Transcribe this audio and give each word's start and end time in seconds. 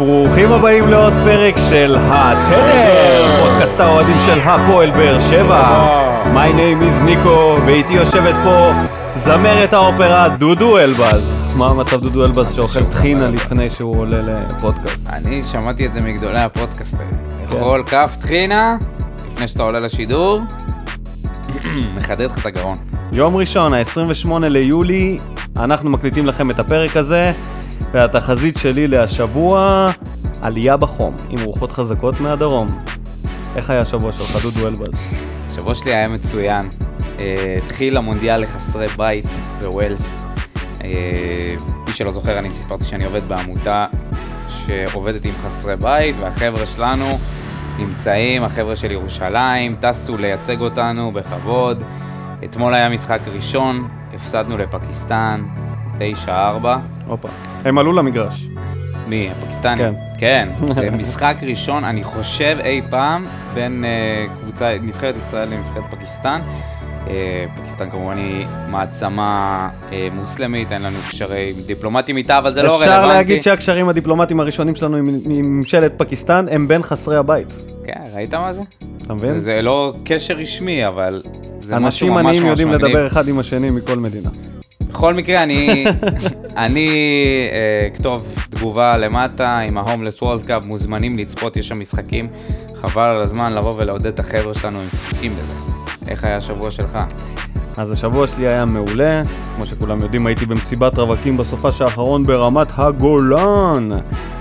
ברוכים 0.00 0.52
הבאים 0.52 0.88
לעוד 0.88 1.12
פרק 1.24 1.54
של 1.68 1.96
התדר, 1.98 3.26
פודקאסט 3.40 3.80
האוהדים 3.80 4.16
של 4.26 4.40
הפועל 4.40 4.90
באר 4.90 5.20
שבע. 5.20 5.88
My 6.24 6.52
name 6.52 6.82
is 6.82 7.04
ניקו, 7.04 7.56
ואיתי 7.66 7.92
יושבת 7.92 8.34
פה 8.42 8.70
זמרת 9.14 9.72
האופרה 9.72 10.28
דודו 10.28 10.78
אלבז. 10.78 11.54
מה 11.58 11.66
המצב 11.70 12.00
דודו 12.00 12.24
אלבז 12.24 12.54
שאוכל 12.54 12.84
טחינה 12.84 13.28
לפני 13.28 13.70
שהוא 13.70 14.00
עולה 14.00 14.22
לפודקאסט? 14.22 15.10
אני 15.12 15.42
שמעתי 15.42 15.86
את 15.86 15.94
זה 15.94 16.00
מגדולי 16.00 16.40
הפודקאסטרים. 16.40 17.18
לאכול 17.52 17.84
כף 17.86 18.16
טחינה 18.22 18.76
לפני 19.26 19.46
שאתה 19.46 19.62
עולה 19.62 19.80
לשידור, 19.80 20.40
מחדד 21.96 22.26
לך 22.26 22.38
את 22.38 22.46
הגרון. 22.46 22.78
יום 23.12 23.36
ראשון, 23.36 23.74
ה-28 23.74 24.38
ליולי, 24.40 25.18
אנחנו 25.56 25.90
מקליטים 25.90 26.26
לכם 26.26 26.50
את 26.50 26.58
הפרק 26.58 26.96
הזה, 26.96 27.32
והתחזית 27.92 28.56
שלי 28.56 28.86
להשבוע, 28.86 29.90
עלייה 30.42 30.76
בחום, 30.76 31.16
עם 31.28 31.40
רוחות 31.40 31.70
חזקות 31.70 32.20
מהדרום. 32.20 32.66
איך 33.56 33.70
היה 33.70 33.80
השבוע 33.80 34.12
שלך, 34.12 34.42
דודו 34.42 34.68
אלבז? 34.68 35.12
השבוע 35.46 35.74
שלי 35.74 35.94
היה 35.94 36.08
מצוין. 36.08 36.62
אה, 37.20 37.54
התחיל 37.56 37.96
המונדיאל 37.96 38.42
לחסרי 38.42 38.86
בית 38.86 39.26
בווילס. 39.60 40.24
אה, 40.84 41.54
מי 41.86 41.92
שלא 41.92 42.10
זוכר, 42.10 42.38
אני 42.38 42.50
סיפרתי 42.50 42.84
שאני 42.84 43.04
עובד 43.04 43.28
בעמותה 43.28 43.86
שעובדת 44.48 45.24
עם 45.24 45.32
חסרי 45.42 45.76
בית, 45.76 46.16
והחבר'ה 46.18 46.66
שלנו 46.66 47.18
נמצאים, 47.78 48.44
החבר'ה 48.44 48.76
של 48.76 48.90
ירושלים, 48.90 49.76
טסו 49.80 50.16
לייצג 50.16 50.60
אותנו 50.60 51.12
בכבוד. 51.12 51.82
אתמול 52.44 52.74
היה 52.74 52.88
משחק 52.88 53.20
ראשון, 53.34 53.88
הפסדנו 54.14 54.58
לפקיסטן, 54.58 55.44
9-4. 56.26 56.28
הופה. 57.06 57.28
הם 57.64 57.78
עלו 57.78 57.92
למגרש. 57.92 58.48
מי? 59.06 59.30
הפקיסטנים? 59.30 59.76
כן. 59.76 59.94
כן, 60.18 60.48
זה 60.74 60.90
משחק 60.90 61.36
ראשון, 61.42 61.84
אני 61.84 62.04
חושב 62.04 62.56
אי 62.64 62.80
פעם, 62.90 63.26
בין 63.54 63.84
uh, 63.84 64.40
קבוצה, 64.40 64.76
נבחרת 64.82 65.16
ישראל 65.16 65.48
לנבחרת 65.48 65.82
פקיסטן. 65.90 66.40
Uh, 67.06 67.08
פקיסטן 67.56 67.90
כמובן 67.90 68.16
היא 68.16 68.46
מעצמה 68.68 69.68
uh, 69.88 69.92
מוסלמית, 70.12 70.72
אין 70.72 70.82
לנו 70.82 70.98
קשרי 71.08 71.52
דיפלומטיים 71.66 72.16
איתה, 72.16 72.38
אבל 72.38 72.54
זה 72.54 72.62
לא 72.62 72.66
רלוונטי. 72.68 72.94
אפשר 72.94 73.06
להגיד 73.06 73.42
שהקשרים 73.42 73.88
הדיפלומטיים 73.88 74.40
הראשונים 74.40 74.74
שלנו 74.74 74.96
עם 74.96 75.04
ממשלת 75.26 75.92
פקיסטן 75.96 76.46
הם 76.50 76.68
בין 76.68 76.82
חסרי 76.82 77.16
הבית. 77.16 77.52
כן, 77.84 78.02
ראית 78.14 78.34
מה 78.34 78.52
זה? 78.52 78.60
אתה 79.02 79.14
מבין? 79.14 79.38
זה 79.38 79.62
לא 79.62 79.92
קשר 80.04 80.34
רשמי, 80.34 80.86
אבל 80.86 81.20
זה 81.60 81.76
משהו 81.76 81.86
אנשים 81.86 82.12
ממש 82.12 82.20
עניים 82.20 82.42
ממש 82.42 82.50
יודעים 82.50 82.68
מגניב. 82.68 82.86
לדבר 82.86 83.06
אחד 83.06 83.28
עם 83.28 83.38
השני 83.38 83.70
מכל 83.70 83.96
מדינה. 83.96 84.30
בכל 84.90 85.14
מקרה, 85.14 85.42
אני, 85.42 85.84
אני 86.64 86.88
אה, 87.52 87.88
אכתוב 87.94 88.34
תגובה 88.50 88.96
למטה 88.96 89.58
עם 89.58 89.78
ההומלס 89.78 90.22
וולד 90.22 90.46
קאפ, 90.46 90.64
מוזמנים 90.64 91.16
לצפות, 91.16 91.56
יש 91.56 91.68
שם 91.68 91.80
משחקים. 91.80 92.28
חבל 92.80 93.06
על 93.06 93.22
הזמן 93.22 93.52
לבוא 93.52 93.74
ולעודד 93.76 94.06
את 94.06 94.20
החבר'ה 94.20 94.54
שלנו, 94.54 94.78
הם 94.78 94.86
משחקים 94.86 95.32
בזה. 95.32 95.54
איך 96.10 96.24
היה 96.24 96.36
השבוע 96.36 96.70
שלך? 96.70 96.98
אז 97.76 97.90
השבוע 97.90 98.26
שלי 98.26 98.46
היה 98.46 98.64
מעולה, 98.64 99.22
כמו 99.56 99.66
שכולם 99.66 99.98
יודעים 100.00 100.26
הייתי 100.26 100.46
במסיבת 100.46 100.98
רווקים 100.98 101.36
בסופש 101.36 101.80
האחרון 101.80 102.24
ברמת 102.24 102.66
הגולן. 102.76 103.88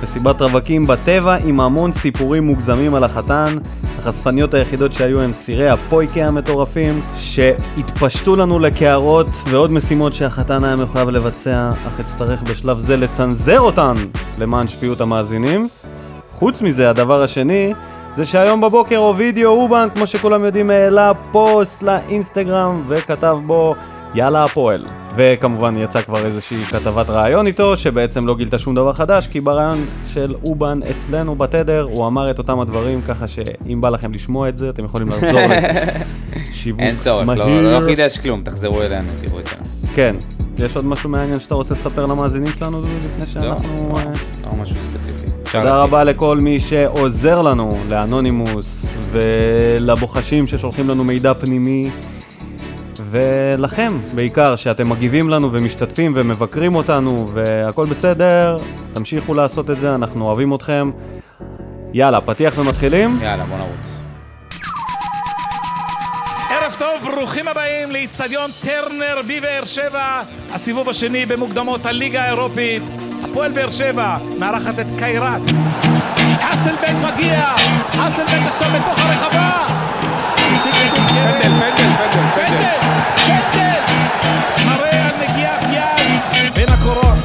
מסיבת 0.04 0.42
רווקים 0.42 0.88
בטבע 0.88 1.38
עם 1.46 1.60
המון 1.60 1.92
סיפורים 1.92 2.44
מוגזמים 2.44 2.96
על 2.96 3.04
החתן. 3.04 3.56
החשפניות 4.00 4.54
היחידות 4.54 4.94
שהיו 4.94 5.22
הם 5.22 5.34
סירי 5.34 5.70
הפויקה 5.70 6.26
המטורפים, 6.26 7.02
שהתפשטו 7.16 8.36
לנו 8.36 8.60
לקערות 8.60 9.30
ועוד 9.50 9.72
משימות 9.72 10.14
שהחתן 10.14 10.64
היה 10.64 10.76
מחויב 10.76 11.10
לבצע, 11.10 11.72
אך 11.88 12.00
אצטרך 12.00 12.42
בשלב 12.42 12.78
זה 12.78 12.98
לצנזר 12.98 13.60
אותן 13.60 13.94
למען 14.40 14.68
שפיות 14.68 15.02
המאזינים. 15.02 15.64
חוץ 16.32 16.62
מזה, 16.62 16.90
הדבר 16.90 17.24
השני, 17.24 17.74
זה 18.20 18.26
שהיום 18.26 18.62
בבוקר 18.62 18.98
אובידיו 18.98 19.50
אובן, 19.50 19.88
כמו 19.96 20.08
שכולם 20.08 20.44
יודעים, 20.46 20.70
העלה 20.70 21.12
פוסט 21.32 21.84
לאינסטגרם 21.84 22.84
וכתב 22.88 23.38
בו 23.46 23.76
יאללה 24.16 24.44
הפועל. 24.44 24.80
וכמובן 25.16 25.78
יצא 25.78 26.02
כבר 26.02 26.26
איזושהי 26.26 26.64
כתבת 26.64 27.10
ראיון 27.10 27.48
איתו, 27.48 27.78
שבעצם 27.78 28.28
לא 28.28 28.36
גילתה 28.36 28.60
שום 28.60 28.76
דבר 28.76 28.94
חדש, 28.94 29.28
כי 29.28 29.42
בראיון 29.42 29.86
של 30.06 30.36
אובן 30.46 30.80
אצלנו 30.92 31.36
בתדר, 31.36 31.88
הוא 31.96 32.08
אמר 32.08 32.32
את 32.32 32.38
אותם 32.38 32.60
הדברים, 32.60 33.02
ככה 33.02 33.28
שאם 33.28 33.82
בא 33.82 33.90
לכם 33.90 34.14
לשמוע 34.14 34.50
את 34.50 34.58
זה, 34.58 34.70
אתם 34.70 34.86
יכולים 34.86 35.08
לחזור 35.08 35.42
לזה. 35.52 35.68
שיווק 36.52 36.80
אין 36.80 36.98
צורך, 36.98 37.28
לא, 37.28 37.36
מהיר. 37.36 37.80
לא 37.80 37.86
חידש 37.86 38.18
כלום, 38.18 38.42
תחזרו 38.44 38.82
אלינו, 38.82 39.08
תראו 39.22 39.40
את 39.40 39.48
שלנו. 39.48 39.94
כן. 39.96 40.16
יש 40.58 40.76
עוד 40.76 40.86
משהו 40.86 41.10
מעניין 41.10 41.40
שאתה 41.40 41.56
רוצה 41.56 41.74
לספר 41.74 42.06
למאזינים 42.06 42.54
שלנו 42.60 42.78
לפני 42.82 43.20
לא, 43.20 43.26
שאנחנו... 43.26 43.94
לא, 43.96 44.00
אה, 44.00 44.04
לא 44.44 44.62
משהו 44.62 44.76
ספציפי. 44.80 45.09
תודה. 45.52 45.84
רבה 45.84 46.04
לכל 46.04 46.38
מי 46.38 46.60
שעוזר 46.60 47.42
לנו, 47.42 47.70
לאנונימוס, 47.92 48.86
ולבוחשים 49.12 50.48
ששולחים 50.48 50.90
לנו 50.90 51.04
מידע 51.04 51.34
פנימי, 51.34 51.90
ולכם 53.06 53.88
בעיקר, 54.16 54.56
שאתם 54.56 54.90
מגיבים 54.90 55.30
לנו 55.30 55.52
ומשתתפים 55.52 56.14
ומבקרים 56.16 56.76
אותנו, 56.76 57.26
והכל 57.34 57.86
בסדר, 57.90 58.56
תמשיכו 58.94 59.34
לעשות 59.34 59.70
את 59.70 59.80
זה, 59.80 59.96
אנחנו 59.96 60.26
אוהבים 60.26 60.56
אתכם. 60.56 60.92
יאללה, 61.94 62.22
פתיח 62.22 62.58
ומתחילים? 62.58 63.20
יאללה, 63.22 63.44
בוא 63.44 63.58
נרוץ. 63.58 64.02
ערב 66.50 66.76
טוב, 66.80 67.12
ברוכים 67.16 67.48
הבאים 67.48 67.92
לאיצטדיון 67.92 68.52
טרנר 68.62 69.22
בבאר 69.28 69.66
שבע, 69.66 70.22
הסיבוב 70.52 70.90
השני 70.90 71.26
במוקדמות 71.26 71.86
הליגה 71.86 72.24
האירופית. 72.24 72.84
הפועל 73.24 73.52
באר 73.52 73.70
שבע 73.70 74.18
מארחת 74.40 74.80
את 74.80 74.86
קיירת. 74.98 75.42
אסלבנק 76.42 77.14
מגיע! 77.14 77.56
אסלבנק 77.92 78.48
עכשיו 78.48 78.70
בתוך 78.76 79.00
הרחבה! 79.00 79.66
פנדל, 80.36 80.90
פנדל, 80.96 81.52
פנדל, 81.60 81.90
פנדל, 82.36 82.80
פנדל! 83.16 83.80
מראה 84.66 85.06
על 85.08 85.30
נגיעת 85.30 85.64
יד 85.74 86.54
בין 86.56 86.70
הקורות. 86.70 87.18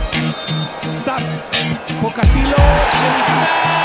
סטס 0.91 1.53
פוקטילו 2.01 2.59
שנכנס! 2.93 3.84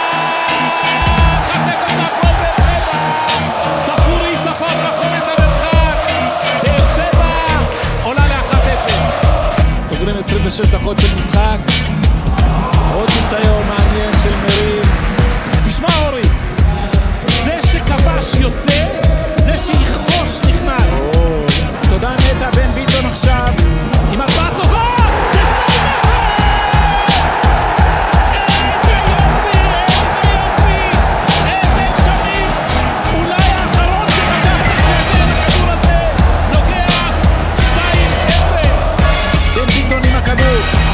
26 10.19 10.69
דקות 10.69 10.99
של 10.99 11.15
משחק. 11.15 11.57
עוד 12.93 13.09
ניסיון 13.09 13.63
מעניין 13.67 14.13
של 14.23 14.35
מריל. 14.43 14.83
תשמע 15.69 15.87
אורי, 16.05 16.21
זה 17.43 17.59
שכבש 17.61 18.35
יוצא, 18.39 18.87
זה 19.37 19.57
שיכבוש 19.57 20.41
נכנס. 20.47 21.17
תודה 21.89 22.13
נטע 22.13 22.49
בן 22.51 22.73
ביטון 22.75 23.05
עכשיו, 23.05 23.53
עם 24.11 24.21
ארבעה 24.21 24.49
טובה! 24.63 24.88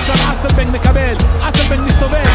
עכשיו 0.09 0.35
אסלבנג 0.39 0.75
מקבל, 0.75 1.15
אסלבנג 1.41 1.79
מסתובב, 1.87 2.34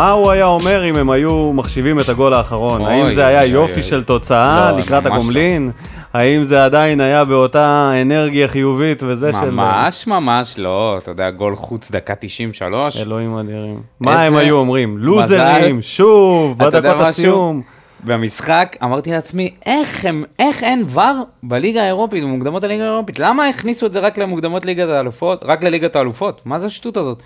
מה 0.00 0.10
הוא 0.10 0.30
היה 0.30 0.46
אומר 0.46 0.90
אם 0.90 0.96
הם 0.96 1.10
היו 1.10 1.52
מחשיבים 1.52 2.00
את 2.00 2.08
הגול 2.08 2.34
האחרון? 2.34 2.80
אוי, 2.80 2.92
האם 2.92 3.14
זה 3.14 3.26
היה 3.26 3.40
אוי, 3.40 3.48
יופי 3.48 3.74
אוי. 3.74 3.82
של 3.82 4.04
תוצאה 4.04 4.70
לא, 4.72 4.78
לקראת 4.78 5.06
לא. 5.06 5.12
הגומלין? 5.12 5.70
האם 6.12 6.44
זה 6.44 6.64
עדיין 6.64 7.00
היה 7.00 7.24
באותה 7.24 7.92
אנרגיה 8.02 8.48
חיובית 8.48 9.02
וזה 9.02 9.32
של... 9.32 9.50
ממש 9.50 10.06
ממש 10.06 10.58
לא, 10.58 10.98
אתה 10.98 11.10
יודע, 11.10 11.30
גול 11.30 11.56
חוץ 11.56 11.90
דקה 11.90 12.14
93. 12.20 12.96
אלוהים 12.96 13.38
אדירים. 13.38 13.82
מה 14.00 14.22
הם 14.22 14.36
היו 14.36 14.56
אומרים? 14.56 14.98
לוזרים. 14.98 15.82
שוב, 15.82 16.58
בדקות? 16.58 17.00
הסיום. 17.00 17.62
במשחק, 18.04 18.76
אמרתי 18.82 19.10
לעצמי, 19.10 19.50
איך, 19.66 20.04
הם, 20.04 20.24
איך 20.38 20.64
אין 20.64 20.84
ור 20.88 21.22
בליגה 21.42 21.82
האירופית, 21.82 22.24
במוקדמות 22.24 22.64
הליגה 22.64 22.84
האירופית? 22.84 23.18
למה 23.18 23.48
הכניסו 23.48 23.86
את 23.86 23.92
זה 23.92 24.00
רק 24.00 24.18
למוקדמות 24.18 24.66
ליגת 24.66 24.88
האלופות, 24.88 25.44
רק 25.44 25.64
לליגת 25.64 25.96
האלופות? 25.96 26.42
מה 26.44 26.58
זה 26.58 26.66
השטות 26.66 26.96
הזאת? 26.96 27.22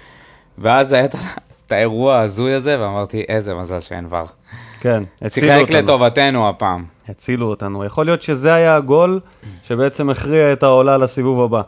ואז 0.59 0.93
היה 0.93 1.09
האירוע 1.75 2.17
ההזוי 2.17 2.55
הזה, 2.55 2.81
ואמרתי, 2.81 3.25
איזה 3.29 3.55
מזל 3.55 3.81
שאין 3.81 4.07
ור. 4.11 4.25
כן, 4.81 5.03
הצילו 5.23 5.47
שיחק 5.47 5.61
אותנו. 5.61 5.79
לטובתנו 5.79 6.49
הפעם. 6.49 6.85
הצילו 7.09 7.47
אותנו. 7.47 7.85
יכול 7.85 8.05
להיות 8.05 8.23
שזה 8.23 8.55
היה 8.55 8.77
הגול 8.77 9.21
שבעצם 9.63 10.11
הכריע 10.11 10.53
את 10.53 10.63
העולה 10.63 10.97
לסיבוב 10.97 11.41
הבא. 11.41 11.63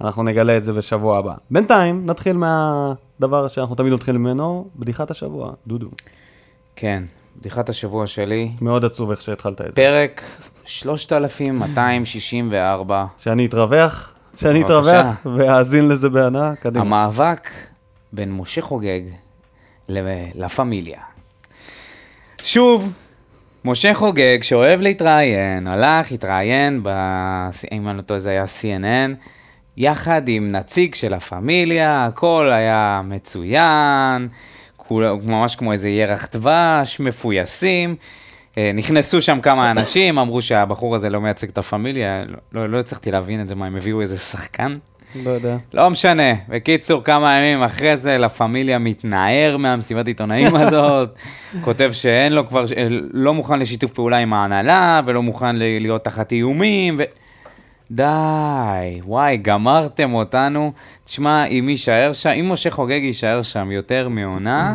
אנחנו 0.00 0.22
נגלה 0.22 0.56
את 0.56 0.64
זה 0.64 0.72
בשבוע 0.72 1.18
הבא. 1.18 1.34
בינתיים, 1.50 2.06
נתחיל 2.06 2.36
מהדבר 2.36 3.48
שאנחנו 3.48 3.74
תמיד 3.74 3.92
מתחילים 3.92 4.22
ממנו, 4.22 4.68
בדיחת 4.76 5.10
השבוע, 5.10 5.52
דודו. 5.66 5.86
כן, 6.76 7.02
בדיחת 7.40 7.68
השבוע 7.68 8.06
שלי, 8.06 8.50
מאוד 8.60 8.84
עצוב 8.84 9.10
איך 9.10 9.22
שהתחלת 9.22 9.60
את 9.60 9.66
זה. 9.66 9.72
פרק 9.72 10.22
3264, 10.64 13.04
שאני 13.18 13.46
אתרווח, 13.46 14.14
שאני. 14.36 14.62
אתרווח 14.62 15.06
ואאזין 15.36 15.88
לזה 15.88 16.08
בהנאה, 16.08 16.54
קדימה. 16.54 16.84
המאבק 16.84 17.48
בין 18.14 18.32
משה 18.32 18.62
חוגג 18.62 19.00
ל- 19.88 20.28
לה 20.34 20.48
פמיליה. 20.48 21.00
שוב, 22.42 22.92
משה 23.64 23.94
חוגג, 23.94 24.38
שאוהב 24.42 24.80
להתראיין, 24.80 25.66
הלך, 25.66 26.12
התראיין, 26.12 26.80
ב... 26.82 26.88
אם 27.72 27.88
אני 27.88 27.96
לא 27.96 28.02
טועה 28.02 28.20
זה 28.20 28.30
היה 28.30 28.44
CNN, 28.44 29.14
יחד 29.76 30.28
עם 30.28 30.52
נציג 30.52 30.94
של 30.94 31.14
הפמיליה, 31.14 32.06
הכל 32.06 32.50
היה 32.52 33.02
מצוין, 33.04 34.28
כול, 34.76 35.16
ממש 35.24 35.56
כמו 35.56 35.72
איזה 35.72 35.88
ירח 35.88 36.28
דבש, 36.32 37.00
מפויסים. 37.00 37.96
אה, 38.58 38.70
נכנסו 38.74 39.20
שם 39.20 39.40
כמה 39.40 39.70
אנשים, 39.70 40.18
אמרו 40.18 40.42
שהבחור 40.42 40.94
הזה 40.94 41.10
לא 41.10 41.20
מייצג 41.20 41.48
את 41.48 41.58
הפמיליה, 41.58 42.24
לא, 42.24 42.36
לא, 42.52 42.68
לא 42.68 42.78
הצלחתי 42.78 43.10
להבין 43.10 43.40
את 43.40 43.48
זה, 43.48 43.54
מה, 43.54 43.66
הם 43.66 43.76
הביאו 43.76 44.00
איזה 44.00 44.18
שחקן? 44.18 44.78
לא 45.24 45.30
יודע. 45.30 45.56
לא 45.74 45.90
משנה. 45.90 46.32
בקיצור, 46.48 47.04
כמה 47.04 47.38
ימים 47.38 47.62
אחרי 47.62 47.96
זה, 47.96 48.18
לה 48.18 48.28
פמיליה 48.28 48.78
מתנער 48.78 49.56
מהמסיבת 49.56 50.06
עיתונאים 50.06 50.56
הזאת, 50.60 51.14
כותב 51.60 51.90
שאין 51.92 52.32
לו 52.32 52.48
כבר, 52.48 52.64
לא 53.12 53.34
מוכן 53.34 53.58
לשיתוף 53.58 53.92
פעולה 53.92 54.16
עם 54.16 54.32
ההנהלה, 54.32 55.00
ולא 55.06 55.22
מוכן 55.22 55.56
להיות 55.56 56.04
תחת 56.04 56.32
איומים, 56.32 56.96
ו... 56.98 57.02
די, 57.90 59.00
וואי, 59.04 59.36
גמרתם 59.36 60.14
אותנו. 60.14 60.72
תשמע, 61.04 61.44
אם 61.44 61.68
יישאר 61.68 62.12
שם, 62.12 62.30
אם 62.30 62.52
משה 62.52 62.70
חוגג 62.70 63.00
יישאר 63.02 63.42
שם 63.42 63.70
יותר 63.70 64.08
מעונה, 64.08 64.74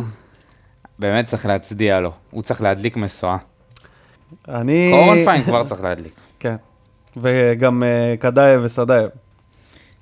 באמת 0.98 1.24
צריך 1.24 1.46
להצדיע 1.46 2.00
לו. 2.00 2.12
הוא 2.30 2.42
צריך 2.42 2.62
להדליק 2.62 2.96
משואה. 2.96 3.36
אני... 4.48 4.92
קורנפיין 4.92 5.42
כבר 5.42 5.64
צריך 5.64 5.82
להדליק. 5.82 6.12
כן. 6.40 6.56
וגם 7.16 7.82
אה, 7.82 8.14
קדאייב 8.18 8.60
וסדאייב. 8.64 9.08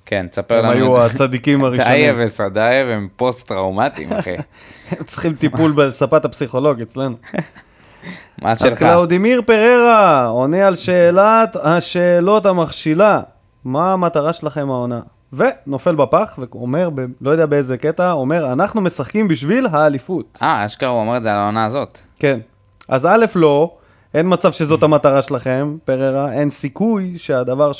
כן, 0.09 0.27
תספר 0.27 0.59
הם 0.59 0.65
לנו. 0.65 0.73
היו 0.73 1.05
את 1.05 1.09
זה. 1.09 1.23
הצדיקים 1.23 1.59
טייב 1.61 1.65
הראשונים. 1.65 2.15
וסדאייב 2.25 2.87
הם 2.87 3.07
פוסט-טראומטיים, 3.15 4.13
אחי. 4.13 4.35
הם 4.91 5.03
צריכים 5.03 5.33
טיפול 5.33 5.71
בספת 5.71 6.25
הפסיכולוג 6.25 6.81
אצלנו. 6.81 7.15
מה 8.41 8.51
אז 8.51 8.59
שלך? 8.59 8.73
קלאודימיר 8.79 9.41
פררה 9.45 10.25
עונה 10.25 10.67
על 10.67 10.75
שאלת 10.75 11.55
השאלות 11.63 12.45
המכשילה. 12.45 13.21
מה 13.65 13.93
המטרה 13.93 14.33
שלכם 14.33 14.69
העונה? 14.69 14.99
ונופל 15.33 15.95
בפח 15.95 16.39
ואומר, 16.39 16.89
ב- 16.95 17.05
לא 17.21 17.29
יודע 17.29 17.45
באיזה 17.45 17.77
קטע, 17.77 18.11
אומר, 18.11 18.51
אנחנו 18.53 18.81
משחקים 18.81 19.27
בשביל 19.27 19.67
האליפות. 19.71 20.39
אה, 20.41 20.65
אשכרה 20.65 20.89
הוא 20.89 20.99
אומר 20.99 21.17
את 21.17 21.23
זה 21.23 21.31
על 21.31 21.37
העונה 21.39 21.65
הזאת. 21.65 21.99
כן. 22.19 22.39
אז 22.87 23.05
א', 23.05 23.25
לא, 23.35 23.75
אין 24.13 24.25
מצב 24.29 24.51
שזאת 24.51 24.83
המטרה 24.83 25.21
שלכם, 25.21 25.77
פררה, 25.85 26.31
אין 26.31 26.49
סיכוי 26.49 27.13
שהדבר 27.17 27.71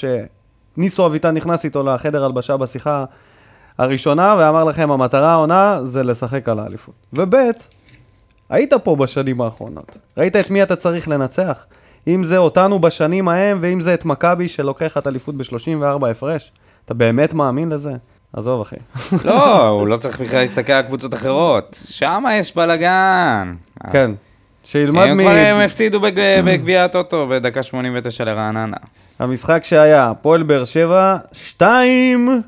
שניסו 0.79 1.05
אביטן 1.07 1.33
נכנס 1.33 1.65
איתו 1.65 1.83
לחדר 1.83 2.25
הלבשה 2.25 2.57
בשיחה 2.57 3.05
הראשונה, 3.77 4.35
ואמר 4.39 4.63
לכם, 4.63 4.91
המטרה 4.91 5.31
העונה 5.31 5.79
זה 5.83 6.03
לשחק 6.03 6.49
על 6.49 6.59
האליפות. 6.59 6.95
וב', 7.13 7.35
היית 8.49 8.73
פה 8.73 8.95
בשנים 8.95 9.41
האחרונות, 9.41 9.97
ראית 10.17 10.35
את 10.35 10.49
מי 10.49 10.63
אתה 10.63 10.75
צריך 10.75 11.07
לנצח? 11.07 11.65
אם 12.07 12.23
זה 12.23 12.37
אותנו 12.37 12.79
בשנים 12.79 13.27
ההם, 13.27 13.57
ואם 13.61 13.81
זה 13.81 13.93
את 13.93 14.05
מכבי 14.05 14.47
שלוקחת 14.47 15.07
אליפות 15.07 15.35
ב-34 15.35 16.07
הפרש. 16.11 16.51
אתה 16.85 16.93
באמת 16.93 17.33
מאמין 17.33 17.69
לזה? 17.69 17.93
עזוב, 18.33 18.61
אחי. 18.61 18.75
לא, 19.25 19.67
הוא 19.67 19.87
לא 19.87 19.97
צריך 19.97 20.19
בכלל 20.21 20.39
להסתכל 20.39 20.73
על 20.73 20.81
קבוצות 20.83 21.13
אחרות. 21.13 21.79
שם 21.87 22.23
יש 22.33 22.55
בלאגן. 22.55 23.53
כן. 23.91 24.11
שילמד 24.63 25.07
הם 25.07 25.17
מ... 25.17 25.21
כבר 25.21 25.31
הם 25.31 25.57
הפסידו 25.57 25.99
בג- 25.99 26.41
בגביע 26.45 26.85
הטוטו 26.85 27.27
בדקה 27.27 27.63
89 27.63 28.23
לרעננה. 28.23 28.77
המשחק 29.19 29.63
שהיה, 29.63 30.09
הפועל 30.09 30.43
באר 30.43 30.63
שבע, 30.63 31.17
2, 31.31 32.41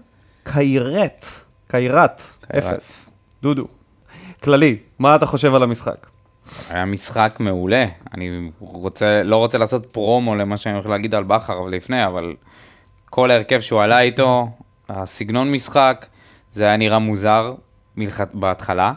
קיירט. 0.43 1.25
קיירת. 1.67 2.21
0. 2.57 3.09
דודו. 3.41 3.67
כללי, 4.43 4.77
מה 4.99 5.15
אתה 5.15 5.25
חושב 5.25 5.55
על 5.55 5.63
המשחק? 5.63 6.07
היה 6.69 6.85
משחק 6.85 7.37
מעולה. 7.39 7.85
אני 8.13 8.51
רוצה, 8.59 9.23
לא 9.23 9.37
רוצה 9.37 9.57
לעשות 9.57 9.85
פרומו 9.85 10.35
למה 10.35 10.57
שאני 10.57 10.75
הולך 10.75 10.87
להגיד 10.87 11.15
על 11.15 11.23
בכר 11.23 11.61
לפני, 11.61 12.05
אבל 12.05 12.35
כל 13.09 13.31
ההרכב 13.31 13.59
שהוא 13.59 13.81
עלה 13.81 13.99
איתו, 13.99 14.49
הסגנון 14.89 15.51
משחק, 15.51 16.05
זה 16.51 16.63
היה 16.63 16.77
נראה 16.77 16.99
מוזר 16.99 17.53
מלכת, 17.97 18.33
בהתחלה. 18.33 18.93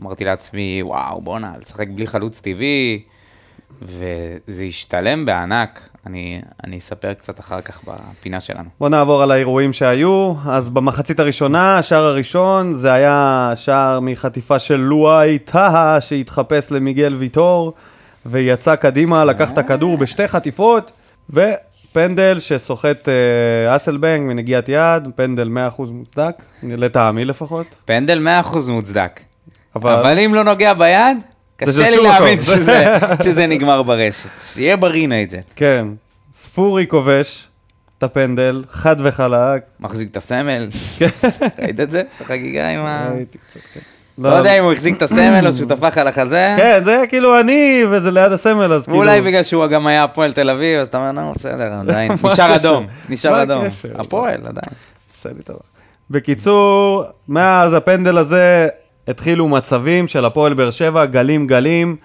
אמרתי 0.00 0.24
לעצמי, 0.24 0.82
וואו, 0.82 1.20
בואנה, 1.20 1.52
לשחק 1.60 1.88
בלי 1.88 2.06
חלוץ 2.06 2.40
טבעי, 2.40 3.02
וזה 3.82 4.64
השתלם 4.64 5.24
בענק. 5.26 5.80
אני, 6.06 6.40
אני 6.64 6.78
אספר 6.78 7.14
קצת 7.14 7.40
אחר 7.40 7.60
כך 7.60 7.80
בפינה 7.84 8.40
שלנו. 8.40 8.68
בוא 8.80 8.88
נעבור 8.88 9.22
על 9.22 9.30
האירועים 9.30 9.72
שהיו. 9.72 10.34
אז 10.48 10.70
במחצית 10.70 11.20
הראשונה, 11.20 11.78
השער 11.78 12.04
הראשון, 12.04 12.74
זה 12.74 12.92
היה 12.92 13.52
שער 13.54 14.00
מחטיפה 14.00 14.58
של 14.58 14.76
לואי 14.76 15.38
טהה, 15.38 16.00
שהתחפש 16.00 16.72
למיגל 16.72 17.14
ויטור, 17.14 17.72
ויצא 18.26 18.76
קדימה, 18.76 19.24
לקח 19.24 19.50
את 19.52 19.58
הכדור 19.58 19.98
בשתי 19.98 20.28
חטיפות, 20.28 20.92
ופנדל 21.30 22.36
שסוחט 22.40 23.08
אה, 23.08 23.76
אסלבנג 23.76 24.22
מנגיעת 24.28 24.68
יד, 24.68 25.08
פנדל 25.14 25.48
100% 25.78 25.82
מוצדק, 25.90 26.42
לטעמי 26.62 27.24
לפחות. 27.24 27.76
פנדל 27.84 28.28
100% 28.44 28.70
מוצדק. 28.70 29.20
אבל- 29.76 29.94
אבל 29.94 30.18
אם 30.18 30.34
לא 30.34 30.44
נוגע 30.44 30.74
ביד, 30.74 31.16
קשה 31.56 31.90
לי. 31.90 31.96
להאמין 31.96 32.38
שזה, 32.38 32.84
שזה 33.24 33.46
נגמר 33.46 33.82
ברשת. 33.82 34.28
שיהיה 34.40 34.76
בריא 34.76 35.08
נייג'ט. 35.08 35.44
כן, 35.56 35.86
ספורי 36.32 36.86
כובש 36.88 37.48
את 37.98 38.02
הפנדל, 38.02 38.62
חד 38.70 38.96
וחלק. 38.98 39.62
מחזיק 39.80 40.10
את 40.10 40.16
הסמל. 40.16 40.68
ראית 41.58 41.80
את 41.80 41.90
זה? 41.90 42.00
את 42.00 42.20
החגיגה 42.20 42.68
עם 42.68 42.86
ה... 42.86 43.10
ראיתי 43.14 43.38
קצת, 43.38 43.60
כן. 43.74 43.80
לא 44.18 44.28
יודע 44.28 44.58
אם 44.58 44.64
הוא 44.64 44.72
החזיק 44.72 44.96
את 44.96 45.02
הסמל 45.02 45.46
או 45.46 45.52
שהוא 45.52 45.68
טפח 45.68 45.98
על 45.98 46.08
החזה. 46.08 46.54
כן, 46.56 46.80
זה 46.84 47.04
כאילו 47.08 47.40
אני, 47.40 47.82
וזה 47.90 48.10
ליד 48.10 48.32
הסמל, 48.32 48.72
אז 48.72 48.84
כאילו... 48.84 48.98
ואולי 48.98 49.20
בגלל 49.20 49.42
שהוא 49.42 49.66
גם 49.66 49.86
היה 49.86 50.04
הפועל 50.04 50.32
תל 50.32 50.50
אביב, 50.50 50.80
אז 50.80 50.86
אתה 50.86 50.98
אומר, 50.98 51.12
נו, 51.12 51.32
בסדר, 51.32 51.72
עדיין. 51.80 52.12
נשאר? 52.24 52.56
אדום. 52.56 52.86
נשאר 53.08 53.42
אדום. 53.42 53.64
הפועל, 53.94 54.46
עדיין. 54.46 55.34
לי 55.36 55.42
טובה. 55.42 55.58
בקיצור, 56.10 57.04
מאז 57.28 57.74
הפנדל 57.74 58.18
הזה 58.18 58.68
התחילו 59.08 59.48
מצבים 59.48 60.08
של 60.08 60.24
הפועל 60.24 60.54
באר 60.54 60.70
שבע, 60.70 61.06
גלים 61.06 61.46
גלים. 61.46 61.96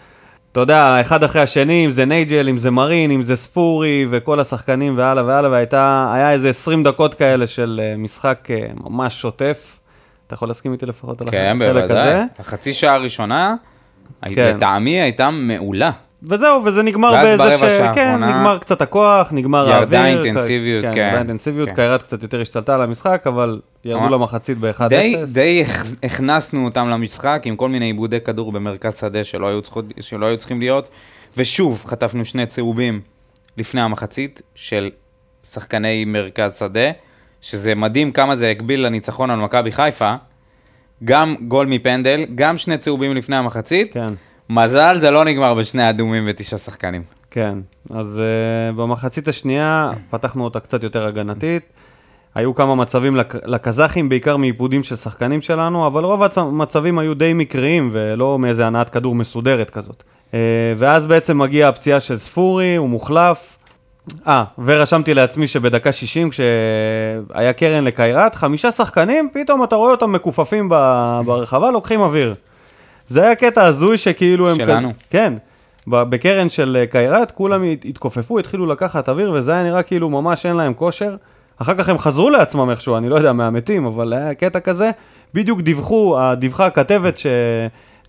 אתה 0.52 0.60
יודע, 0.60 1.02
אחד 1.02 1.24
אחרי 1.24 1.42
השני, 1.42 1.86
אם 1.86 1.92
זה 1.92 2.06
נייג'ל, 2.06 2.50
אם 2.50 2.58
זה 2.58 2.72
מרין, 2.72 3.12
אם 3.12 3.22
זה 3.22 3.36
ספורי, 3.36 4.06
וכל 4.10 4.40
השחקנים 4.40 4.98
והלאה 4.98 5.26
והלאה, 5.26 5.52
והייתה, 5.52 6.12
היה 6.16 6.32
איזה 6.32 6.50
20 6.50 6.84
דקות 6.84 7.14
כאלה 7.14 7.48
של 7.48 7.82
אה, 7.84 7.98
משחק 7.98 8.48
אה, 8.50 8.68
ממש 8.84 9.22
שוטף. 9.22 9.80
אתה 10.28 10.34
יכול 10.34 10.48
להסכים 10.48 10.72
איתי 10.72 10.86
לפחות 10.86 11.22
על 11.22 11.30
כן, 11.32 11.58
החלק 11.62 11.84
הזה? 11.84 11.94
בוודאי. 11.94 12.22
החצי 12.40 12.74
שעה 12.74 12.94
הראשונה, 12.96 13.56
כן. 14.26 14.56
לטעמי 14.56 15.02
הייתה 15.02 15.30
מעולה. 15.30 15.92
וזהו, 16.24 16.66
וזה 16.66 16.84
נגמר 16.84 17.08
ואז 17.14 17.26
באיזה 17.40 17.44
ברבע 17.44 17.70
שעה 17.78 17.94
כן, 17.94 18.08
האחרונה 18.08 18.28
נגמר 18.40 18.58
קצת 18.58 18.82
הכוח, 18.82 19.30
נגמר 19.32 19.66
ירדה 19.70 19.78
האוויר. 19.80 20.00
האינטנסיביות, 20.00 20.86
כן. 20.86 20.92
כן. 20.94 20.98
ירדה 20.98 21.16
האינטנסיביות, 21.18 21.70
כן. 21.70 21.76
קיירת 21.76 22.02
קצת 22.04 22.24
יותר 22.24 22.42
השתלטה 22.42 22.76
על 22.76 22.82
המשחק, 22.82 23.24
אבל 23.28 23.60
ירדו 23.86 24.02
ממש. 24.04 24.12
למחצית 24.14 24.58
ב-1-0. 24.58 24.88
די, 24.88 25.16
די 25.34 25.64
הכ- 25.68 25.96
הכנסנו 26.04 26.66
אותם 26.66 26.88
למשחק 26.90 27.42
עם 27.46 27.56
כל 27.56 27.70
מיני 27.70 27.86
עיבודי 27.86 28.20
כדור 28.22 28.52
במרכז 28.52 29.00
שדה 29.00 29.24
שלא 29.24 29.48
היו, 29.48 29.62
צריכות, 29.62 29.86
שלא 30.00 30.26
היו 30.26 30.38
צריכים 30.38 30.60
להיות, 30.60 30.90
ושוב 31.38 31.84
חטפנו 31.88 32.26
שני 32.26 32.46
צהובים 32.46 33.02
לפני 33.58 33.82
המחצית 33.82 34.42
של 34.56 34.90
שחקני 35.44 36.06
מרכז 36.06 36.60
שדה, 36.60 36.92
שזה 37.42 37.76
מדהים 37.76 38.12
כמה 38.12 38.36
זה 38.36 38.50
הקביל 38.52 38.86
לניצחון 38.86 39.30
על 39.32 39.40
מכבי 39.40 39.72
חיפה, 39.72 40.14
גם 41.04 41.36
גול 41.48 41.68
מפנדל, 41.68 42.26
גם 42.36 42.58
שני 42.58 42.78
צהובים 42.78 43.16
לפני 43.16 43.36
המחצית, 43.36 43.94
כן, 43.94 44.06
מזל 44.54 44.98
זה 45.00 45.12
לא 45.12 45.26
נגמר 45.26 45.54
בשני 45.54 45.90
אדומים 45.90 46.24
ותשעה 46.28 46.60
שחקנים. 46.60 47.04
כן. 47.32 47.58
אז 47.90 48.22
uh, 48.22 48.76
במחצית 48.78 49.28
השנייה 49.28 49.92
פתחנו 50.10 50.44
אותה 50.44 50.60
קצת 50.60 50.84
יותר 50.84 51.06
הגנתית. 51.06 51.64
היו 52.36 52.56
כמה 52.56 52.76
מצבים 52.76 53.16
לק- 53.16 53.46
לקזחים, 53.46 54.10
בעיקר 54.10 54.38
מעיבודים 54.38 54.84
של 54.84 54.96
שחקנים 54.96 55.42
שלנו, 55.42 55.88
אבל 55.88 56.04
רוב 56.04 56.24
המצבים 56.36 57.00
היו 57.00 57.14
די 57.14 57.34
מקריים 57.34 57.90
ולא 57.94 58.40
מאיזה 58.40 58.68
הנעת 58.68 58.90
כדור 58.90 59.16
מסודרת 59.16 59.70
כזאת. 59.70 60.04
אה, 60.34 60.40
ואז 60.78 61.08
בעצם 61.08 61.38
מגיעה 61.38 61.70
הפציעה 61.70 62.00
של 62.00 62.18
ספורי, 62.18 62.76
הוא 62.76 62.90
מוחלף. 62.90 63.58
אה, 64.28 64.44
ורשמתי 64.66 65.14
לעצמי 65.14 65.48
שבדקה 65.48 65.92
60, 65.92 66.30
כשהיה 66.30 67.54
קרן 67.54 67.84
לקיירת, 67.84 68.36
חמישה 68.36 68.72
שחקנים, 68.72 69.30
פתאום 69.34 69.64
אתה 69.64 69.76
רואה 69.76 69.92
אותם 69.92 70.12
מכופפים 70.12 70.70
ברחבה, 71.26 71.72
לוקחים 71.72 72.02
אוויר. 72.02 72.36
זה 73.12 73.24
היה 73.24 73.36
קטע 73.36 73.64
הזוי 73.64 73.98
שכאילו 73.98 74.50
הם... 74.50 74.58
שלנו. 74.58 74.90
כ- 74.94 75.04
כן. 75.10 75.34
בקרן 75.88 76.50
של 76.50 76.78
אה, 76.80 76.86
קיירת, 76.88 77.32
כולם 77.32 77.64
הת- 77.64 77.86
התכופפו, 77.86 78.40
התחילו 78.40 78.66
לקחת 78.66 79.10
אוויר, 79.10 79.32
וזה 79.32 79.52
היה 79.54 79.64
נראה 79.64 79.84
כאילו 79.84 80.10
ממש 80.10 80.46
אין 80.46 80.56
להם 80.56 80.74
כושר. 80.74 81.16
אחר 81.58 81.74
כך 81.74 81.90
הם 81.90 81.98
חזרו 81.98 82.30
לעצמם 82.30 82.70
איכשהו, 82.70 82.98
אני 82.98 83.10
לא 83.10 83.16
יודע, 83.16 83.32
מהמתים, 83.34 83.86
אבל 83.86 84.14
היה 84.14 84.34
קטע 84.34 84.60
כזה. 84.60 84.92
בדיוק 85.34 85.62
דיווחו, 85.62 86.18
דיווחה 86.38 86.66
הכתבת 86.66 87.20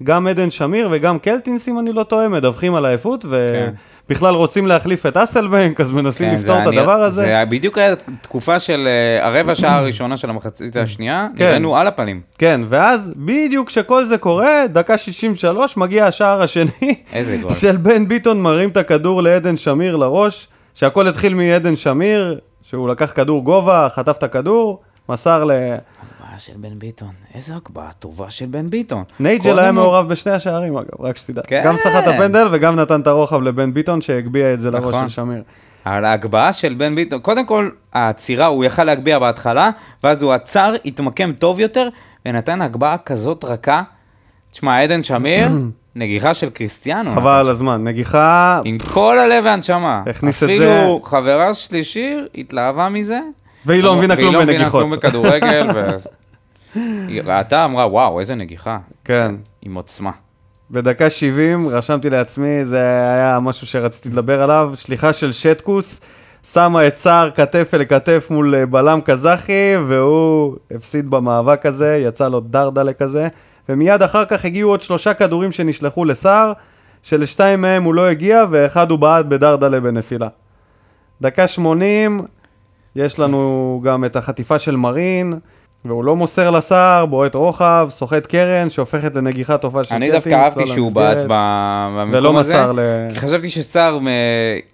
שגם 0.01 0.27
עדן 0.27 0.51
שמיר 0.51 0.89
וגם 0.93 1.19
קלטינס, 1.19 1.69
אם 1.69 1.79
אני 1.79 1.93
לא 1.93 2.03
טועה, 2.03 2.29
מדווחים 2.29 2.75
על 2.75 2.85
העייפות, 2.85 3.25
ובכלל 4.11 4.35
רוצים 4.35 4.67
להחליף 4.67 5.07
את 5.07 5.17
אסלבנק, 5.17 5.81
אז 5.81 5.91
מנסים 5.91 6.29
כן, 6.31 6.35
לפתור 6.35 6.63
את 6.63 6.67
היה 6.67 6.81
הדבר 6.81 7.03
הזה. 7.03 7.23
זה 7.23 7.45
בדיוק 7.49 7.79
היה 7.79 7.95
תקופה 8.23 8.61
של 8.61 8.89
אה, 8.89 9.27
הרבע 9.27 9.55
שעה 9.55 9.79
הראשונה 9.79 10.17
של 10.17 10.31
המחצית 10.31 10.77
השנייה, 10.77 11.29
כן. 11.37 11.45
נראינו 11.45 11.77
על 11.77 11.87
הפנים. 11.87 12.21
כן, 12.39 12.61
ואז 12.69 13.13
בדיוק 13.17 13.69
כשכל 13.69 14.05
זה 14.05 14.19
קורה, 14.19 14.67
דקה 14.67 14.99
63, 14.99 15.77
מגיע 15.77 16.07
השער 16.07 16.43
השני. 16.43 16.71
איזה 17.13 17.37
גול. 17.37 17.53
של 17.53 17.77
בן 17.77 18.09
ביטון 18.09 18.41
מרים 18.41 18.69
את 18.69 18.77
הכדור 18.77 19.23
לעדן 19.23 19.57
שמיר 19.57 19.97
לראש, 19.97 20.49
שהכל 20.75 21.09
התחיל 21.09 21.35
מעדן 21.35 21.77
שמיר, 21.77 22.39
שהוא 22.63 22.89
לקח 22.89 23.13
כדור 23.15 23.45
גובה, 23.45 23.89
חטף 23.95 24.17
את 24.19 24.23
הכדור, 24.23 24.81
מסר 25.09 25.45
ל... 25.45 25.53
הגבהה 26.33 26.39
של 26.39 26.53
בן 26.57 26.79
ביטון, 26.79 27.13
איזה 27.35 27.55
הגבהה 27.57 27.93
טובה 27.93 28.31
של 28.31 28.47
בן 28.47 28.71
ביטון. 28.71 29.05
נייג'ל 29.21 29.59
היה 29.59 29.73
מעורב 29.73 30.09
בשני 30.09 30.33
השערים 30.33 30.77
אגב, 30.77 31.01
רק 31.01 31.17
שתדע. 31.17 31.43
כן. 31.47 31.63
גם 31.65 31.77
סחט 31.77 32.07
הפנדל 32.07 32.49
וגם 32.53 32.77
נתן 32.77 33.01
את 33.01 33.07
הרוחב 33.07 33.43
לבן 33.43 33.75
ביטון 33.75 34.01
שהגביה 34.01 34.55
את 34.55 34.61
זה 34.61 34.71
לראש 34.71 34.85
נכון. 34.85 35.09
של 35.09 35.15
שמיר. 35.15 35.43
אבל 35.87 36.05
ההגבהה 36.05 36.53
של 36.53 36.75
בן 36.75 36.95
ביטון, 36.95 37.21
קודם 37.21 37.47
כל, 37.47 37.71
העצירה, 37.93 38.47
הוא 38.47 38.65
יכל 38.65 38.85
להגביה 38.85 39.19
בהתחלה, 39.19 39.71
ואז 40.05 40.23
הוא 40.23 40.33
עצר, 40.33 40.75
התמקם 40.85 41.33
טוב 41.33 41.61
יותר, 41.61 41.89
ונתן 42.27 42.63
הגבהה 42.63 42.99
כזאת 42.99 43.45
רכה. 43.45 43.83
תשמע, 44.51 44.83
עדן 44.83 45.03
שמיר, 45.03 45.49
נגיחה 45.97 46.35
של 46.35 46.51
קריסטיאנו. 46.51 47.11
חבל 47.11 47.31
על 47.31 47.49
הזמן, 47.49 47.85
נגיחה, 47.85 48.61
עם 48.65 48.79
כל 48.79 49.19
הלב 49.19 49.45
והנשמה. 49.45 50.03
הכניס 50.07 50.43
את 50.43 50.49
אפילו 50.49 51.01
חברה 51.05 51.55
שלי 51.55 51.85
שיר 51.85 52.29
התלהבה 52.35 52.89
מזה. 52.89 53.21
והיא 53.67 53.83
לא 53.83 53.97
מבינה 53.97 54.17
כלום 54.17 54.27
והיא 54.27 54.37
לא 54.37 54.43
מבינה 54.43 54.59
בנגיחות. 54.59 54.81
כלום 54.81 54.91
בכדורגל. 54.91 55.67
היא 56.75 57.23
ראתה, 57.25 57.65
אמרה, 57.65 57.87
וואו, 57.87 58.21
איזה 58.21 58.35
נגיחה. 58.35 58.79
כן. 59.05 59.35
עם 59.63 59.75
עוצמה. 59.75 60.11
בדקה 60.71 61.11
70 61.11 61.69
רשמתי 61.69 62.11
לעצמי, 62.11 62.65
זה 62.65 62.81
היה 63.15 63.41
משהו 63.41 63.67
שרציתי 63.67 64.09
לדבר 64.09 64.43
עליו, 64.43 64.73
שליחה 64.77 65.13
של 65.13 65.33
שטקוס, 65.33 66.01
שמה 66.45 66.87
את 66.87 66.97
סער 66.97 67.31
כתף 67.31 67.71
אל 67.75 67.85
כתף 67.85 68.27
מול 68.31 68.55
אה, 68.55 68.67
בלם 68.67 69.01
קזחי, 69.01 69.73
והוא 69.87 70.57
הפסיד 70.75 71.11
במאבק 71.11 71.67
הזה, 71.67 71.97
יצא 71.97 72.29
לו 72.29 72.41
דרדלה 72.41 72.93
כזה, 72.93 73.29
ומיד 73.69 74.03
אחר 74.03 74.25
כך 74.25 74.45
הגיעו 74.45 74.71
עוד 74.71 74.81
שלושה 74.81 75.15
כדורים 75.15 75.53
שנשלחו 75.53 76.05
לסער, 76.05 76.53
שלשתיים 77.03 77.61
מהם 77.61 77.83
הוא 77.83 77.95
לא 77.95 78.09
הגיע, 78.09 78.45
ואחד 78.51 78.91
הוא 78.91 78.99
בעט 78.99 79.27
בדרדלה 79.27 79.81
בנפילה. 79.81 80.29
דקה 81.21 81.49
80, 81.49 82.21
יש 82.97 83.19
לנו 83.19 83.81
גם 83.85 84.05
את 84.05 84.17
החטיפה 84.17 84.59
של 84.59 84.77
מרין, 84.77 85.33
והוא 85.85 86.05
לא 86.05 86.17
מוסר 86.17 86.51
לסער, 86.51 87.07
בועט 87.07 87.35
רוחב, 87.35 87.87
סוחט 87.91 88.27
קרן, 88.27 88.71
שהופכת 88.71 89.17
לנגיחה 89.17 89.59
טובה 89.59 89.85
של 89.85 89.95
אני 89.95 90.07
קלטינס, 90.07 90.25
דווקא 90.25 90.45
אהבתי 90.45 90.67
שהוא. 90.67 90.93
בעט 90.93 91.17
במקום 91.29 92.11
ולא 92.13 92.41
הזה. 92.41 92.53
מסר 92.55 92.73
ל... 92.73 92.79
כי 93.15 93.21
חשבתי 93.21 93.49
שסער... 93.49 93.99
מ- 93.99 94.07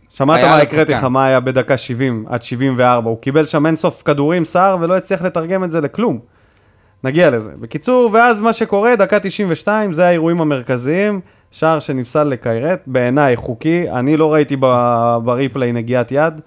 שמעת 0.08 0.40
מה 0.44 0.56
הקראתי 0.56 0.92
לך. 0.92 1.04
מה 1.04 1.26
היה 1.26 1.40
בדקה 1.40 1.76
70 1.76 2.24
עד 2.28 2.42
74, 2.42 3.10
הוא 3.10 3.18
קיבל 3.20 3.46
שם 3.46 3.66
אינסוף 3.66 4.02
כדורים 4.02 4.44
סער 4.44 4.76
ולא 4.80 4.96
הצליח 4.96 5.22
לתרגם 5.22 5.64
את 5.64 5.70
זה 5.70 5.80
לכלום. 5.80 6.18
נגיע 7.04 7.30
לזה. 7.30 7.50
בקיצור, 7.60 8.10
ואז 8.12 8.40
מה 8.40 8.52
שקורה, 8.52 8.96
דקה 8.96 9.20
92, 9.20 9.92
זה 9.92 10.06
האירועים 10.06 10.40
המרכזיים, 10.40 11.20
שער 11.50 11.78
שנפסל 11.78 12.24
לקיירט, 12.24 12.80
בעיניי 12.86 13.36
חוקי, 13.36 13.90
אני 13.90 14.16
לא 14.16 14.32
ראיתי 14.34 14.56
בריפליי 15.24 15.72
נגיעת 15.72 16.12
יד. 16.12 16.40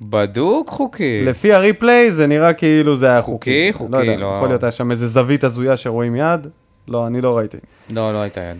בדוק 0.00 0.68
חוקי. 0.68 1.24
לפי 1.24 1.52
הריפליי 1.52 2.12
זה 2.12 2.26
נראה 2.26 2.52
כאילו 2.52 2.96
זה 2.96 3.10
היה 3.10 3.22
חוקי. 3.22 3.68
חוקי, 3.72 3.92
לא 3.92 3.98
יודע, 3.98 4.12
חוקי, 4.12 4.22
לא- 4.22 4.34
יכול 4.36 4.48
להיות 4.48 4.62
היה 4.62 4.70
שם 4.72 4.90
איזה 4.90 5.06
זווית 5.06 5.44
הזויה 5.44 5.76
שרואים 5.76 6.16
יד, 6.16 6.46
לא, 6.88 7.06
אני 7.06 7.20
לא 7.20 7.36
ראיתי. 7.36 7.56
לא, 7.90 8.12
לא 8.12 8.18
הייתה 8.18 8.40
יד. 8.40 8.56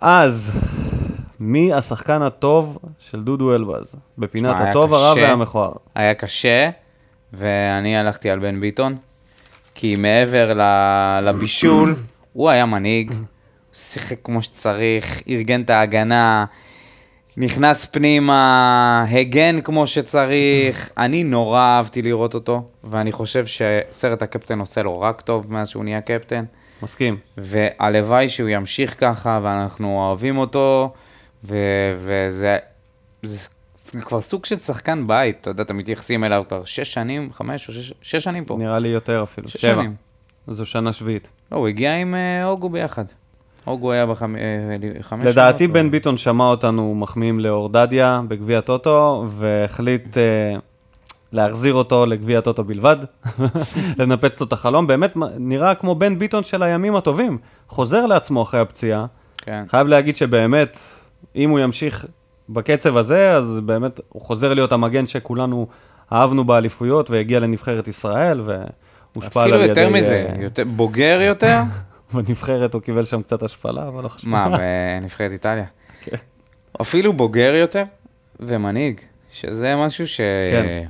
אז, 0.00 0.52
מי 1.40 1.72
השחקן 1.72 2.22
הטוב 2.22 2.78
של 2.98 3.22
דודו 3.22 3.54
אלבז? 3.54 3.94
בפינת 4.18 4.50
שמע, 4.56 4.60
היה 4.62 4.70
הטוב, 4.70 4.94
הרע. 4.94 5.14
והמכוער. 5.16 5.72
היה 5.94 6.14
קשה, 6.14 6.70
ואני 7.32 7.96
הלכתי 7.96 8.30
על 8.30 8.38
בן 8.38 8.60
ביטון, 8.60 8.96
כי 9.74 9.94
מעבר 9.98 10.60
לבישול, 11.22 11.94
הוא 12.32 12.50
היה 12.50 12.66
מנהיג, 12.66 13.10
הוא 13.10 13.18
שיחק 13.72 14.16
כמו 14.24 14.42
שצריך, 14.42 15.22
ארגן 15.28 15.60
את 15.62 15.70
ההגנה, 15.70 16.44
נכנס 17.40 17.86
פנימה, 17.86 19.04
הגן 19.10 19.60
כמו 19.60 19.86
שצריך. 19.86 20.90
אני 20.96 21.24
נורא 21.24 21.60
אהבתי 21.60 22.02
לראות 22.02 22.34
אותו, 22.34 22.68
ואני 22.84 23.12
חושב 23.12 23.44
שסרט 23.46 24.22
הקפטן 24.22 24.60
עושה 24.60 24.82
לו 24.82 25.00
רק 25.00 25.20
טוב 25.20 25.52
מאז 25.52 25.68
שהוא 25.68 25.84
נהיה 25.84 26.00
קפטן. 26.00 26.44
מסכים. 26.82 27.16
והלוואי 27.36 28.28
שהוא 28.28 28.48
ימשיך 28.48 29.00
ככה, 29.00 29.40
ואנחנו 29.42 29.98
אוהבים 29.98 30.38
אותו, 30.38 30.92
ו- 31.44 31.92
וזה 31.96 32.56
זה, 33.22 33.48
זה 33.74 34.00
כבר 34.02 34.20
סוג 34.20 34.44
של 34.44 34.58
שחקן 34.58 35.06
בית, 35.06 35.38
אתה 35.40 35.50
יודע, 35.50 35.62
אתם 35.62 35.76
מתייחסים 35.76 36.24
אליו 36.24 36.44
כבר 36.48 36.64
שש 36.64 36.92
שנים, 36.94 37.32
חמש 37.32 37.68
או 37.68 37.72
שש, 37.72 37.92
שש 38.02 38.24
שנים 38.24 38.44
פה. 38.44 38.56
נראה 38.58 38.78
לי 38.78 38.88
יותר 38.88 39.22
אפילו. 39.22 39.48
שש 39.48 39.60
שבע. 39.62 39.74
שנים. 39.74 39.94
זו 40.48 40.66
שנה 40.66 40.92
שביעית. 40.92 41.28
לא, 41.52 41.56
הוא 41.56 41.68
הגיע 41.68 41.96
עם 41.96 42.14
אה, 42.14 42.44
אוגו 42.44 42.68
ביחד. 42.68 43.04
אוגו 43.66 43.92
היה 43.92 44.06
בחמש 44.06 44.40
שנים. 45.10 45.22
לדעתי 45.24 45.68
בן 45.68 45.90
ביטון 45.90 46.18
שמע 46.18 46.44
אותנו 46.44 46.94
מחמיאים 46.94 47.40
לאורדדיה 47.40 48.20
בגביע 48.28 48.60
טוטו, 48.60 49.24
והחליט 49.28 50.18
אה, 50.18 50.52
להחזיר 51.32 51.74
אותו 51.74 52.06
לגביע 52.06 52.40
טוטו 52.40 52.64
בלבד, 52.64 52.96
לנפץ 53.98 54.40
לו 54.40 54.46
את 54.46 54.52
החלום. 54.52 54.86
באמת 54.86 55.12
נראה 55.38 55.74
כמו 55.74 55.94
בן 55.94 56.18
ביטון 56.18 56.44
של 56.44 56.62
הימים 56.62 56.96
הטובים. 56.96 57.38
חוזר 57.68 58.06
לעצמו 58.06 58.42
אחרי 58.42 58.60
הפציעה. 58.60 59.06
כן. 59.38 59.64
חייב 59.68 59.86
להגיד 59.86 60.16
שבאמת, 60.16 60.78
אם 61.36 61.50
הוא 61.50 61.58
ימשיך 61.58 62.06
בקצב 62.48 62.96
הזה, 62.96 63.32
אז 63.32 63.60
באמת 63.64 64.00
הוא 64.08 64.22
חוזר 64.22 64.54
להיות 64.54 64.72
המגן 64.72 65.06
שכולנו 65.06 65.66
אהבנו 66.12 66.44
באליפויות, 66.44 67.10
והגיע 67.10 67.40
לנבחרת 67.40 67.88
ישראל, 67.88 68.40
והושפע 68.40 69.42
על 69.42 69.48
אפילו 69.50 69.64
ידי... 69.64 69.80
יותר 69.80 69.88
מזה, 69.88 70.26
אה, 70.28 70.42
יותר, 70.42 70.62
בוגר 70.64 71.20
יותר. 71.22 71.60
בנבחרת 72.14 72.74
הוא 72.74 72.82
קיבל 72.82 73.04
שם 73.04 73.22
קצת 73.22 73.42
השפלה, 73.42 73.88
אבל 73.88 74.02
לא 74.02 74.08
חשוב. 74.08 74.30
מה, 74.30 74.58
בנבחרת 74.58 75.30
איטליה? 75.30 75.64
כן. 76.00 76.16
אפילו 76.80 77.12
בוגר 77.12 77.54
יותר 77.54 77.84
ומנהיג, 78.40 79.00
שזה 79.30 79.76
משהו 79.76 80.08
ש... 80.08 80.20
כן. 80.52 80.84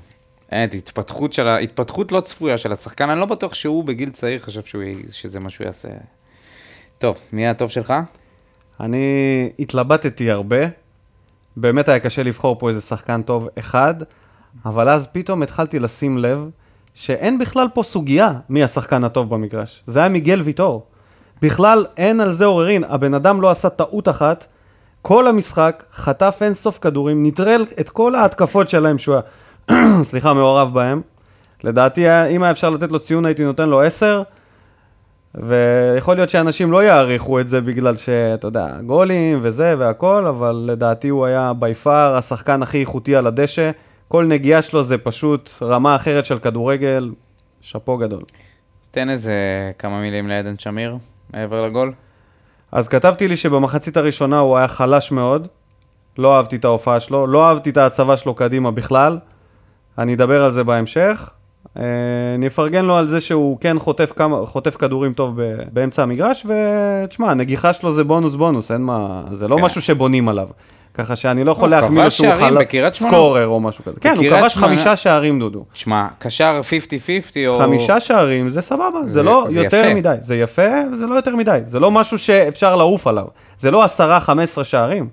אין, 0.52 0.70
התפתחות 0.78 1.32
של 1.32 1.48
ה... 1.48 1.58
התפתחות 1.58 2.12
לא 2.12 2.20
צפויה 2.20 2.58
של 2.58 2.72
השחקן, 2.72 3.10
אני 3.10 3.20
לא 3.20 3.26
בטוח 3.26 3.54
שהוא 3.54 3.84
בגיל 3.84 4.10
צעיר 4.10 4.38
חשב 4.40 4.62
שהוא... 4.62 4.82
שזה 5.10 5.40
מה 5.40 5.50
שהוא 5.50 5.64
יעשה. 5.64 5.88
טוב, 6.98 7.18
מי 7.32 7.46
הטוב 7.46 7.70
שלך? 7.70 7.94
אני 8.80 9.50
התלבטתי 9.58 10.30
הרבה, 10.30 10.56
באמת 11.56 11.88
היה 11.88 12.00
קשה 12.00 12.22
לבחור 12.22 12.58
פה 12.58 12.68
איזה 12.68 12.80
שחקן 12.80 13.22
טוב 13.22 13.48
אחד, 13.58 13.94
אבל 14.64 14.88
אז 14.88 15.06
פתאום 15.12 15.42
התחלתי 15.42 15.78
לשים 15.78 16.18
לב 16.18 16.50
שאין 16.94 17.38
בכלל 17.38 17.66
פה 17.74 17.82
סוגיה 17.82 18.32
מי 18.48 18.62
השחקן 18.62 19.04
הטוב 19.04 19.30
במגרש. 19.30 19.84
זה 19.86 19.98
היה 19.98 20.08
מיגל 20.08 20.42
ויטור. 20.42 20.86
בכלל 21.42 21.86
אין 21.96 22.20
על 22.20 22.32
זה 22.32 22.44
עוררין, 22.44 22.84
הבן 22.84 23.14
אדם 23.14 23.40
לא 23.40 23.50
עשה 23.50 23.68
טעות 23.68 24.08
אחת, 24.08 24.46
כל 25.02 25.26
המשחק 25.26 25.84
חטף 25.94 26.38
אין 26.40 26.54
סוף 26.54 26.78
כדורים, 26.78 27.26
נטרל 27.26 27.66
את 27.80 27.90
כל 27.90 28.14
ההתקפות 28.14 28.68
שלהם 28.68 28.98
שהוא 28.98 29.16
היה, 29.68 30.02
סליחה, 30.10 30.32
מעורב 30.32 30.74
בהם. 30.74 31.00
לדעתי, 31.64 32.06
אם 32.30 32.42
היה 32.42 32.52
אפשר 32.52 32.70
לתת 32.70 32.92
לו 32.92 32.98
ציון 32.98 33.26
הייתי 33.26 33.44
נותן 33.44 33.68
לו 33.68 33.82
10, 33.82 34.22
ויכול 35.34 36.14
להיות 36.14 36.30
שאנשים 36.30 36.72
לא 36.72 36.84
יעריכו 36.84 37.40
את 37.40 37.48
זה 37.48 37.60
בגלל 37.60 37.96
שאתה 37.96 38.48
יודע, 38.48 38.68
גולים 38.86 39.38
וזה 39.42 39.74
והכל, 39.78 40.26
אבל 40.26 40.64
לדעתי 40.66 41.08
הוא 41.08 41.26
היה 41.26 41.52
בי 41.52 41.74
פאר 41.74 42.16
השחקן 42.16 42.62
הכי 42.62 42.80
איכותי 42.80 43.16
על 43.16 43.26
הדשא. 43.26 43.70
כל 44.08 44.24
נגיעה 44.24 44.62
שלו 44.62 44.84
זה 44.84 44.98
פשוט 44.98 45.50
רמה 45.62 45.96
אחרת 45.96 46.26
של 46.26 46.38
כדורגל, 46.38 47.10
שאפו 47.60 47.96
גדול. 47.96 48.22
תן 48.90 49.10
איזה 49.10 49.34
כמה 49.78 50.00
מילים 50.00 50.28
לעדן 50.28 50.58
שמיר, 50.58 50.96
מעבר 51.34 51.62
לגול. 51.62 51.92
אז 52.72 52.88
כתבתי 52.88 53.28
לי 53.28 53.36
שבמחצית 53.36 53.96
הראשונה 53.96 54.38
הוא 54.38 54.56
היה 54.56 54.68
חלש 54.68 55.12
מאוד, 55.12 55.48
לא 56.18 56.36
אהבתי 56.36 56.56
את 56.56 56.64
ההופעה 56.64 57.00
שלו, 57.00 57.26
לא 57.26 57.48
אהבתי 57.48 57.70
את 57.70 57.76
ההצבה 57.76 58.16
שלו 58.16 58.34
קדימה 58.34 58.70
בכלל, 58.70 59.18
אני 59.98 60.14
אדבר 60.14 60.44
על 60.44 60.50
זה 60.50 60.64
בהמשך. 60.64 61.30
אה, 61.76 61.82
אני 62.34 62.46
אפרגן 62.46 62.84
לו 62.84 62.96
על 62.96 63.06
זה 63.06 63.20
שהוא 63.20 63.58
כן 63.60 63.78
חוטף, 63.78 64.12
כמה, 64.16 64.46
חוטף 64.46 64.76
כדורים 64.76 65.12
טוב 65.12 65.42
ב, 65.42 65.62
באמצע 65.72 66.02
המגרש, 66.02 66.46
ותשמע, 66.46 67.30
הנגיחה 67.30 67.72
שלו 67.72 67.92
זה 67.92 68.04
בונוס 68.04 68.34
בונוס, 68.34 68.70
אין 68.70 68.82
מה, 68.82 69.22
זה 69.32 69.48
לא 69.48 69.56
כן. 69.56 69.62
משהו 69.62 69.82
שבונים 69.82 70.28
עליו. 70.28 70.48
ככה 70.98 71.16
שאני 71.16 71.44
לא 71.44 71.52
יכול 71.52 71.74
הוא 71.74 71.80
להחמיא 71.80 72.02
לו 72.04 72.10
שהוא 72.10 72.28
חלק. 72.38 72.94
סקורר 72.94 73.46
או 73.46 73.60
משהו 73.60 73.84
כזה. 73.84 74.00
כן, 74.00 74.08
הוא 74.08 74.16
בקריית 74.24 74.42
כבש 74.42 74.54
שמונה- 74.54 74.66
חמישה 74.68 74.96
שערים, 74.96 75.38
דודו. 75.38 75.64
תשמע, 75.72 76.06
קשר 76.18 76.60
50-50 76.62 76.64
או... 77.48 77.58
חמישה 77.58 78.00
שערים 78.00 78.48
זה 78.48 78.60
סבבה, 78.60 78.98
זה 79.04 79.12
זה- 79.12 79.22
לא 79.22 79.44
זה 79.48 79.60
יותר 79.64 79.76
יפה. 79.84 79.94
מדי. 79.94 80.14
זה 80.20 80.36
יפה, 80.36 80.62
וזה 80.92 81.06
לא 81.06 81.14
יותר 81.14 81.36
מדי. 81.36 81.58
זה 81.64 81.80
לא 81.80 81.90
משהו 81.90 82.18
שאפשר 82.18 82.76
לעוף 82.76 83.06
עליו. 83.06 83.24
זה 83.58 83.70
לא 83.70 83.82
עשרה, 83.84 84.20
חמש 84.20 84.44
עשרה 84.44 84.64
שערים. 84.64 85.08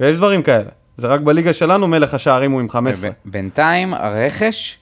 ויש 0.00 0.16
דברים 0.16 0.42
כאלה. 0.42 0.68
זה 0.96 1.06
רק 1.06 1.20
בליגה 1.20 1.52
שלנו 1.52 1.88
מלך 1.88 2.14
השערים 2.14 2.52
הוא 2.52 2.60
עם 2.60 2.68
חמש 2.70 2.96
עשרה. 2.96 3.10
ב- 3.10 3.14
בינתיים 3.24 3.94
הרכש, 3.94 4.78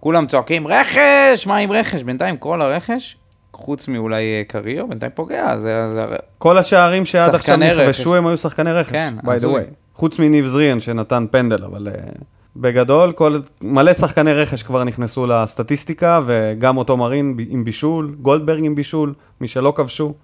כולם 0.00 0.26
צועקים 0.26 0.66
רכש, 0.66 1.46
מה 1.46 1.56
עם 1.56 1.72
רכש? 1.72 2.02
בינתיים 2.02 2.36
כל 2.36 2.62
הרכש, 2.62 3.16
חוץ 3.56 3.88
מאולי 3.88 4.22
אה, 4.22 4.42
קריו, 4.48 4.88
בינתיים 4.88 5.12
פוגע, 5.14 5.58
זה... 5.58 5.88
זה... 5.88 6.04
כל 6.38 6.58
השערים 6.58 7.04
שעד 7.04 7.34
עכשיו. 7.34 7.56
נכבשו 7.56 8.14
הם 8.14 8.26
היו 8.26 8.36
שחקני 8.36 8.72
רכש, 8.72 8.92
כן, 8.92 9.14
by 9.22 9.26
the 9.26 9.32
הזוי. 9.32 9.62
way. 9.62 9.64
חוץ 9.94 10.18
מניב 10.18 10.46
זריאן 10.46 10.80
שנתן 10.80 11.26
פנדל, 11.30 11.64
אבל 11.64 11.88
uh, 11.88 12.22
בגדול, 12.56 13.12
כל, 13.12 13.38
מלא 13.62 13.92
שחקני 13.92 14.32
רכש 14.32 14.62
כבר 14.62 14.84
נכנסו 14.84 15.26
לסטטיסטיקה, 15.26 16.20
וגם 16.26 16.76
אותו 16.76 16.96
מרין 16.96 17.36
עם 17.48 17.64
בישול, 17.64 18.14
גולדברג 18.22 18.64
עם 18.64 18.74
בישול, 18.74 19.14
מי 19.40 19.48
שלא 19.48 19.72
כבשו. 19.76 20.14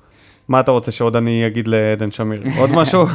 מה 0.49 0.61
אתה 0.61 0.71
רוצה 0.71 0.91
שעוד 0.91 1.17
אני 1.17 1.47
אגיד 1.47 1.69
לעדן 1.69 2.11
שמיר? 2.11 2.43
עוד 2.61 2.71
משהו? 2.71 3.07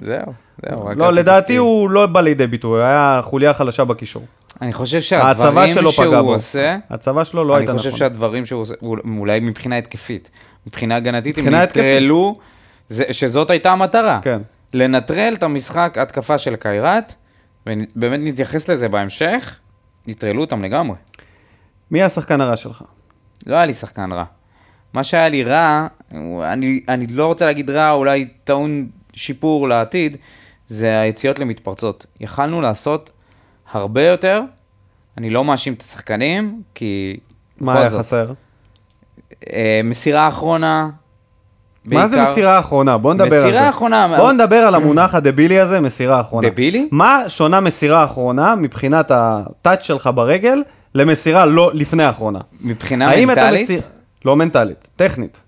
זהו, 0.00 0.32
זהו. 0.66 0.88
לא, 0.96 1.12
לדעתי. 1.12 1.56
הוא 1.56 1.90
לא 1.90 2.06
בא 2.06 2.20
לידי 2.20 2.46
ביטוי, 2.46 2.84
היה 2.84 3.20
חוליה 3.22 3.54
חלשה 3.54 3.84
בקישור. 3.84 4.22
אני 4.62 4.72
חושב 4.72 5.00
שהדברים 5.00 5.74
שהוא. 5.90 6.34
עושה, 6.34 6.76
הצבה 6.90 7.24
שלו 7.24 7.44
לא 7.44 7.54
אני 7.54 7.62
הייתה 7.62 7.72
חושב 7.72 7.88
נכונה. 7.88 7.98
שהדברים 7.98 8.44
שהוא 8.44 8.60
עושה, 8.60 8.74
אולי 9.18 9.40
מבחינה 9.40 9.78
התקפית, 9.78 10.30
מבחינה 10.66 10.96
הגנתית, 10.96 11.38
הם 11.38 11.44
מבחינה 11.44 11.62
התקפית. 11.62 11.82
נטרלו, 11.82 12.38
שזאת 12.90 13.50
הייתה 13.50 13.72
המטרה. 13.72 14.18
כן. 14.22 14.38
לנטרל 14.74 15.34
את 15.34 15.42
המשחק 15.42 15.98
התקפה 16.00 16.38
של 16.38 16.56
קיירת, 16.56 17.14
ובאמת 17.66 18.20
נתייחס 18.22 18.68
לזה 18.68 18.88
בהמשך, 18.88 19.58
נטרלו 20.06 20.40
אותם 20.40 20.64
לגמרי. 20.64 20.96
מי 21.90 22.02
השחקן 22.02 22.40
הרע 22.40 22.56
שלך? 22.56 22.82
לא 23.46 23.56
היה 23.56 23.66
לי 23.66 23.74
שחקן 23.74 24.12
רע. 24.12 24.24
מה 24.92 25.04
שהיה 25.04 25.28
לי 25.28 25.44
רע, 25.44 25.86
אני, 26.44 26.80
אני 26.88 27.06
לא 27.06 27.26
רוצה 27.26 27.46
להגיד 27.46 27.70
רע, 27.70 27.90
אולי 27.90 28.28
טעון 28.44 28.88
שיפור 29.12 29.68
לעתיד, 29.68 30.16
זה 30.66 31.00
היציאות 31.00 31.38
למתפרצות. 31.38 32.06
יכלנו 32.20 32.60
לעשות 32.60 33.10
הרבה 33.72 34.02
יותר, 34.06 34.40
אני 35.18 35.30
לא 35.30 35.44
מאשים 35.44 35.72
את 35.72 35.82
השחקנים, 35.82 36.62
כי... 36.74 37.16
מה 37.60 37.78
היה 37.78 37.88
זאת, 37.88 38.00
חסר? 38.00 38.32
אה, 39.52 39.80
מסירה 39.84 40.28
אחרונה, 40.28 40.88
מה 41.86 42.06
זה 42.06 42.16
בעיקר- 42.16 42.30
מסירה 42.30 42.58
אחרונה? 42.58 42.98
בוא 42.98 43.14
נדבר 43.14 43.24
על 43.36 43.42
זה. 43.42 43.48
מסירה 43.48 43.68
אחרונה, 43.68 44.14
בוא 44.16 44.32
נדבר 44.32 44.56
על 44.56 44.74
המונח 44.74 45.14
הדבילי 45.14 45.58
הזה, 45.60 45.80
מסירה 45.80 46.20
אחרונה. 46.20 46.48
דבילי? 46.48 46.88
מה 46.92 47.22
שונה 47.28 47.60
מסירה 47.60 48.04
אחרונה 48.04 48.54
מבחינת 48.54 49.10
הטאץ' 49.14 49.82
שלך 49.82 50.10
ברגל 50.14 50.62
למסירה 50.94 51.44
לא 51.44 51.70
לפני 51.74 52.02
האחרונה? 52.04 52.38
מבחינה 52.60 53.26
מנטלית, 53.26 53.62
מסיר- 53.62 53.80
לא 54.24 54.36
מנטלית, 54.36 54.88
טכנית. 54.96 55.40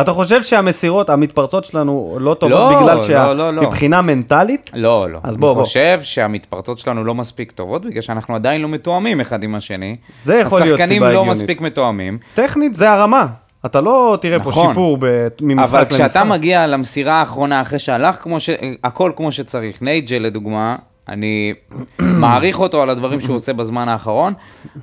אתה 0.00 0.12
חושב 0.12 0.42
שהמסירות, 0.42 1.10
המתפרצות 1.10 1.64
שלנו 1.64 2.16
לא 2.20 2.34
טובות 2.34 2.58
לא, 2.58 2.80
בגלל 2.80 2.96
לא, 2.96 3.02
שה... 3.02 3.34
לא, 3.34 3.54
לא. 3.54 3.62
מבחינה 3.62 4.02
מנטלית? 4.02 4.70
לא, 4.74 5.10
לא. 5.10 5.18
אז 5.22 5.36
בוא, 5.36 5.48
אני 5.48 5.56
בוא. 5.56 5.64
חושב 5.64 6.00
שהמתפרצות 6.02 6.78
שלנו 6.78 7.04
לא 7.04 7.14
מספיק 7.14 7.52
טובות, 7.52 7.84
בגלל 7.84 8.00
שאנחנו 8.02 8.34
עדיין 8.34 8.62
לא 8.62 8.68
מתואמים 8.68 9.20
אחד 9.20 9.42
עם 9.42 9.54
השני. 9.54 9.94
זה 10.24 10.34
יכול 10.34 10.60
להיות 10.60 10.80
השחקנים 10.80 10.96
סיבה 10.96 11.12
לא 11.12 11.18
הגיונית. 11.20 11.42
מספיק 11.42 11.60
מתואמים. 11.60 12.18
טכנית 12.34 12.74
זה 12.74 12.90
הרמה. 12.90 13.26
אתה 13.66 13.80
לא 13.80 14.18
תראה 14.20 14.40
פה 14.40 14.50
נכון. 14.50 14.68
שיפור 14.68 14.96
ב... 15.00 15.28
ממשחק 15.40 15.70
אבל 15.70 15.80
למשחק. 15.80 15.94
כשאתה 15.94 16.24
מגיע 16.24 16.66
למסירה 16.66 17.14
האחרונה 17.14 17.60
אחרי 17.60 17.78
שהלך 17.78 18.22
כמו 18.22 18.40
ש... 18.40 18.50
הכל 18.84 19.12
כמו 19.16 19.32
שצריך, 19.32 19.82
נייג'ל 19.82 20.18
לדוגמה, 20.18 20.76
אני 21.08 21.54
מעריך 22.22 22.60
אותו 22.60 22.82
על 22.82 22.90
הדברים 22.90 23.20
שהוא 23.20 23.36
עושה 23.36 23.52
בזמן 23.52 23.88
האחרון, 23.88 24.34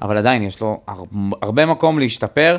אבל 0.01 0.17
עדיין 0.17 0.43
יש 0.43 0.61
לו 0.61 0.79
הר... 0.87 1.03
הרבה 1.41 1.65
מקום 1.65 1.99
להשתפר, 1.99 2.57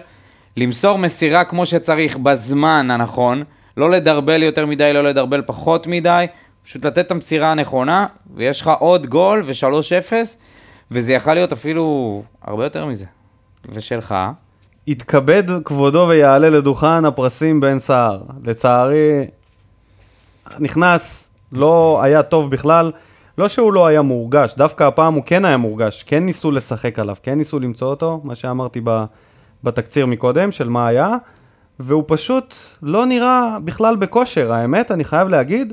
למסור 0.57 0.99
מסירה 0.99 1.45
כמו 1.45 1.67
שצריך 1.67 2.17
בזמן 2.17 2.91
הנכון, 2.91 3.45
לא 3.77 3.91
לדרבל 3.91 4.43
יותר 4.43 4.67
מדי, 4.67 4.93
לא 4.93 5.05
לדרבל 5.05 5.43
פחות 5.47 5.87
מדי, 5.87 6.27
פשוט 6.65 6.85
לתת 6.85 6.99
את 6.99 7.11
המסירה 7.11 7.53
הנכונה, 7.53 8.07
ויש 8.35 8.61
לך 8.61 8.71
עוד 8.79 9.07
גול 9.07 9.43
ו-3-0, 9.45 10.13
וזה 10.91 11.13
יכול 11.13 11.35
להיות 11.35 11.53
אפילו 11.53 12.23
הרבה 12.43 12.65
יותר 12.65 12.87
מזה. 12.87 13.07
ושלך, 13.69 14.15
יתכבד 14.87 15.45
כבודו 15.65 16.07
ויעלה 16.09 16.49
לדוכן 16.49 17.05
הפרסים 17.05 17.61
בן 17.61 17.79
סער. 17.79 18.21
לצערי, 18.45 19.27
נכנס, 20.59 21.31
לא 21.53 22.01
היה 22.03 22.23
טוב 22.23 22.51
בכלל. 22.51 22.91
לא 23.39 23.49
שהוא 23.49 23.73
לא 23.73 23.87
היה 23.87 24.03
מורגש, 24.03 24.55
דווקא 24.57 24.85
הפעם 24.85 25.15
הוא 25.15 25.23
כן 25.27 25.45
היה 25.45 25.57
מורגש. 25.57 26.03
כן 26.03 26.27
ניסו 26.27 26.51
לשחק 26.51 26.99
עליו, 26.99 27.17
כן 27.23 27.39
ניסו 27.39 27.61
למצוא 27.61 27.89
אותו, 27.89 28.21
מה 28.25 28.35
שאמרתי 28.35 28.81
ב, 28.85 29.05
בתקציר 29.65 30.07
מקודם, 30.07 30.53
של 30.53 30.69
מה 30.69 30.87
היה. 30.87 31.17
והוא 31.81 32.05
פשוט 32.07 32.55
לא 32.83 33.07
נראה 33.07 33.57
בכלל 33.65 33.97
בכושר. 33.97 34.53
האמת, 34.53 34.91
אני 34.91 35.05
חייב 35.05 35.29
להגיד, 35.29 35.73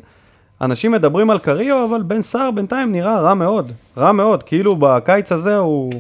אנשים 0.61 0.91
מדברים 0.91 1.29
על 1.29 1.39
קריו, 1.39 1.85
אבל 1.89 2.03
בן 2.03 2.21
סער 2.21 2.51
בינתיים 2.51 2.91
נראה 2.91 3.19
רע 3.19 3.33
מאוד. 3.33 3.71
רע 3.97 4.11
מאוד, 4.11 4.43
כאילו 4.43 4.75
בקיץ 4.75 5.31
הזה 5.31 5.57
הוא... 5.57 5.91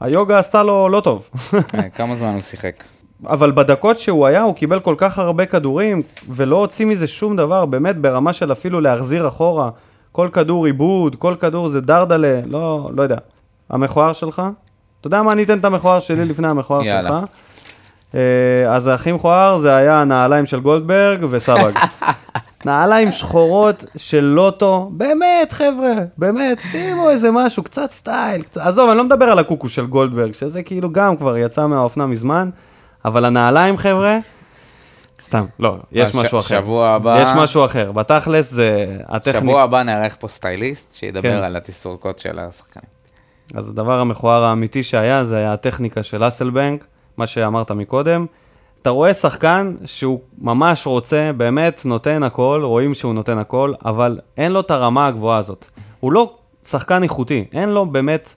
היוגה 0.00 0.38
עשתה 0.38 0.62
לו 0.62 0.88
לא 0.88 1.00
טוב. 1.00 1.28
אה, 1.54 1.88
כמה 1.88 2.16
זמן 2.16 2.32
הוא 2.32 2.40
שיחק? 2.40 2.84
אבל 3.26 3.52
בדקות 3.52 3.98
שהוא 3.98 4.26
היה, 4.26 4.42
הוא 4.42 4.54
קיבל 4.54 4.80
כל 4.80 4.94
כך 4.98 5.18
הרבה 5.18 5.46
כדורים, 5.46 6.02
ולא 6.28 6.56
הוציא 6.56 6.86
מזה 6.86 7.06
שום 7.06 7.36
דבר, 7.36 7.66
באמת 7.66 7.96
ברמה 7.96 8.32
של 8.32 8.52
אפילו 8.52 8.80
להחזיר 8.80 9.28
אחורה. 9.28 9.70
כל 10.12 10.28
כדור 10.32 10.66
עיבוד, 10.66 11.16
כל 11.16 11.34
כדור 11.40 11.68
זה 11.68 11.80
דרדלה, 11.80 12.40
לא, 12.46 12.90
לא 12.94 13.02
יודע. 13.02 13.16
המכוער 13.70 14.12
שלך? 14.12 14.42
אתה 15.06 15.16
יודע 15.16 15.22
מה, 15.22 15.32
אני 15.32 15.42
אתן 15.42 15.58
את 15.58 15.64
המכוער 15.64 15.98
שלי 16.00 16.24
לפני 16.24 16.48
המכוער. 16.48 16.84
שלך. 16.84 17.14
אה, 18.14 18.20
אז 18.74 18.88
הכי 18.88 19.12
מכוער 19.12 19.58
זה 19.58 19.76
היה 19.76 20.00
הנעליים 20.00 20.46
של 20.46 20.60
גולדברג 20.60 21.24
וסבג. 21.30 21.72
נעליים 22.66 23.10
שחורות 23.10 23.84
של 23.96 24.24
לוטו, 24.24 24.90
באמת 24.92 25.52
חבר'ה, 25.52 25.92
באמת, 26.18 26.60
שימו 26.60 27.10
איזה 27.10 27.30
משהו, 27.30 27.62
קצת 27.62 27.90
סטייל, 27.90 28.42
קצת... 28.42 28.60
עזוב, 28.60 28.88
אני 28.90 28.98
לא 28.98 29.04
מדבר 29.04 29.24
על 29.24 29.38
הקוקו 29.38 29.68
של 29.68 29.86
גולדברג, 29.86 30.32
שזה 30.34 30.62
כאילו 30.62 30.92
גם 30.92 31.16
כבר 31.16 31.36
יצא 31.36 31.66
מהאופנה 31.66 32.06
מזמן, 32.06 32.50
אבל 33.04 33.24
הנעליים 33.24 33.76
חבר'ה, 33.78 34.18
סתם, 35.22 35.44
לא, 35.58 35.76
יש 35.92 36.14
משהו 36.14 36.38
אחר. 36.38 36.46
שבוע 36.60 36.88
הבא- 36.88 37.18
יש 37.22 37.28
משהו 37.36 37.64
אחר, 37.64 37.92
בתכלס 37.92 38.50
זה 38.50 38.86
הטכניקה. 39.08 39.38
שבוע 39.40 39.62
הבא 39.62 39.82
נארח 39.82 40.16
פה 40.18 40.28
סטייליסט, 40.28 40.92
שידבר 40.92 41.22
כן. 41.22 41.30
על 41.44 41.56
התסרוקות 41.56 42.18
של 42.18 42.38
השחקנים. 42.38 42.93
אז 43.54 43.68
הדבר 43.68 44.00
המכוער 44.00 44.44
האמיתי 44.44 44.82
שהיה, 44.82 45.24
זה 45.24 45.36
היה 45.36 45.52
הטכניקה 45.52 46.02
של 46.02 46.28
אסלבנק, 46.28 46.86
מה 47.16 47.26
שאמרת 47.26 47.70
מקודם. 47.70 48.26
אתה 48.82 48.90
רואה 48.90 49.14
שחקן 49.14 49.74
שהוא 49.84 50.20
ממש 50.38 50.86
רוצה, 50.86 51.30
באמת 51.36 51.82
נותן 51.84 52.22
הכל, 52.22 52.60
רואים 52.64 52.94
שהוא 52.94 53.14
נותן 53.14 53.38
הכל, 53.38 53.72
אבל 53.84 54.18
אין 54.36 54.52
לו 54.52 54.60
את 54.60 54.70
הרמה 54.70 55.06
הגבוהה 55.06 55.38
הזאת. 55.38 55.66
הוא 56.00 56.12
לא 56.12 56.34
שחקן 56.64 57.02
איכותי, 57.02 57.44
אין 57.52 57.68
לו 57.68 57.86
באמת 57.86 58.34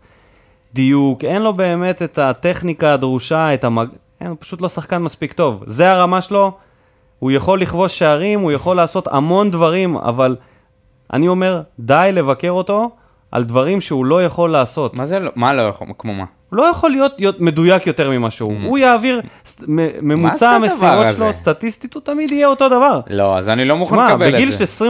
דיוק, 0.74 1.24
אין 1.24 1.42
לו 1.42 1.54
באמת 1.54 2.02
את 2.02 2.18
הטכניקה 2.18 2.94
הדרושה, 2.94 3.54
את 3.54 3.64
המג... 3.64 3.88
אין, 4.22 4.28
הוא 4.28 4.38
פשוט 4.40 4.62
לא 4.62 4.70
שחקן 4.70 4.98
מספיק 4.98 5.34
טוב. 5.34 5.64
זה 5.66 5.92
הרמה 5.92 6.22
שלו, 6.22 6.52
הוא 7.20 7.32
יכול 7.32 7.62
לכבוש 7.62 8.00
שערים, 8.00 8.40
הוא 8.40 8.52
יכול 8.52 8.76
לעשות 8.76 9.08
המון 9.08 9.52
דברים, 9.52 9.98
אבל 9.98 10.36
אני 11.14 11.28
אומר, 11.28 11.62
די 11.80 12.10
לבקר 12.14 12.52
אותו 12.52 12.90
על 13.32 13.44
דברים 13.44 13.82
שהוא 13.82 14.06
לא 14.06 14.24
יכול 14.26 14.50
לעשות. 14.52 14.94
מה 14.94 15.06
זה 15.06 15.20
לא, 15.20 15.32
מה 15.36 15.54
לא 15.54 15.62
יכול, 15.62 15.88
כמו 15.98 16.14
מה? 16.14 16.24
הוא 16.50 16.58
לא 16.58 16.64
יכול 16.64 16.90
להיות, 16.90 17.12
להיות 17.20 17.42
מדויק 17.42 17.88
יותר 17.88 18.10
ממה 18.10 18.30
שהוא. 18.30 18.54
הוא 18.66 18.78
יעביר, 18.78 19.22
ס- 19.46 19.64
מ- 19.68 20.08
ממוצע 20.08 20.50
המסירות 20.50 21.06
הזה? 21.06 21.18
שלו, 21.18 21.34
סטטיסטית, 21.34 21.94
הוא 21.94 22.02
תמיד 22.06 22.32
יהיה 22.32 22.48
אותו 22.48 22.70
דבר. 22.70 23.00
לא, 23.10 23.38
אז 23.38 23.50
אני 23.50 23.66
לא 23.66 23.78
מוכן 23.78 23.96
שמע, 23.96 24.06
לקבל 24.12 24.32
בגיל 24.34 24.50
את 24.50 24.58
זה. 24.58 24.86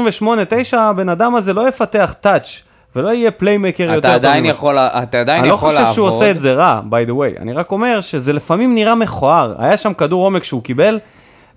28-9, 0.73 0.77
הבן 0.77 1.09
אדם 1.09 1.35
הזה 1.35 1.53
לא 1.53 1.67
יפתח 1.67 2.15
טאץ', 2.21 2.63
ולא 2.95 3.09
יהיה 3.09 3.31
פליימקר 3.31 3.83
יותר 3.83 3.93
טוב. 3.95 4.05
אתה 4.05 4.13
עדיין. 4.13 4.45
יכול, 4.45 4.77
עדיין 4.77 5.39
אני 5.41 5.49
לא 5.49 5.55
חושב 5.55 5.77
לעבוד. 5.79 5.93
שהוא 5.93 6.07
עושה 6.07 6.31
את 6.31 6.41
זה 6.41 6.53
רע, 6.53 6.81
by 6.89 7.09
the 7.09 7.13
way. 7.13 7.41
אני 7.41 7.53
רק 7.53 7.71
אומר 7.71 8.01
שזה 8.01 8.33
לפעמים 8.33 8.75
נראה 8.75 8.95
מכוער. 8.95 9.55
היה 9.57 9.77
שם 9.77 9.93
כדור 9.93 10.23
עומק 10.23 10.43
שהוא 10.43 10.63
קיבל, 10.63 10.99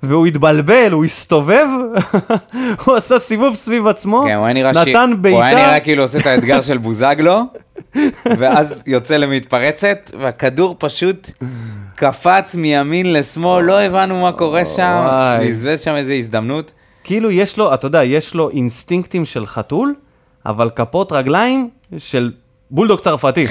והוא 0.03 0.27
התבלבל, 0.27 0.93
הוא 0.93 1.05
הסתובב, 1.05 1.67
הוא 2.85 2.97
עשה 2.97 3.19
סיבוב 3.19 3.55
סביב 3.55 3.87
עצמו, 3.87 4.23
כן, 4.27 4.35
הוא 4.35 4.45
היה 4.45 4.55
נראה 4.55 4.75
ש- 4.75 4.77
נתן 4.77 4.91
הוא 4.91 4.97
היה 4.99 5.17
בעיטה. 5.17 5.67
נראה 5.67 5.81
כאילו 5.81 6.03
עושה 6.03 6.19
את 6.19 6.27
האתגר 6.27 6.61
של 6.61 6.79
בוזגלו, 6.79 7.43
ואז 8.39 8.83
יוצא 8.87 9.17
למתפרצת, 9.17 10.11
והכדור 10.21 10.77
פשוט 10.79 11.31
קפץ 11.95 12.55
מימין 12.55 13.13
לשמאל, 13.13 13.65
לא 13.65 13.81
הבנו 13.81 14.21
מה 14.21 14.33
קורה 14.33 14.65
שם. 14.65 15.07
בזבז 15.43 15.81
שם 15.81 15.95
איזו 15.97 16.13
הזדמנות. 16.13 16.73
כאילו 17.05 17.31
יש 17.31 17.59
לו, 17.59 17.75
אתה 17.75 17.87
יודע, 17.87 18.05
יש 18.05 18.35
לו 18.35 18.51
אינסטינקטים 18.51 19.25
של 19.25 19.47
חתול, 19.47 19.95
אבל 20.47 20.71
כפות 20.71 21.13
רגליים 21.13 21.69
של 21.99 22.31
בולדוג 22.71 23.01
צרפתי. 23.01 23.47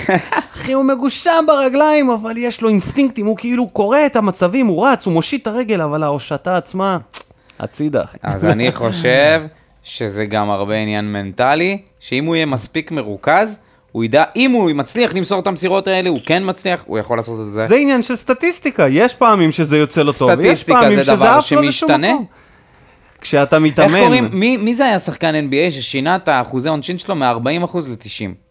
אחי, 0.54 0.74
הוא 0.74 0.86
מגושם 0.86 1.44
ברגליים, 1.48 2.10
אבל 2.10 2.38
יש 2.38 2.62
לו 2.62 2.70
אינסטינקטים, 2.70 3.26
הוא 3.26 3.38
כאילו 3.38 3.70
קורא 3.70 4.06
את 4.06 4.16
המצבים, 4.16 4.68
הוא 4.68 4.88
רץ, 4.88 5.06
הוא 5.06 5.14
מושיט 5.14 5.42
את 5.42 5.48
הרגל, 5.48 5.82
אבל 5.82 6.04
ההושטה 6.04 6.58
עצמה, 6.58 6.98
הצידה, 7.60 8.04
אחי. 8.04 8.18
אז 8.24 8.46
אני 8.46 8.72
חושב 8.72 9.42
שזה 9.84 10.26
גם 10.26 10.50
הרבה 10.50 10.76
עניין 10.76 11.12
מנטלי, 11.12 11.82
שאם 12.00 12.26
הוא 12.26 12.36
יהיה 12.36 12.46
מספיק 12.46 12.92
מרוכז, 12.92 13.58
הוא 13.92 14.04
ידע, 14.04 14.24
אם 14.36 14.52
הוא 14.52 14.72
מצליח 14.72 15.14
למסור 15.14 15.40
את 15.40 15.48
המסירות 15.48 15.88
האלה, 15.88 16.10
הוא 16.10 16.20
כן 16.26 16.44
מצליח, 16.46 16.84
הוא 16.86 16.98
יכול 16.98 17.18
לעשות 17.18 17.48
את 17.48 17.54
זה. 17.54 17.68
זה 17.68 17.76
עניין 17.76 18.04
של 18.04 18.16
סטטיסטיקה, 18.16 18.88
יש 18.88 19.16
פעמים 19.16 19.52
שזה 19.52 19.78
יוצא 19.78 20.02
לא 20.02 20.12
טוב, 20.20 20.32
יש 20.32 20.36
סטטיסטיקה 20.36 20.80
פעמים 20.80 20.96
זה 20.96 21.04
שזה 21.04 21.32
עף 21.32 21.52
לו 21.52 21.62
לשום 21.62 21.64
שמשתנה? 21.64 22.14
מקום. 22.14 22.26
כשאתה 23.22 23.58
איך 23.58 23.96
קוראים, 24.04 24.24
מתאמן, 24.24 24.40
מי, 24.40 24.58
מי 24.58 24.76
זה 24.76 24.86
היה 24.86 25.00
שחקן 25.00 25.48
NBA 25.50 25.72
ששינה 25.72 26.16
את 26.16 26.28
האחוזי 26.28 26.70
עונשין 26.70 26.98
שלו 26.98 27.16
מ-40% 27.16 27.78
ל-90? 27.78 28.49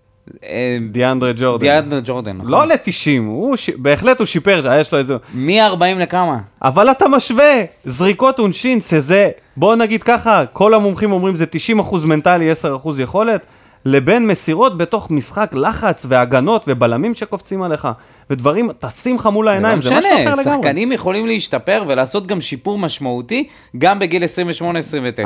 דיאנדרה 0.91 1.33
ג'ורדן. 1.37 1.67
דיאנדרה 1.67 2.01
ג'ורדן, 2.05 2.37
נכון? 2.37 2.51
לא 2.51 2.67
ל-90, 2.67 2.87
הוא 3.27 3.57
ש- 3.57 3.71
בהחלט 3.71 4.19
הוא 4.19 4.27
שיפר, 4.27 4.77
יש 4.81 4.93
לו 4.93 4.99
איזה... 4.99 5.17
מ-40 5.35 5.55
לכמה? 5.99 6.39
אבל 6.63 6.91
אתה 6.91 7.09
משווה 7.09 7.55
זריקות 7.85 8.39
עונשין, 8.39 8.81
שזה, 8.81 9.31
בוא 9.57 9.77
נגיד 9.77 10.03
ככה, 10.03 10.45
כל 10.53 10.75
המומחים 10.75 11.13
אומרים 11.13 11.37
זה 11.37 11.45
90% 11.79 12.07
מנטלי, 12.07 12.53
10% 12.53 12.57
יכולת, 12.99 13.41
לבין 13.85 14.27
מסירות 14.27 14.79
בתוך 14.79 15.11
משחק 15.11 15.55
לחץ 15.55 16.07
והגנות 16.09 16.65
ובלמים 16.69 17.15
שקופצים 17.15 17.63
עליך, 17.63 17.89
ודברים 18.31 18.73
טסים 18.73 19.15
לך 19.15 19.27
מול 19.27 19.47
לא 19.47 19.51
העיניים, 19.51 19.81
זה 19.81 19.91
משהו 19.91 20.11
אחר 20.11 20.19
משנה, 20.19 20.33
לגמרי. 20.33 20.45
שחקנים 20.45 20.93
יכולים 20.93 21.27
להשתפר 21.27 21.85
ולעשות 21.87 22.27
גם 22.27 22.41
שיפור 22.41 22.79
משמעותי, 22.79 23.49
גם 23.79 23.99
בגיל 23.99 24.23
28-29. 24.25 24.27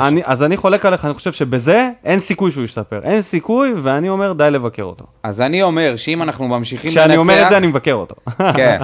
אני, 0.01 0.21
אז 0.25 0.43
אני 0.43 0.57
חולק 0.57 0.85
עליך, 0.85 1.05
אני 1.05 1.13
חושב 1.13 1.31
שבזה 1.31 1.89
אין 2.03 2.19
סיכוי 2.19 2.51
שהוא 2.51 2.63
ישתפר. 2.63 2.99
אין 3.03 3.21
סיכוי, 3.21 3.73
ואני 3.81 4.09
אומר 4.09 4.33
די 4.33 4.51
לבקר 4.51 4.83
אותו. 4.83 5.05
אז 5.23 5.41
אני 5.41 5.61
אומר 5.61 5.95
שאם 5.95 6.21
אנחנו 6.21 6.47
ממשיכים 6.47 6.89
לנצח... 6.89 7.01
כשאני 7.01 7.17
אומר 7.17 7.43
את 7.43 7.49
זה, 7.49 7.57
אני 7.57 7.67
מבקר 7.67 7.93
אותו. 7.93 8.15
כן, 8.55 8.79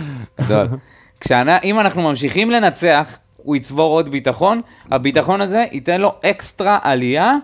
גדול. 0.40 0.66
אם 1.64 1.80
אנחנו 1.80 2.02
ממשיכים 2.02 2.50
לנצח, 2.50 3.16
הוא 3.36 3.56
יצבור 3.56 3.92
עוד 3.92 4.08
ביטחון, 4.08 4.60
הביטחון 4.90 5.40
הזה 5.40 5.64
ייתן 5.72 6.00
לו 6.00 6.12
אקסטרה 6.24 6.78
עלייה, 6.82 7.36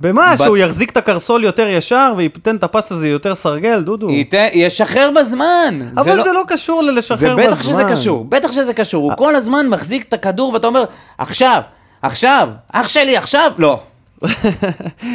במה? 0.00 0.34
ב- 0.34 0.36
שהוא 0.36 0.56
יחזיק 0.56 0.90
את 0.90 0.96
הקרסול 0.96 1.44
יותר 1.44 1.68
ישר 1.68 2.12
וייתן 2.16 2.56
את 2.56 2.64
הפס 2.64 2.92
הזה 2.92 3.08
יותר 3.08 3.34
סרגל, 3.34 3.82
דודו. 3.82 4.10
ייתן, 4.10 4.46
ישחרר 4.52 5.10
בזמן. 5.20 5.80
אבל 5.96 6.22
זה 6.22 6.32
לא 6.32 6.42
קשור 6.48 6.82
ללשחרר 6.82 7.18
זה 7.18 7.34
בזמן. 7.34 7.46
בטח 7.46 7.62
שזה 7.62 7.84
קשור, 7.90 8.24
בטח 8.24 8.52
שזה 8.52 8.74
קשור. 8.74 9.04
הוא 9.04 9.12
כל 9.16 9.34
הזמן 9.34 9.68
מחזיק 9.68 10.08
את 10.08 10.12
הכדור 10.12 10.52
ואתה 10.52 10.66
אומר, 10.66 10.84
עכשיו, 11.18 11.62
עכשיו, 12.02 12.48
אח 12.72 12.88
שלי, 12.88 13.16
עכשיו, 13.16 13.52
לא. 13.58 13.80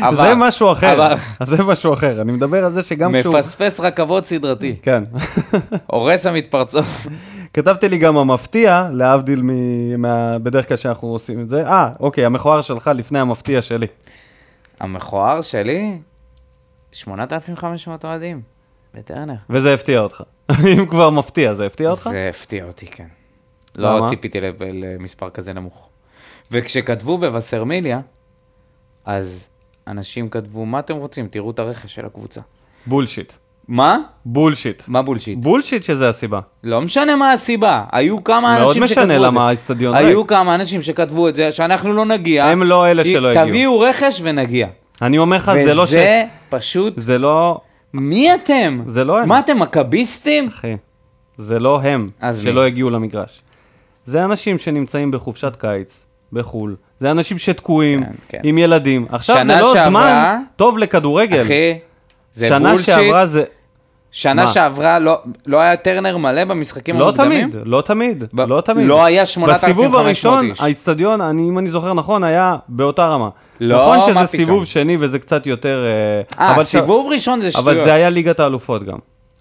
עבר, 0.02 0.16
זה 0.24 0.36
משהו 0.36 0.72
אחר. 0.72 0.88
עבר. 0.88 1.16
זה 1.44 1.64
משהו 1.64 1.94
אחר. 1.94 2.22
אני 2.22 2.32
מדבר 2.32 2.66
על 2.66 2.72
זה 2.72 2.84
שגם 2.84 3.16
כשהוא... 3.20 3.38
מפספס 3.38 3.80
רכבות 3.80 4.26
סדרתי. 4.26 4.76
כן. 4.82 5.04
הורס 5.88 6.26
המתפרצות. 6.26 6.86
כתבתי 7.54 7.90
לי 7.90 7.98
גם 7.98 8.18
המפתיע, 8.18 8.88
להבדיל 8.92 9.42
מ... 9.44 9.52
מה... 10.02 10.40
בדרך 10.40 10.68
כלל 10.68 10.78
שאנחנו 10.78 11.08
עושים 11.08 11.42
את 11.42 11.50
זה. 11.50 11.68
אה, 11.68 11.90
אוקיי, 12.00 12.26
המכוער 12.26 12.62
שלך 12.62 12.92
לפני 12.96 13.20
המפתיע 13.20 13.62
שלי. 13.62 13.88
המכוער 14.80 15.42
שלי, 15.42 16.00
8,500 16.92 18.06
אוהדים, 18.06 18.42
בטרנר. 18.94 19.36
וזה 19.50 19.74
הפתיע 19.74 20.00
אותך. 20.00 20.24
אם 20.78 20.86
כבר 20.86 21.10
מפתיע, 21.10 21.54
זה 21.54 21.66
הפתיע 21.66 21.90
אותך? 21.90 22.08
זה 22.12 22.30
הפתיע 22.30 22.66
אותי, 22.66 22.88
כן. 22.88 23.08
למה? 23.78 24.00
לא 24.00 24.06
ציפיתי 24.10 24.42
ל- 24.42 24.52
למספר 24.60 25.30
כזה 25.30 25.54
נמוך. 25.54 25.90
וכשכתבו 26.52 27.18
בווסרמיליה, 27.18 28.02
אז 29.06 29.50
אנשים 29.88 30.30
כתבו, 30.30 30.66
מה 30.66 30.80
אתם 30.80 30.96
רוצים? 30.96 31.28
תראו 31.28 31.52
את 31.52 31.60
הרכש 31.60 31.96
של 31.96 32.06
הקבוצה. 32.06 32.42
bullshit. 32.86 33.34
מה? 33.68 33.98
bullshit. 34.26 34.84
מה 34.88 35.02
bullshit? 35.02 35.38
bullshit 35.38 35.84
שזה 35.84 36.10
הסיבה. 36.10 36.40
לא 36.64 36.82
משנה 36.82 37.16
מה 37.16 37.32
הסיבה, 37.32 37.84
היו 37.92 38.24
כמה 38.24 38.60
מאוד 38.60 38.78
אנשים 38.78 38.88
שכתבו 38.88 39.04
את 39.04 39.08
זה. 39.08 39.16
משנה 39.16 39.18
למה 39.28 39.50
האצטדיון 39.50 39.96
ריק. 39.96 40.08
היו 40.08 40.28
כמה 40.28 40.56
אנשים 40.56 40.82
שכתבו 40.82 41.30
את 41.30 41.36
זה, 41.36 41.52
שאנחנו 41.52 41.94
לא 41.94 42.06
נגיע. 42.06 42.46
הם 42.46 42.64
לא 42.64 42.88
אלה 42.88 43.04
שלא 43.06 43.28
הגיעו. 43.28 43.46
תביאו 43.46 43.80
רכש 43.80 44.20
ונגיע. 44.24 44.68
אני 45.02 45.18
אומר 45.18 45.38
לך, 45.38 45.52
זה 45.54 45.74
לא 45.74 45.86
ש... 45.86 45.90
וזה 45.90 46.24
פשוט, 46.50 46.94
זה 46.98 47.18
לא... 47.18 47.60
מי 47.94 48.36
אתם? 48.36 48.80
זה 48.86 49.04
לא 49.04 49.22
הם. 49.22 49.30
מה 49.30 49.40
אתם, 49.40 49.60
מכביסטים? 49.60 50.48
אחי, 50.48 50.76
זה 51.38 51.60
לא 51.60 51.82
הם 51.82 52.10
שלא? 52.42 52.66
הגיעו 52.66 52.90
למגרש. 52.90 53.42
זה 54.06 54.26
אנשים 54.26 54.58
שנמצאים 54.58 55.12
בחופשת 55.12 55.56
קיץ, 55.56 56.06
בחו"ל. 56.34 56.76
זה 57.00 57.12
אנשים 57.12 57.38
שתקועים, 57.38 58.04
כן, 58.04 58.12
כן. 58.30 58.40
עם 58.44 58.58
ילדים. 58.58 59.06
עכשיו 59.10 59.46
זה 59.46 59.56
לא 59.60 59.74
זמן 59.90 60.42
טוב 60.56 60.78
לכדורגל. 60.78 61.42
אחי, 61.42 61.80
זה 62.32 62.48
שנה 62.48 62.72
בולשיט. 62.72 62.86
שעברה 62.96 63.26
זה... 63.26 63.44
שנה 64.16 64.42
מה? 64.42 64.48
שעברה 64.48 65.00
לא, 65.00 65.22
לא 65.46 65.58
היה 65.60 65.76
טרנר 65.76 66.18
מלא 66.18 66.44
במשחקים 66.46 67.00
לא 67.00 67.04
המוקדמים? 67.08 67.52
תמיד, 67.52 67.64
לא 67.68 67.82
תמיד, 67.82 68.24
ב- 68.34 68.42
לא 68.42 68.62
תמיד. 68.62 68.86
לא 68.88 69.06
היה 69.06 69.26
8,500 69.26 69.74
בסיבוב 69.74 69.96
הראשון, 69.96 70.46
איש. 70.50 70.62
האיצטדיון, 70.62 71.22
אם 71.22 71.60
אני 71.60 71.70
זוכר 71.70 71.94
נכון, 71.94 72.24
היה 72.24 72.56
באותה 72.70 73.08
רמה. 73.08 73.30
לא, 73.60 73.76
נכון 73.78 73.98
מה 73.98 74.04
שזה 74.04 74.14
פתאום. 74.14 74.26
סיבוב 74.28 74.66
שני 74.66 74.98
וזה 75.00 75.20
קצת 75.20 75.48
יותר... 75.48 75.86
אה, 76.40 76.46
אה, 76.46 76.56
אבל 76.56 76.64
ש- 76.64 76.68
סיבוב 76.68 77.12
ראשון 77.12 77.42
זה 77.42 77.52
שטויות. 77.52 77.68
אבל 77.68 77.84
זה 77.84 77.94
היה 77.94 78.10
ליגת 78.10 78.40
האלופות 78.40 78.84
גם. 78.84 78.98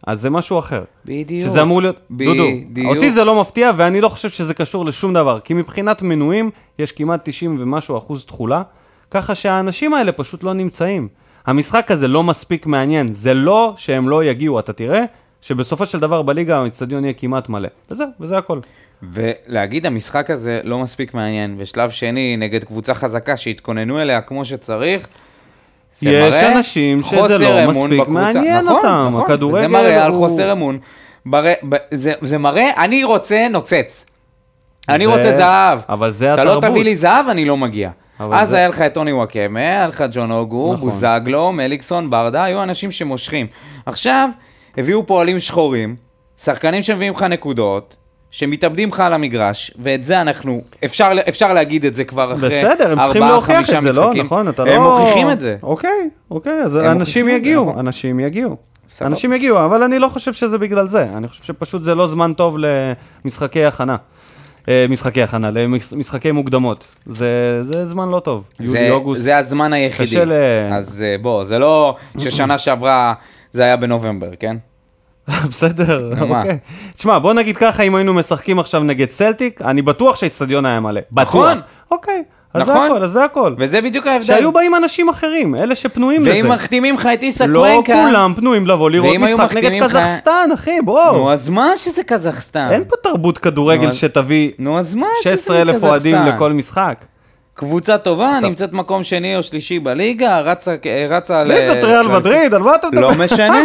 אז 0.07 0.21
זה 0.21 0.31
משהו 0.31 0.59
אחר. 0.59 0.83
בדיוק. 1.05 1.49
שזה 1.51 1.63
אמור 1.63 1.83
להיות... 1.83 1.97
דודו, 2.11 2.45
בדיוק. 2.71 2.95
אותי 2.97 3.13
זה 3.13 3.25
לא 3.25 3.41
מפתיע, 3.41 3.71
ואני 3.77 4.01
לא 4.01 4.09
חושב 4.09 4.29
שזה 4.31 4.55
קשור 4.55 4.85
לשום 4.85 5.15
דבר. 5.15 5.39
כי 5.41 5.55
מבחינת 5.55 6.03
מנויים, 6.03 6.51
יש 6.79 6.93
כמעט 6.93 7.21
90 7.29 7.57
ומשהו 7.61 7.99
אחוז 7.99 8.25
תכולה, 8.25 8.63
ככה 9.11 9.35
שהאנשים 9.35 9.95
האלה 9.95 10.13
פשוט 10.13 10.43
לא 10.45 10.53
נמצאים. 10.55 11.09
המשחק 11.47 11.91
הזה 11.91 12.09
לא 12.09 12.23
מספיק 12.23 12.67
מעניין. 12.67 13.13
זה 13.15 13.35
לא 13.35 13.75
שהם 13.77 14.09
לא 14.09 14.25
יגיעו, 14.25 14.59
אתה 14.59 14.73
תראה 14.73 15.05
שבסופו 15.41 15.87
של 15.87 16.01
דבר 16.01 16.23
בליגה 16.23 16.59
האצטדיון 16.63 17.05
יהיה 17.05 17.13
כמעט 17.15 17.49
מלא. 17.49 17.69
וזהו, 17.91 18.07
וזה 18.21 18.39
הכל. 18.39 18.59
ולהגיד 19.03 19.87
המשחק 19.87 20.31
הזה 20.31 20.61
לא 20.65 20.79
מספיק 20.79 21.15
מעניין, 21.15 21.55
ושלב 21.59 21.91
שני 21.91 22.37
נגד 22.37 22.65
קבוצה 22.65 22.95
חזקה 22.95 23.37
שהתכוננו 23.37 24.03
אליה 24.03 24.21
כמו 24.21 24.45
שצריך, 24.45 25.09
זה 25.99 26.11
יש 26.11 26.17
מראה 26.35 26.57
אנשים 26.57 27.03
שזה 27.03 27.39
לא 27.39 27.69
מספיק 27.71 28.01
בקבוצה. 28.01 28.11
מעניין 28.21 28.65
נכון, 28.65 28.77
אותם. 28.77 29.09
נכון, 29.13 29.23
הכדורגל 29.23 29.59
וזה 29.59 29.69
מראה 29.69 30.05
על 30.05 30.13
הוא- 30.13 30.19
חוסר 30.29 30.53
אמון. 30.53 30.79
בר... 31.27 31.45
ב... 31.69 31.77
זה, 31.91 32.13
זה 32.21 32.39
מראה, 32.39 32.71
אני 32.85 33.05
רוצה 33.05 33.47
נוצץ. 33.51 34.07
אני 34.89 35.05
זה- 35.07 35.11
רוצה 35.15 35.33
זהב. 35.33 35.79
אבל 35.89 36.11
זה 36.11 36.35
אתה 36.35 36.45
לא 36.45 36.51
התרבות. 36.51 36.71
תביא 36.71 36.85
לי 36.85 36.97
זהב, 36.97 37.29
אני 37.29 37.45
לא 37.45 37.57
מגיע. 37.57 37.91
אז 38.33 38.49
זה- 38.49 38.57
היה 38.57 38.69
לך 38.69 38.81
את 38.81 38.95
טוני 38.95 39.13
וואקמה, 39.13 39.59
היה 39.61 39.87
לך 39.89 40.05
ג'ון 40.13 40.31
אוגו, 40.31 40.75
נכון. 40.75 40.91
בוזגלו, 40.91 41.53
מליקסון, 41.53 42.11
ברדה, 42.11 42.45
היו 42.45 42.63
אנשים 42.63 42.91
שמושכים. 42.91 43.47
עכשיו, 43.87 44.29
הביאו 44.77 45.07
פועלים 45.07 45.39
שחורים, 45.39 45.97
שחקנים 46.37 46.83
שמביאים 46.83 47.13
לך 47.13 47.23
נקודות, 47.23 47.97
שמתאבדים 48.31 48.89
לך 48.89 49.01
על 49.01 49.13
המגרש, 49.13 49.71
ואת 49.79 50.05
זה 50.05 50.21
אנחנו, 50.21 50.61
אפשר, 50.85 51.09
אפשר 51.29 51.53
להגיד 51.53 51.85
את 51.85 51.95
זה 51.95 52.05
כבר 52.05 52.33
אחרי 52.35 52.49
בסדר, 52.49 52.93
הם 52.93 52.99
צריכים 53.05 53.23
ארבעה, 53.23 53.33
להוכיח 53.37 53.57
חמישה 53.57 53.79
את 53.79 53.83
זה, 53.83 54.01
לא? 54.01 54.07
משחקים. 54.07 54.25
נכון, 54.25 54.49
אתה 54.49 54.65
לא... 54.65 54.71
הם 54.73 54.83
מוכיחים 54.83 55.31
את 55.31 55.41
זה. 55.41 55.57
אוקיי, 55.63 56.11
אוקיי, 56.31 56.63
אז 56.63 56.77
אנשים 56.77 57.29
את 57.29 57.33
זה, 57.33 57.39
יגיעו, 57.39 57.63
נכון. 57.65 57.79
אנשים 57.79 58.21
יגיעו. 58.21 58.57
סבבה. 58.89 59.11
אנשים 59.11 59.33
יגיעו, 59.33 59.65
אבל 59.65 59.83
אני 59.83 59.99
לא 59.99 60.09
חושב 60.09 60.33
שזה 60.33 60.59
בגלל 60.59 60.89
זה. 60.89 61.07
אני 61.17 61.29
חושב 61.29 61.43
שפשוט 61.43 61.83
זה 61.83 61.95
לא 61.95 62.07
זמן 62.09 62.33
טוב 62.33 62.57
למשחקי 63.25 63.65
הכנה. 63.65 63.97
אה, 64.69 64.87
משחקי 64.89 65.23
הכנה, 65.23 65.51
למשחקי 65.51 66.33
מוקדמות. 66.33 66.87
זה, 67.07 67.29
זה 67.65 67.87
זמן 67.87 68.09
לא 68.09 68.21
טוב. 68.21 68.45
זה, 68.59 68.79
יולי, 68.79 68.91
אוגוסט. 68.91 69.23
זה 69.23 69.37
הזמן 69.37 69.73
היחידי. 69.73 70.09
קשה 70.11 70.25
ל- 70.25 70.33
אז 70.73 71.03
אה, 71.03 71.17
בוא, 71.23 71.45
זה 71.45 71.59
לא 71.59 71.97
ששנה 72.19 72.59
שעברה 72.59 73.15
זה 73.53 73.63
היה 73.63 73.77
בנובמבר, 73.77 74.31
כן? 74.41 74.57
בסדר? 75.51 76.09
אוקיי. 76.21 76.59
תשמע, 76.95 77.19
בוא 77.19 77.35
נגיד 77.35 77.57
ככה, 77.57 77.83
אם 77.83 77.95
היינו 77.95 78.15
משחקים 78.15 78.59
עכשיו 78.59 78.83
נגד 78.85 79.11
סלטיק, 79.11 79.63
אני 79.63 79.83
בטוח 79.83 80.17
שהאיצטדיון 80.17 80.67
היה 80.67 80.81
מלא. 80.81 81.01
בטוח. 81.13 81.29
נכון. 81.35 81.61
אוקיי, 81.91 82.23
אז 82.55 82.67
זה 82.67 82.73
נכון. 82.73 82.87
הכל, 82.87 83.03
אז 83.05 83.11
זה 83.11 83.25
הכל. 83.25 83.55
וזה 83.59 83.81
בדיוק 83.81 84.07
ההבדל. 84.07 84.27
שהיו 84.27 84.53
באים 84.53 84.75
אנשים 84.75 85.09
אחרים, 85.09 85.55
אלה 85.55 85.75
שפנויים 85.75 86.23
לזה. 86.23 86.31
ואם 86.31 86.49
מחתימים 86.49 86.95
לך 86.95 87.09
את 87.15 87.23
איסה 87.23 87.47
לא 87.47 87.61
קוונקה... 87.61 88.05
כולם 88.07 88.35
פנויים 88.37 88.67
לבוא 88.67 88.91
לראות 88.91 89.11
ואם 89.13 89.25
משחק 89.25 89.57
נגד 89.57 89.83
קזחסטן, 89.83 90.51
אחי, 90.55 90.81
בואו. 90.85 91.17
נו, 91.17 91.33
אז 91.33 91.49
מה 91.49 91.77
שזה 91.77 92.03
קזחסטן? 92.05 92.69
אין 92.71 92.85
פה 92.85 92.97
תרבות 93.03 93.39
כדורגל 93.39 93.87
נו, 93.87 93.93
שתביא 93.93 94.51
נו, 94.59 94.79
אז 94.79 94.95
מה 94.95 95.07
שזה 95.23 95.37
16,000 95.37 95.85
אוהדים 95.85 96.15
קזחסטן? 96.17 96.37
לכל 96.37 96.53
משחק. 96.53 97.05
קבוצה 97.55 97.99
טובה, 97.99 98.39
נמצאת 98.43 98.73
מקום 98.73 99.03
שני 99.03 99.37
או 99.37 99.43
שלישי 99.43 99.79
בליגה, 99.79 100.41
רצה 100.41 100.75
רצה 101.11 101.45
ל... 101.45 101.49
מי 101.49 101.69
זאת 101.69 101.85
ריאל 101.85 102.09
מדריד? 102.09 102.55
על 102.55 102.63
מה 102.63 102.75
אתה 102.75 102.87
מדבר? 102.93 103.01
לא 103.01 103.15
משנה, 103.25 103.63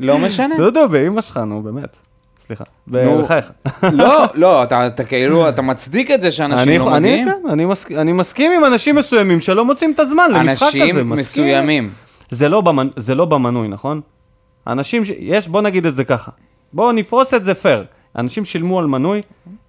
לא 0.00 0.18
משנה. 0.26 0.56
דודו, 0.56 0.88
באמא 0.88 1.20
שלך, 1.20 1.36
נו, 1.46 1.62
באמת. 1.62 2.07
סליחה. 2.48 2.64
בחייך. 2.88 3.52
לא, 3.92 4.24
לא, 4.34 4.62
אתה 4.62 4.86
אתה 4.86 5.04
כאילו, 5.04 5.48
אתה 5.48 5.62
מצדיק 5.62 6.10
את 6.10 6.22
זה 6.22 6.30
שאנשים 6.30 6.68
אני- 6.68 6.78
לא 6.78 6.96
אני 6.96 7.08
מגיעים? 7.08 7.24
כן, 7.28 7.48
אני 7.50 7.64
מסכ- 7.64 7.96
אני 7.96 8.12
מסכים 8.12 8.52
עם 8.52 8.64
אנשים 8.64 8.96
מסוימים 8.96 9.40
שלא 9.40 9.64
מוצאים 9.64 9.92
את 9.92 9.98
הזמן 9.98 10.30
למשחק 10.34 10.66
הזה. 10.68 10.82
אנשים. 11.00 11.08
מסוימים. 11.10 11.90
זה 12.30 12.48
לא 12.48 12.60
במנ- 12.62 12.92
זה 12.96 13.14
לא 13.14 13.24
במנוי, 13.24 13.68
נכון? 13.68 14.00
אנשים, 14.66 15.04
ש- 15.04 15.10
יש, 15.18 15.48
בוא 15.48 15.60
נגיד 15.62 15.86
את 15.86 15.96
זה 15.96 16.04
ככה. 16.04 16.30
בואו 16.72 16.92
נפרוס 16.92 17.34
את 17.34 17.44
זה 17.44 17.54
פייר. 17.54 17.84
אנשים 18.16 18.44
שילמו 18.44 18.78
על 18.78 18.86
מנוי 18.86 19.22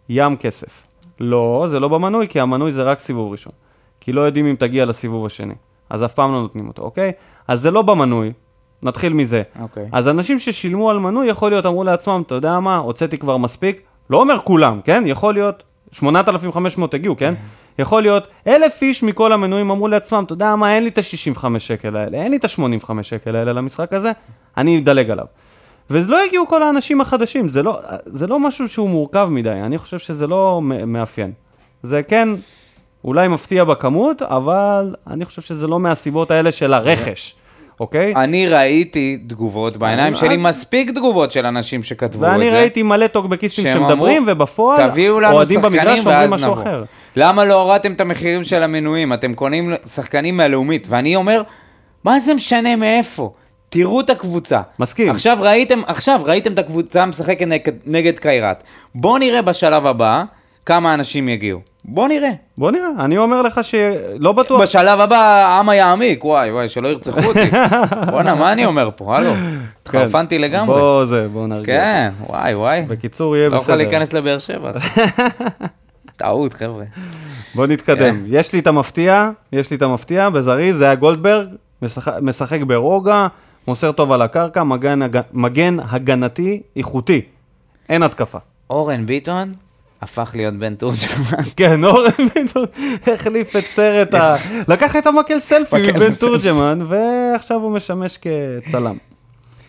ים 0.09 0.37
כסף. 0.37 0.83
לא, 1.19 1.65
זה 1.69 1.79
לא 1.79 1.87
במנוי, 1.87 2.27
כי 2.27 2.39
המנוי 2.39 2.71
זה 2.71 2.83
רק 2.83 2.99
סיבוב 2.99 3.31
ראשון. 3.31 3.53
כי 4.01 4.11
לא 4.11 4.21
יודעים 4.21 4.45
אם 4.45 4.55
תגיע 4.55 4.85
לסיבוב 4.85 5.25
השני. 5.25 5.53
אז 5.89 6.03
אף 6.05 6.13
פעם 6.13 6.31
לא 6.31 6.41
נותנים 6.41 6.67
אותו, 6.67 6.81
אוקיי? 6.81 7.11
אז 7.47 7.61
זה 7.61 7.71
לא 7.71 7.81
במנוי, 7.81 8.31
נתחיל 8.83 9.13
מזה. 9.13 9.41
אוקיי. 9.61 9.89
אז 9.91 10.07
אנשים 10.07 10.39
ששילמו 10.39 10.89
על 10.89 10.99
מנוי, 10.99 11.27
יכול 11.27 11.51
להיות, 11.51 11.65
אמרו 11.65 11.83
לעצמם, 11.83 12.23
אתה 12.25 12.35
יודע 12.35 12.59
מה, 12.59 12.77
הוצאתי 12.77 13.17
כבר 13.17 13.37
מספיק, 13.37 13.81
לא 14.09 14.17
אומר 14.17 14.39
כולם, 14.39 14.79
כן? 14.83 15.03
יכול 15.05 15.33
להיות, 15.33 15.63
8,500 15.91 16.93
הגיעו, 16.93 17.17
כן? 17.17 17.33
יכול 17.79 18.01
להיות, 18.01 18.27
אלף 18.47 18.81
איש 18.81 19.03
מכל 19.03 19.33
המנויים 19.33 19.71
אמרו 19.71 19.87
לעצמם, 19.87 20.23
אתה 20.25 20.33
יודע 20.33 20.55
מה, 20.55 20.75
אין 20.75 20.83
לי 20.83 20.89
את 20.89 20.97
ה-65 20.97 21.59
שקל 21.59 21.97
האלה, 21.97 22.17
אין 22.17 22.31
לי 22.31 22.37
את 22.37 22.45
ה-85 22.45 23.03
שקל 23.03 23.35
האלה 23.35 23.53
למשחק 23.53 23.93
הזה, 23.93 24.11
אני 24.57 24.79
אדלג 24.79 25.09
עליו. 25.09 25.25
וזה 25.89 26.11
לא 26.11 26.23
הגיעו 26.27 26.47
כל 26.47 26.63
האנשים 26.63 27.01
החדשים, 27.01 27.49
זה 27.49 27.63
לא, 27.63 27.79
זה 28.05 28.27
לא 28.27 28.39
משהו 28.39 28.69
שהוא 28.69 28.89
מורכב 28.89 29.27
מדי, 29.31 29.51
אני 29.51 29.77
חושב 29.77 29.99
שזה 29.99 30.27
לא 30.27 30.61
מאפיין. 30.63 31.31
זה 31.83 32.03
כן, 32.03 32.29
אולי 33.03 33.27
מפתיע 33.27 33.63
בכמות, 33.63 34.21
אבל 34.21 34.95
אני 35.07 35.25
חושב 35.25 35.41
שזה 35.41 35.67
לא 35.67 35.79
מהסיבות 35.79 36.31
האלה 36.31 36.51
של 36.51 36.73
הרכש, 36.73 37.35
אוקיי? 37.79 38.13
אני 38.15 38.47
ראיתי 38.47 39.17
תגובות 39.27 39.77
בעיניים 39.77 40.13
אז- 40.13 40.19
שלי, 40.19 40.37
מספיק 40.37 40.91
תגובות 40.91 41.31
של 41.31 41.45
אנשים 41.45 41.83
שכתבו 41.83 42.25
את 42.25 42.31
זה. 42.31 42.37
ואני 42.37 42.49
ראיתי 42.49 42.83
מלא 42.83 43.07
טוקבקיסטים 43.07 43.65
שמדברים, 43.73 44.23
ובפועל, 44.27 44.89
אוהדים 45.31 45.61
במגרש 45.61 45.99
אומרים 46.05 46.29
משהו 46.29 46.51
נבוא. 46.51 46.61
אחר. 46.63 46.83
למה 47.15 47.45
לא 47.45 47.61
הורדתם 47.61 47.93
את 47.93 48.01
המחירים 48.01 48.43
של 48.43 48.63
המנויים? 48.63 49.13
אתם 49.13 49.33
קונים 49.33 49.73
שחקנים 49.85 50.37
מהלאומית, 50.37 50.87
ואני 50.89 51.15
אומר, 51.15 51.41
מה 52.03 52.19
זה 52.19 52.33
משנה 52.33 52.75
מאיפה? 52.75 53.31
תראו 53.69 54.01
את 54.01 54.09
הקבוצה. 54.09 54.61
מסכים. 54.79 55.09
עכשיו 55.09 55.37
ראיתם, 55.41 55.79
עכשיו 55.87 56.21
ראיתם 56.23 56.53
את 56.53 56.59
הקבוצה 56.59 57.05
משחקת 57.05 57.47
נגד, 57.47 57.71
נגד 57.85 58.19
קיירת. 58.19 58.63
בואו 58.95 59.17
נראה 59.17 59.41
בשלב 59.41 59.87
הבא 59.87 60.23
כמה 60.69 60.93
אנשים 60.93 61.29
יגיעו. 61.29 61.60
בואו 61.86 62.08
נראה. 62.08 62.29
בוא 62.58 62.71
נראה, 62.71 62.88
אני 62.99 63.17
אומר 63.17 63.41
לך 63.41 63.60
שלא 63.63 64.32
בטוח. 64.32 64.62
בשלב 64.62 64.99
הבא 64.99 65.17
העם 65.17 65.69
יעמיק, 65.69 66.25
וואי 66.25 66.51
וואי, 66.51 66.67
שלא 66.67 66.88
ירצחו 66.88 67.19
אותי. 67.23 67.49
בואנה, 68.12 68.36
מה 68.36 68.51
אני 68.53 68.65
אומר 68.65 68.89
פה? 68.95 69.17
הלו, 69.17 69.32
התחרפנתי 69.82 70.38
כן. 70.38 70.41
לגמרי. 70.43 70.79
בוא 70.79 71.05
זה, 71.05 71.27
בוא 71.27 71.47
נרגיע. 71.47 71.79
כן, 71.79 72.10
וואי 72.27 72.55
וואי. 72.55 72.82
בקיצור, 72.82 73.38
יהיה 73.38 73.49
לא 73.49 73.55
יכול 73.55 73.63
בסדר. 73.65 73.75
להיכנס 73.75 74.13
לבאר 74.13 74.39
שבע. 74.39 74.71
טעות, 76.17 76.53
חבר'ה. 76.53 76.86
בוא 77.55 77.67
נתקדם. 77.67 78.13
כן. 78.13 78.19
יש 78.27 78.53
לי 78.53 78.60
את 78.60 78.67
המפתיע, 78.67 79.29
יש 79.53 79.71
לי 79.71 79.77
את 79.77 79.82
המפתיע, 79.82 80.29
בזריז, 80.29 80.75
זה 80.77 80.86
היה 80.86 80.95
גולדברג, 80.95 81.47
משחק, 81.82 82.13
משחק 82.21 82.62
ברוגע, 82.62 83.27
מוסר 83.67 83.91
טוב 83.91 84.12
על 84.12 84.21
הקרקע, 84.21 84.63
מגן, 84.63 84.99
מגן 85.34 85.77
הגנתי 85.89 86.62
איכותי. 86.75 87.21
אין 87.89 88.03
התקפה. 88.03 88.38
אורן 88.69 89.05
ביטון 89.05 89.53
הפך 90.01 90.31
להיות 90.35 90.53
בן 90.53 90.75
תורג'מן. 90.75 91.43
כן, 91.57 91.83
אורן 91.83 92.09
ביטון 92.35 92.65
החליף 93.13 93.55
את 93.55 93.63
סרט 93.65 94.13
ה... 94.13 94.35
לקח 94.67 94.95
את 94.95 95.07
המקל 95.07 95.39
סלפי 95.39 95.75
מבן. 95.95 96.13
תורג'מן, 96.13 96.79
ועכשיו 96.83 97.57
הוא 97.62 97.71
משמש 97.71 98.17
כצלם. 98.17 98.97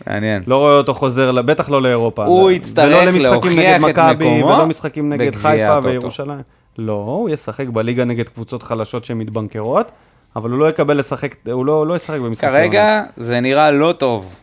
מעניין. 0.06 0.42
לא 0.46 0.56
רואה 0.56 0.78
אותו 0.78 0.94
חוזר, 0.94 1.42
בטח 1.42 1.70
לא 1.70 1.82
לאירופה. 1.82 2.24
הוא 2.24 2.50
יצטרך 2.50 3.14
להוכיח 3.20 3.82
את 3.90 3.98
מקומו 3.98 4.46
ולא 4.46 4.66
משחקים 4.66 5.08
נגד 5.08 5.34
חיפה. 5.34 5.78
וירושלים. 5.82 6.42
לא, 6.78 6.92
הוא 6.92 7.30
ישחק 7.30 7.66
בליגה 7.66 8.04
נגד 8.04 8.28
קבוצות 8.28 8.62
חלשות 8.62 9.04
שמתבנקרות, 9.04 9.92
אבל 10.36 10.50
הוא 10.50 10.58
לא 10.58 10.68
יקבל 10.68 10.98
לשחק, 10.98 11.34
הוא 11.52 11.66
לא, 11.66 11.86
לא 11.86 11.96
ישחק 11.96 12.20
במשחק. 12.20 12.48
כרגע 12.48 13.02
זה 13.16 13.40
נראה 13.40 13.70
לא 13.70 13.94
טוב 13.98 14.40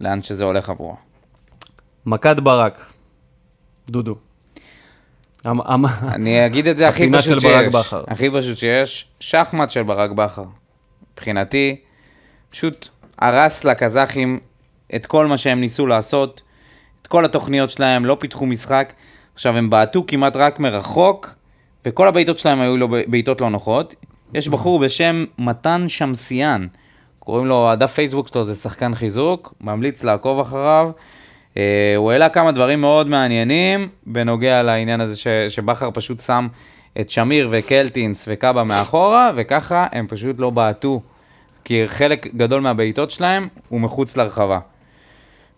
לאן 0.00 0.22
שזה 0.22 0.44
הולך 0.44 0.70
עבורו. 0.70 0.96
מכת 2.06 2.36
ברק. 2.40 2.92
דודו. 3.90 4.14
אני 6.02 6.46
אגיד 6.46 6.66
את 6.66 6.78
זה 6.78 6.88
הכי 6.88 7.12
פשוט 7.12 7.40
שיש. 7.40 7.74
בכר. 7.74 8.04
הכי 8.08 8.28
פשוט 8.30 8.56
שיש, 8.56 9.08
שחמט 9.20 9.70
של 9.70 9.82
ברק 9.82 10.10
בכר. 10.10 10.44
מבחינתי, 11.12 11.76
פשוט 12.50 12.88
הרס 13.18 13.64
לקזחים 13.64 14.38
את 14.94 15.06
כל 15.06 15.26
מה 15.26 15.36
שהם 15.36 15.60
ניסו 15.60 15.86
לעשות, 15.86 16.42
את 17.02 17.06
כל 17.06 17.24
התוכניות 17.24 17.70
שלהם, 17.70 18.04
לא 18.04 18.16
פיתחו 18.20 18.46
משחק. 18.46 18.92
עכשיו, 19.34 19.56
הם 19.56 19.70
בעטו 19.70 20.04
כמעט 20.06 20.36
רק 20.36 20.60
מרחוק, 20.60 21.34
וכל 21.84 22.08
הבעיטות 22.08 22.38
שלהם 22.38 22.60
היו 22.60 22.76
לו 22.76 22.88
בעיטות 23.06 23.40
לא 23.40 23.50
נוחות. 23.50 23.94
יש 24.34 24.48
בחור 24.48 24.78
בשם 24.78 25.24
מתן 25.38 25.88
שמסיאן, 25.88 26.66
קוראים 27.18 27.46
לו, 27.46 27.70
הדף 27.70 27.92
פייסבוק 27.92 28.28
שלו 28.28 28.44
זה 28.44 28.54
שחקן 28.54 28.94
חיזוק, 28.94 29.54
ממליץ 29.60 30.04
לעקוב 30.04 30.40
אחריו. 30.40 30.90
אה, 31.56 31.94
הוא 31.96 32.12
העלה 32.12 32.28
כמה 32.28 32.52
דברים 32.52 32.80
מאוד 32.80 33.08
מעניינים 33.08 33.88
בנוגע 34.06 34.62
לעניין 34.62 35.00
הזה 35.00 35.16
ש, 35.16 35.26
שבכר 35.48 35.90
פשוט 35.94 36.20
שם 36.20 36.48
את 37.00 37.10
שמיר 37.10 37.48
וקלטינס 37.50 38.28
וקאבה 38.30 38.64
מאחורה, 38.64 39.30
וככה 39.36 39.86
הם 39.92 40.06
פשוט 40.06 40.38
לא 40.38 40.50
בעטו, 40.50 41.00
כי 41.64 41.88
חלק 41.88 42.26
גדול 42.34 42.60
מהבעיטות 42.60 43.10
שלהם 43.10 43.48
הוא 43.68 43.80
מחוץ 43.80 44.16
לרחבה. 44.16 44.58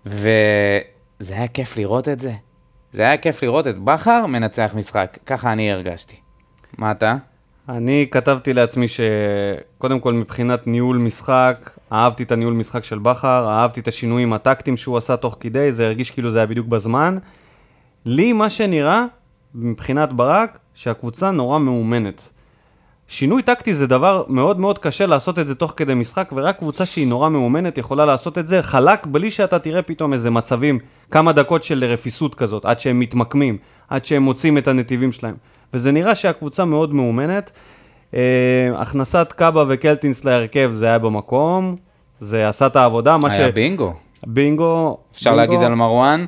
וזה 0.06 1.34
היה 1.34 1.48
כיף 1.48 1.76
לראות 1.76 2.08
את 2.08 2.20
זה. 2.20 2.32
זה 2.92 3.02
היה 3.02 3.16
כיף 3.16 3.42
לראות 3.42 3.66
את 3.66 3.78
בכר 3.78 4.26
מנצח 4.26 4.72
משחק, 4.74 5.18
ככה 5.26 5.52
אני 5.52 5.72
הרגשתי. 5.72 6.16
מה 6.78 6.90
אתה? 6.90 7.16
אני 7.68 8.06
כתבתי 8.10 8.52
לעצמי 8.52 8.86
שקודם 8.88 10.00
כל 10.00 10.12
מבחינת 10.12 10.66
ניהול 10.66 10.96
משחק, 10.96 11.70
אהבתי 11.92 12.22
את 12.22 12.32
הניהול 12.32 12.54
משחק 12.54 12.84
של 12.84 12.98
בכר, 12.98 13.48
אהבתי 13.48 13.80
את 13.80 13.88
השינויים 13.88 14.32
הטקטיים 14.32 14.76
שהוא 14.76 14.96
עשה 14.96 15.16
תוך 15.16 15.36
כדי, 15.40 15.72
זה 15.72 15.86
הרגיש 15.86 16.10
כאילו 16.10 16.30
זה 16.30 16.38
היה 16.38 16.46
בדיוק 16.46 16.66
בזמן. 16.66 17.18
לי 18.06 18.32
מה 18.32 18.50
שנראה, 18.50 19.04
מבחינת 19.54 20.12
ברק, 20.12 20.58
שהקבוצה 20.74 21.30
נורא 21.30 21.58
מאומנת. 21.58 22.30
שינוי 23.08 23.42
טקטי 23.42 23.74
זה 23.74 23.86
דבר 23.86 24.24
מאוד 24.28 24.60
מאוד 24.60 24.78
קשה 24.78 25.06
לעשות 25.06 25.38
את 25.38 25.46
זה 25.48 25.54
תוך 25.54 25.74
כדי 25.76 25.94
משחק, 25.94 26.32
ורק 26.36 26.58
קבוצה 26.58 26.86
שהיא 26.86 27.06
נורא 27.06 27.28
מאומנת 27.28 27.78
יכולה 27.78 28.06
לעשות 28.06 28.38
את 28.38 28.46
זה 28.48 28.62
חלק, 28.62 29.06
בלי 29.06 29.30
שאתה 29.30 29.58
תראה 29.58 29.82
פתאום 29.82 30.12
איזה 30.12 30.30
מצבים, 30.30 30.78
כמה 31.10 31.32
דקות 31.32 31.64
של 31.64 31.84
רפיסות 31.84 32.34
כזאת, 32.34 32.64
עד 32.64 32.80
שהם 32.80 33.00
מתמקמים, 33.00 33.58
עד 33.92 34.04
שהם 34.04 34.22
מוצאים 34.22 34.58
את 34.58 34.68
הנתיבים 34.68 35.12
שלהם. 35.12 35.34
וזה 35.74 35.92
נראה 35.92 36.14
שהקבוצה 36.14 36.64
מאוד 36.64 36.94
מאומנת. 36.94 37.50
אה, 38.14 38.20
הכנסת 38.78 39.32
קאבה 39.36 39.64
וקלטינס 39.68 40.24
להרכב 40.24 40.70
זה 40.72 40.86
היה 40.86 40.98
במקום, 40.98 41.76
זה 42.20 42.48
עשה 42.48 42.66
את 42.66 42.76
העבודה, 42.76 43.16
מה 43.16 43.30
ש... 43.30 43.32
היה 43.32 43.50
בינגו. 43.52 43.92
בינגו. 44.26 44.96
אפשר 45.12 45.30
בינגו. 45.30 45.52
להגיד 45.52 45.66
על 45.66 45.74
מרואן, 45.74 46.24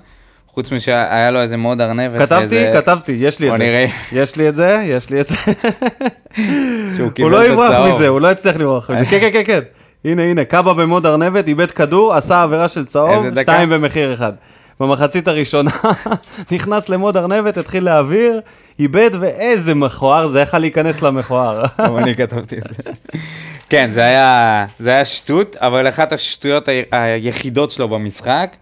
חוץ 0.48 0.72
משהיה 0.72 1.30
לו 1.30 1.40
איזה 1.40 1.56
מאוד 1.56 1.80
ארנבת. 1.80 2.18
כתבתי, 2.20 2.42
ואיזה- 2.56 2.72
כתבתי, 2.74 3.12
יש 3.12 3.40
לי 3.40 3.52
את 3.52 3.58
זה. 3.58 3.64
נראה. 3.64 3.86
יש 4.12 4.36
לי 4.36 4.48
את 4.48 4.54
זה, 4.56 4.82
יש 4.86 5.10
לי 5.10 5.20
את 5.20 5.26
זה. 5.26 5.36
שהוא 6.96 7.04
הוא 7.04 7.10
קיבל 7.10 7.30
לא 7.30 7.44
את 7.46 7.50
יברח 7.50 7.70
הצהוב. 7.70 7.94
מזה, 7.94 8.08
הוא 8.08 8.20
לא 8.20 8.32
יצליח 8.32 8.56
לברוח 8.56 8.90
מזה. 8.90 9.04
כן, 9.04 9.18
כן, 9.20 9.30
כן, 9.32 9.42
כן. 9.46 9.60
הנה, 10.04 10.22
הנה, 10.22 10.44
קאבה 10.44 10.74
במוד 10.74 11.06
ארנבת, 11.06 11.48
איבד 11.48 11.70
כדור, 11.70 12.14
עשה 12.14 12.42
עבירה 12.42 12.68
של 12.68 12.84
צהוב, 12.84 13.24
איזה? 13.26 13.42
שתיים 13.42 13.68
במחיר 13.68 14.12
אחד. 14.12 14.32
במחצית 14.80 15.28
הראשונה, 15.28 15.70
נכנס 16.52 16.88
למוד 16.88 17.16
ארנבת, 17.16 17.56
התחיל 17.56 17.84
להעביר, 17.84 18.40
איבד, 18.78 19.10
ואיזה 19.20 19.74
מכוער, 19.74 20.26
זה 20.26 20.40
יכל 20.40 20.58
להיכנס 20.58 21.02
למכוער. 21.02 21.64
גם 21.86 21.98
אני 21.98 22.14
כתבתי 22.14 22.58
את 22.58 22.64
זה. 22.68 22.92
כן, 23.68 23.90
זה 23.90 24.04
היה, 24.04 24.66
זה 24.78 24.90
היה 24.90 25.04
שטות, 25.04 25.56
אבל 25.56 25.88
אחת 25.88 26.12
השטויות 26.12 26.68
ה- 26.68 26.72
היחידות 27.04 27.70
שלו 27.70 27.88
במשחק. 27.88 28.56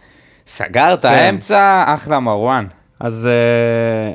סגר 0.46 0.94
את 0.94 1.03
כן. 1.03 1.09
האמצע, 1.09 1.85
אחלה 1.87 2.20
מרואן. 2.20 2.66
אז 3.01 3.29
אה, 3.31 4.14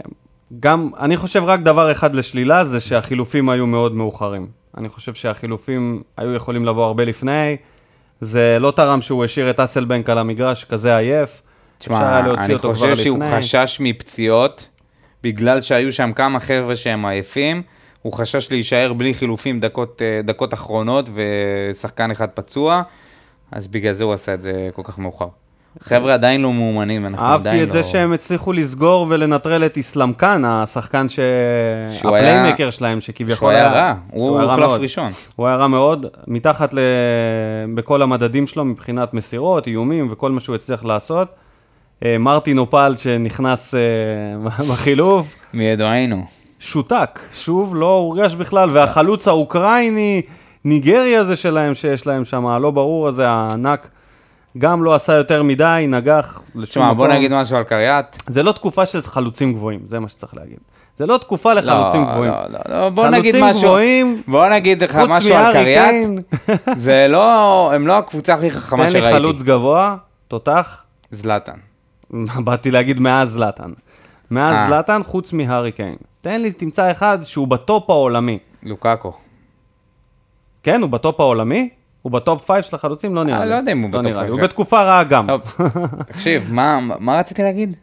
גם, 0.60 0.90
אני 1.00 1.18
חושב 1.18 1.44
רק 1.44 1.60
דבר 1.60 1.92
אחד 1.92 2.16
לשלילה, 2.16 2.64
זה 2.66 2.80
שהחילופים 2.80 3.50
היו 3.50 3.68
מאוד 3.68 3.96
מאוחרים. 3.96 4.48
אני 4.78 4.90
חושב 4.90 5.14
שהחילופים 5.14 6.02
היו 6.18 6.34
יכולים 6.34 6.66
לבוא 6.66 6.86
הרבה 6.86 7.06
לפני. 7.06 7.58
זה 8.22 8.58
לא 8.60 8.72
תרם 8.72 9.02
שהוא 9.02 9.24
השאיר 9.26 9.50
את 9.50 9.60
אסלבנק 9.60 10.10
על 10.10 10.18
המגרש 10.18 10.64
כזה 10.64 10.98
עייף. 10.98 11.42
תשמע, 11.78 12.20
אני 12.38 12.58
חושב 12.58 12.96
שהוא 12.96 13.18
לפני. 13.18 13.38
חשש 13.38 13.78
מפציעות, 13.82 14.68
בגלל 15.24 15.62
שהיו 15.62 15.92
שם 15.92 16.12
כמה 16.16 16.40
חבר'ה 16.40 16.76
שהם 16.76 17.06
עייפים, 17.06 17.62
הוא 18.02 18.14
חשש 18.14 18.52
להישאר 18.52 18.94
בלי 18.94 19.14
חילופים 19.14 19.60
דקות, 19.60 20.02
אה, 20.02 20.22
דקות 20.24 20.54
אחרונות 20.54 21.10
ושחקן 21.14 22.12
אחד 22.12 22.28
פצוע, 22.34 22.82
אז 23.52 23.68
בגלל 23.68 23.94
זה 23.94 24.04
הוא 24.04 24.14
עשה 24.14 24.34
את 24.34 24.42
זה 24.42 24.70
כל 24.74 24.82
כך 24.86 25.00
מאוחר. 25.00 25.28
חבר'ה 25.84 26.14
עדיין 26.14 26.42
לא 26.42 26.54
מאומנים, 26.54 27.06
אנחנו 27.06 27.26
עדיין 27.26 27.46
אהבתי 27.56 27.58
לא... 27.58 27.64
את 27.64 27.72
זה 27.72 27.92
שהם 27.92 28.14
הצליחו 28.14 28.54
לסגור 28.54 29.06
ולנטרל 29.10 29.66
את 29.66 29.78
איסלאם-קאן, 29.78 30.46
השחקן 30.46 31.10
ש... 31.10 31.20
שהוא 31.90 32.16
היה- 32.16 32.38
הפליימקר 32.40 32.70
שלהם, 32.70 33.02
שכביכול 33.02 33.36
שהוא 33.36 33.50
היה 33.50 33.72
רע, 33.72 33.94
הוא 34.12 34.26
שהוא 34.26 34.38
היה 34.40 34.48
רע 34.48 34.54
הוחלף 34.54 34.68
מאוד. 34.70 34.82
ראשון. 34.82 35.12
הוא 35.36 35.48
היה 35.48 35.56
רע 35.56 35.68
מאוד, 35.68 36.06
מתחת 36.28 36.74
ל... 36.74 36.80
בכל 37.76 38.02
המדדים 38.02 38.48
שלו 38.48 38.66
מבחינת 38.66 39.14
מסירות, 39.14 39.68
איומים 39.68 40.08
וכל 40.12 40.32
מה 40.32 40.40
שהוא 40.40 40.56
הצליח 40.56 40.86
לעשות. 40.86 41.28
אה, 42.06 42.18
מרטין 42.18 42.58
אופל 42.58 42.94
שנכנס 42.98 43.76
אה, 43.76 44.64
בחילוף, 44.72 45.36
מידוענו. 45.54 46.26
שותק, 46.60 47.20
שוב 47.34 47.76
לא 47.76 47.86
הורגש 47.86 48.36
בכלל, 48.36 48.70
והחלוץ 48.74 49.28
האוקראיני, 49.28 50.22
ניגרי 50.66 51.18
הזה 51.18 51.36
שלהם, 51.36 51.76
שיש 51.76 52.08
להם 52.08 52.26
שם, 52.26 52.48
הלא 52.48 52.72
ברור 52.72 53.08
הזה, 53.08 53.30
הענק, 53.30 53.88
גם 54.58 54.84
לא 54.84 54.96
עשה 54.96 55.14
יותר 55.14 55.44
מדי, 55.44 55.86
נגח 55.88 56.42
לשום 56.56 56.64
תשמע, 56.64 56.86
מקום. 56.86 56.98
בוא 56.98 57.08
נגיד 57.08 57.34
משהו 57.34 57.58
על 57.58 57.64
קריית. 57.64 58.18
זה 58.28 58.44
לא 58.44 58.52
תקופה 58.52 58.86
של 58.86 59.02
חלוצים 59.02 59.54
גבוהים, 59.54 59.80
זה 59.84 60.00
מה 60.00 60.10
שצריך 60.10 60.38
להגיד. 60.38 60.58
זה 60.98 61.06
לא 61.06 61.18
תקופה 61.18 61.54
לחלוצים 61.54 62.02
לא, 62.02 62.12
גבוהים. 62.12 62.32
לא, 62.32 62.60
לא, 62.70 62.80
לא, 62.82 62.90
בוא 62.90 63.08
נגיד 63.08 63.32
חלוצים 63.32 63.44
משהו. 63.50 63.62
גבוהים, 63.62 64.22
בוא 64.28 64.50
נגיד 64.50 64.84
לך 64.84 64.96
משהו 64.96 65.36
על 65.36 65.54
קריית. 65.54 66.08
זה 66.76 67.08
לא, 67.10 67.72
הם 67.74 67.88
לא 67.88 67.98
הקבוצה 67.98 68.34
הכי 68.34 68.52
חכמה 68.52 68.78
תן 68.78 68.84
לי 68.94 69.00
שראיתי. 69.00 69.18
חלוץ 69.18 69.42
גבוה, 69.42 69.96
תותח, 70.28 70.84
זלאטן. 71.12 71.58
באתי 72.46 72.72
להגיד 72.72 73.00
מאז 73.00 73.30
זלאטן. 73.30 73.72
מאז 74.32 74.56
אה. 74.56 74.68
זלאטן, 74.68 75.04
חוץ 75.04 75.34
מהארי 75.34 75.72
קיין. 75.72 75.96
תן 76.22 76.42
לי, 76.42 76.52
תמצא 76.54 76.92
אחד 76.92 77.20
שהוא 77.24 77.48
בטופ 77.48 77.90
העולמי. 77.90 78.40
לוקאקו. 78.64 79.14
כן, 80.64 80.82
הוא 80.82 80.90
בטופ 80.90 81.20
העולמי? 81.20 81.70
הוא 82.02 82.12
ב 82.12 82.20
top 82.20 82.46
five 82.46 82.62
של 82.62 82.76
החלוצים? 82.76 83.16
לא 83.16 83.24
נראה 83.24 83.38
אה, 83.40 83.44
לי. 83.44 83.50
לא 83.50 83.56
יודע 83.56 83.72
אם 83.72 83.82
הוא 83.82 83.90
ב 83.90 83.94
top 83.94 84.06
נראה 84.06 84.14
לי. 84.14 84.20
five 84.20 84.32
הוא 84.32 84.38
של- 84.38 84.44
בתקופה 84.44 84.84
רעה 84.84 85.04
גם. 85.04 85.28
טוב, 85.28 85.42
תקשיב, 86.08 86.54
מה 86.54 86.80
מה 87.00 87.20
רציתי 87.20 87.44
להגיד? 87.44 87.76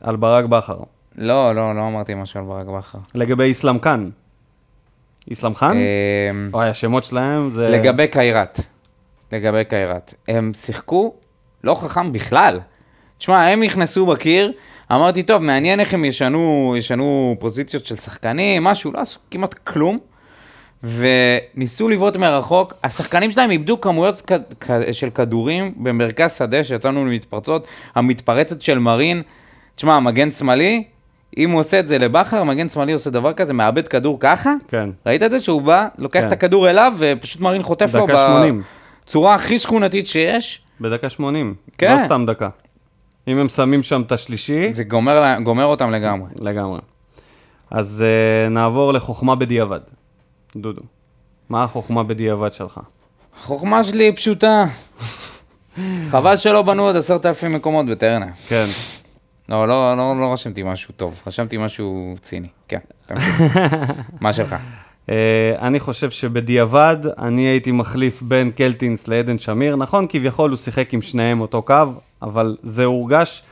על 0.00 0.16
ברק 0.16 0.44
בכר. 0.44 0.78
לא, 1.18 1.54
לא, 1.54 1.74
לא 1.74 1.86
אמרתי 1.88 2.14
משהו 2.14 2.40
על 2.40 2.46
ברק 2.46 2.66
בכר. 2.66 2.98
לגבי 3.14 3.44
איסלאם 3.44 3.78
קאן. 3.78 4.08
איסלאם 5.30 5.54
חאן? 5.54 5.76
אמ, 5.76 6.50
אוי, 6.54 6.68
השמות 6.68 7.04
שלהם 7.04 7.50
זה... 7.50 7.68
לגבי 7.68 8.08
קיירת. 8.08 8.60
לגבי 9.32 9.64
קיירת. 9.64 10.14
הם 10.28 10.52
שיחקו 10.54 11.14
לא 11.64 11.74
חכם 11.74 12.12
בכלל. 12.12 12.60
תשמע, 13.18 13.46
הם 13.48 13.62
נכנסו 13.62 14.06
בקיר, 14.06 14.52
אמרתי, 14.92 15.22
טוב, 15.22 15.42
מעניין 15.42 15.80
איך 15.80 15.94
הם 15.94 16.04
ישנו, 16.04 16.74
ישנו 16.78 17.36
פוזיציות 17.38 17.86
של 17.86 17.96
שחקנים, 17.96 18.64
משהו, 18.64 18.92
לא 18.92 19.00
עשו 19.00 19.20
כמעט 19.30 19.54
כלום. 19.54 19.98
וניסו 20.82 21.88
לבעוט 21.88 22.16
מרחוק, 22.16 22.74
השחקנים 22.84 23.30
שלהם 23.30 23.50
איבדו 23.50 23.80
כמויות 23.80 24.22
כ- 24.26 24.32
כ- 24.60 24.70
של 24.92 25.10
כדורים 25.10 25.72
במרכז 25.76 26.36
שדה 26.36 26.64
שיצאנו 26.64 27.06
למתפרצות, 27.06 27.66
המתפרצת 27.94 28.62
של 28.62 28.78
מרין, 28.78 29.22
תשמע, 29.74 30.00
מגן 30.00 30.30
שמאלי, 30.30 30.84
אם 31.36 31.50
הוא 31.50 31.60
עושה 31.60 31.80
את 31.80 31.88
זה 31.88 31.98
לבכר, 31.98 32.44
מגן 32.44 32.68
שמאלי 32.68 32.92
עושה 32.92 33.10
דבר 33.10 33.32
כזה, 33.32 33.54
מאבד 33.54 33.88
כדור 33.88 34.20
ככה, 34.20 34.52
כן. 34.68 34.90
ראית 35.06 35.22
את 35.22 35.30
זה 35.30 35.38
שהוא 35.38 35.62
בא, 35.62 35.86
לוקח 35.98 36.20
כן. 36.20 36.26
את 36.26 36.32
הכדור 36.32 36.70
אליו, 36.70 36.92
ופשוט 36.98 37.40
מרין 37.40 37.62
חוטף 37.62 37.94
לו 37.94 38.06
דקה 38.06 38.26
80. 38.26 38.62
בצורה 39.04 39.34
הכי 39.34 39.58
שכונתית 39.58 40.06
שיש, 40.06 40.62
בדקה 40.80 41.08
80. 41.08 41.54
כן. 41.78 41.92
לא 41.96 42.04
סתם 42.04 42.24
דקה. 42.26 42.48
אם 43.28 43.38
הם 43.38 43.48
שמים 43.48 43.82
שם 43.82 44.02
את 44.02 44.12
השלישי, 44.12 44.74
זה 44.74 44.84
גומר, 44.84 45.38
גומר 45.42 45.64
אותם 45.64 45.90
לגמרי. 45.90 46.30
לגמרי. 46.40 46.80
אז 47.70 48.04
uh, 48.06 48.50
נעבור 48.50 48.92
לחוכמה 48.92 49.34
בדיעבד. 49.34 49.80
דודו, 50.56 50.82
מה 51.48 51.64
החוכמה 51.64 52.02
בדיעבד 52.02 52.52
שלך? 52.52 52.80
החוכמה 53.40 53.84
שלי 53.84 54.04
היא 54.04 54.16
פשוטה. 54.16 54.64
חבל 56.10 56.36
שלא 56.36 56.62
בנו 56.62 56.82
עוד 56.82 56.96
עשרת 56.96 57.26
אלפים 57.26 57.52
מקומות 57.52 57.86
בטרנר. 57.86 58.26
כן. 58.48 58.66
לא, 59.48 59.68
לא, 59.68 59.96
לא, 59.96 60.14
לא 60.20 60.32
רשמתי 60.32 60.62
משהו 60.62 60.94
טוב, 60.96 61.22
רשמתי 61.26 61.56
משהו 61.56 62.14
ציני. 62.20 62.48
כן. 62.68 62.78
מה 64.20 64.32
שלך? 64.32 64.56
Uh, 65.06 65.10
אני 65.60 65.80
חושב 65.80 66.10
שבדיעבד 66.10 66.96
אני 67.18 67.42
הייתי 67.42 67.70
מחליף 67.70 68.22
בין 68.22 68.50
קלטינס 68.50 69.08
לעדן 69.08 69.38
שמיר. 69.38 69.76
נכון, 69.76 70.06
כביכול 70.08 70.50
הוא 70.50 70.58
שיחק 70.58 70.94
עם 70.94 71.00
שניהם 71.00 71.40
אותו 71.40 71.62
קו, 71.62 71.84
אבל 72.22 72.56
זה 72.62 72.84
הורגש 72.84 73.42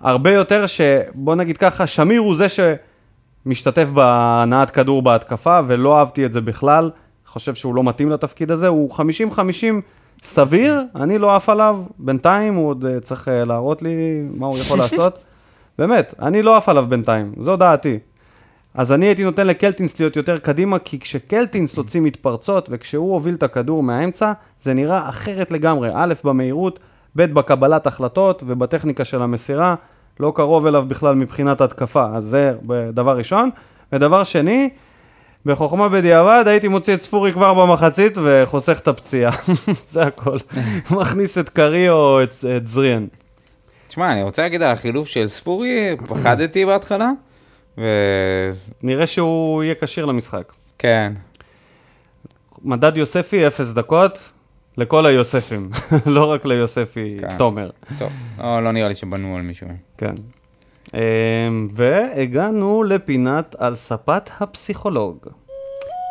הרבה 0.00 0.30
יותר 0.30 0.66
שבוא 0.66 1.34
נגיד 1.34 1.56
ככה, 1.56 1.86
שמיר 1.86 2.20
הוא 2.20 2.36
זה 2.36 2.46
שמשתתף 2.48 3.88
בהנעת 3.88 4.70
כדור 4.70 5.02
בהתקפה, 5.02 5.60
ולא 5.66 5.98
אהבתי 5.98 6.26
את 6.26 6.32
זה 6.32 6.40
בכלל. 6.40 6.90
חושב 7.26 7.54
שהוא 7.54 7.74
לא 7.74 7.82
מתאים 7.84 8.10
לתפקיד 8.10 8.50
הזה, 8.50 8.68
הוא 8.68 8.90
50-50 8.94 9.00
סביר, 10.22 10.82
אני 10.94 11.18
לא 11.18 11.36
עף 11.36 11.48
עליו, 11.48 11.82
בינתיים 11.98 12.54
הוא 12.54 12.68
עוד 12.68 12.84
uh, 12.84 13.00
צריך 13.00 13.28
uh, 13.28 13.48
להראות 13.48 13.82
לי 13.82 14.22
מה 14.34 14.46
הוא 14.46 14.58
יכול 14.58 14.78
לעשות. 14.78 15.18
באמת, 15.78 16.14
אני 16.22 16.42
לא 16.42 16.56
עף 16.56 16.68
עליו 16.68 16.86
בינתיים, 16.88 17.32
זו 17.40 17.56
דעתי. 17.56 17.98
אז 18.74 18.92
אני 18.92 19.06
הייתי 19.06 19.24
נותן 19.24 19.46
לקלטינס 19.46 20.00
להיות 20.00 20.16
יותר 20.16 20.38
קדימה, 20.38 20.78
כי 20.78 20.98
כשקלטינס 20.98 21.76
הוציא 21.76 22.00
מתפרצות 22.00 22.68
וכשהוא 22.72 23.12
הוביל 23.12 23.34
את 23.34 23.42
הכדור 23.42 23.82
מהאמצע, 23.82 24.32
זה 24.60 24.74
נראה 24.74 25.08
אחרת 25.08 25.50
לגמרי. 25.50 25.90
א', 25.94 26.14
במהירות, 26.24 26.78
ב', 27.18 27.34
בקבלת 27.34 27.86
החלטות 27.86 28.42
ובטכניקה 28.46 29.04
של 29.04 29.22
המסירה, 29.22 29.74
לא 30.20 30.32
קרוב 30.36 30.66
אליו 30.66 30.84
בכלל 30.88 31.14
מבחינת 31.14 31.60
התקפה. 31.60 32.06
אז 32.14 32.24
זה 32.24 32.52
דבר 32.92 33.16
ראשון. 33.16 33.50
ודבר 33.92 34.24
שני, 34.24 34.70
בחוכמה 35.46 35.88
בדיעבד 35.88 36.44
הייתי 36.46 36.68
מוציא 36.68 36.94
את 36.94 37.02
ספורי 37.02 37.32
כבר 37.32 37.54
במחצית 37.54 38.18
וחוסך 38.24 38.78
את 38.80 38.88
הפציעה. 38.88 39.32
זה 39.92 40.02
הכל. 40.02 40.36
מכניס 41.00 41.38
את 41.38 41.48
קרי 41.48 41.90
או 41.90 42.22
את, 42.22 42.32
את 42.56 42.66
זריאן. 42.66 43.06
תשמע, 43.88 44.12
אני 44.12 44.22
רוצה 44.22 44.42
להגיד 44.42 44.62
על 44.62 44.72
החילוף 44.72 45.06
של 45.06 45.26
ספורי, 45.26 45.96
פחדתי 46.08 46.66
בהתחלה, 46.66 47.10
ו... 47.78 47.82
נראה 48.82 49.06
שהוא 49.06 49.62
יהיה 49.62 49.74
כשיר 49.80 50.04
למשחק. 50.04 50.52
כן. 50.78 51.12
מדד 52.62 52.96
יוספי, 52.96 53.46
אפס 53.46 53.72
דקות, 53.72 54.32
לכל 54.78 55.06
היוספים, 55.06 55.70
לא 56.06 56.32
רק 56.32 56.44
ליוספי 56.44 57.16
כן. 57.20 57.38
תומר. 57.38 57.70
טוב, 57.98 58.12
לא, 58.38 58.62
לא 58.62 58.72
נראה 58.72 58.88
לי 58.88 58.94
שבנו 58.94 59.36
על 59.36 59.42
מישהו. 59.42 59.68
כן. 59.98 60.14
אמ, 60.94 61.68
והגענו 61.74 62.82
לפינת 62.82 63.56
על 63.58 63.74
ספת 63.74 64.30
הפסיכולוג. 64.40 65.16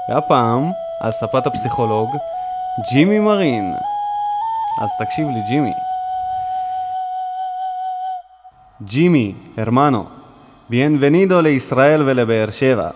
והפעם, 0.09 0.71
על 1.01 1.11
ספת 1.11 1.47
הפסיכולוג, 1.47 2.09
ג'ימי 2.91 3.19
מרין. 3.19 3.73
אז 4.83 4.89
תקשיב 4.99 5.27
לי, 5.27 5.41
ג'ימי. 5.49 5.71
ג'ימי, 8.83 9.33
הרמנו, 9.57 10.05
ביאנבנידו 10.69 11.41
לישראל 11.41 12.01
ולבאר 12.05 12.51
שבע. 12.51 12.89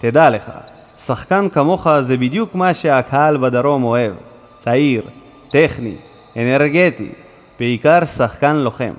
תדע 0.00 0.30
לך, 0.30 0.52
שחקן 0.98 1.48
כמוך 1.48 1.86
זה 2.00 2.16
בדיוק 2.16 2.54
מה 2.54 2.74
שהקהל 2.74 3.36
בדרום 3.36 3.84
אוהב. 3.84 4.31
צעיר, 4.64 5.02
טכני, 5.50 5.96
אנרגטי, 6.36 7.12
בעיקר 7.58 8.06
שחקן 8.06 8.56
לוחם. 8.56 8.92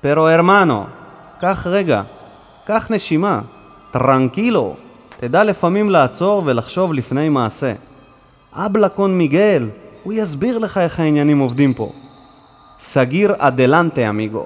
פרו 0.00 0.28
הרמנו, 0.28 0.84
קח 1.40 1.66
רגע, 1.70 2.02
קח 2.64 2.90
נשימה, 2.90 3.40
טרנקילו, 3.90 4.74
תדע 5.16 5.44
לפעמים 5.44 5.90
לעצור 5.90 6.42
ולחשוב 6.44 6.94
לפני 6.94 7.28
מעשה. 7.28 7.72
אבלה 8.52 8.88
קון 8.88 9.18
מיגל, 9.18 9.68
הוא 10.02 10.12
יסביר 10.12 10.58
לך 10.58 10.78
איך 10.78 11.00
העניינים 11.00 11.38
עובדים 11.38 11.74
פה. 11.74 11.92
סגיר 12.78 13.34
אדלנטה, 13.38 14.08
אמיגו. 14.08 14.44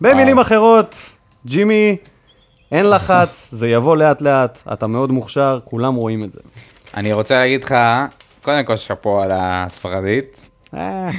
במילים 0.00 0.38
אחרות, 0.38 0.96
ג'ימי, 1.46 1.96
אין 2.72 2.90
לחץ, 2.90 3.48
זה 3.52 3.68
יבוא 3.68 3.96
לאט 3.96 4.22
לאט, 4.22 4.62
אתה 4.72 4.86
מאוד 4.86 5.12
מוכשר, 5.12 5.58
כולם 5.64 5.94
רואים 5.94 6.24
את 6.24 6.32
זה. 6.32 6.40
אני 6.96 7.12
רוצה 7.12 7.34
להגיד 7.34 7.64
לך, 7.64 7.74
קודם 8.44 8.64
כל 8.64 8.76
שאפו 8.76 9.22
על 9.22 9.30
הספרדית, 9.34 10.40
אה, 10.74 11.10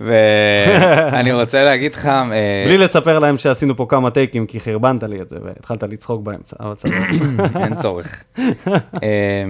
ואני 0.00 1.32
רוצה 1.32 1.64
להגיד 1.64 1.94
לך, 1.94 2.06
אה, 2.06 2.64
בלי 2.66 2.78
לספר 2.78 3.18
להם 3.18 3.38
שעשינו 3.38 3.76
פה 3.76 3.86
כמה 3.88 4.10
טייקים, 4.10 4.46
כי 4.46 4.60
חרבנת 4.60 5.02
לי 5.02 5.20
את 5.20 5.28
זה, 5.28 5.36
והתחלת 5.44 5.82
לצחוק 5.82 6.22
באמצע, 6.22 6.56
אבל 6.60 6.72
בסדר. 6.72 6.92
אין 7.64 7.74
צורך. 7.74 8.24
אה, 9.02 9.44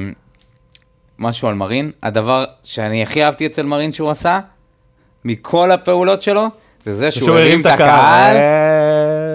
משהו 1.19 1.49
על 1.49 1.55
מרין, 1.55 1.91
הדבר 2.03 2.45
שאני 2.63 3.03
הכי 3.03 3.25
אהבתי 3.25 3.47
אצל 3.47 3.63
מרין 3.63 3.93
שהוא 3.93 4.11
עשה, 4.11 4.41
מכל 5.25 5.71
הפעולות 5.71 6.23
שלו, 6.23 6.47
זה 6.83 6.95
זה 6.95 7.11
שהוא 7.11 7.39
הרים 7.39 7.61
את 7.61 7.67
הקהל, 7.67 8.37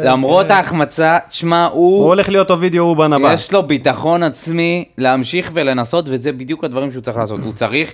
למרות 0.03 0.51
ההחמצה, 0.51 1.17
תשמע, 1.29 1.65
הוא 1.65 1.97
הוא, 1.97 2.05
הולך 2.05 2.29
להיות 2.29 2.51
אובידיו 2.51 2.83
אובן 2.83 3.13
הבא. 3.13 3.33
יש 3.33 3.53
לו 3.53 3.63
ביטחון 3.67 4.23
עצמי 4.23 4.85
להמשיך 4.97 5.51
ולנסות, 5.53 6.05
וזה 6.07 6.31
בדיוק 6.31 6.63
הדברים 6.63 6.91
שהוא 6.91 7.01
צריך 7.01 7.17
לעשות. 7.17 7.39
הוא 7.39 7.53
צריך 7.53 7.93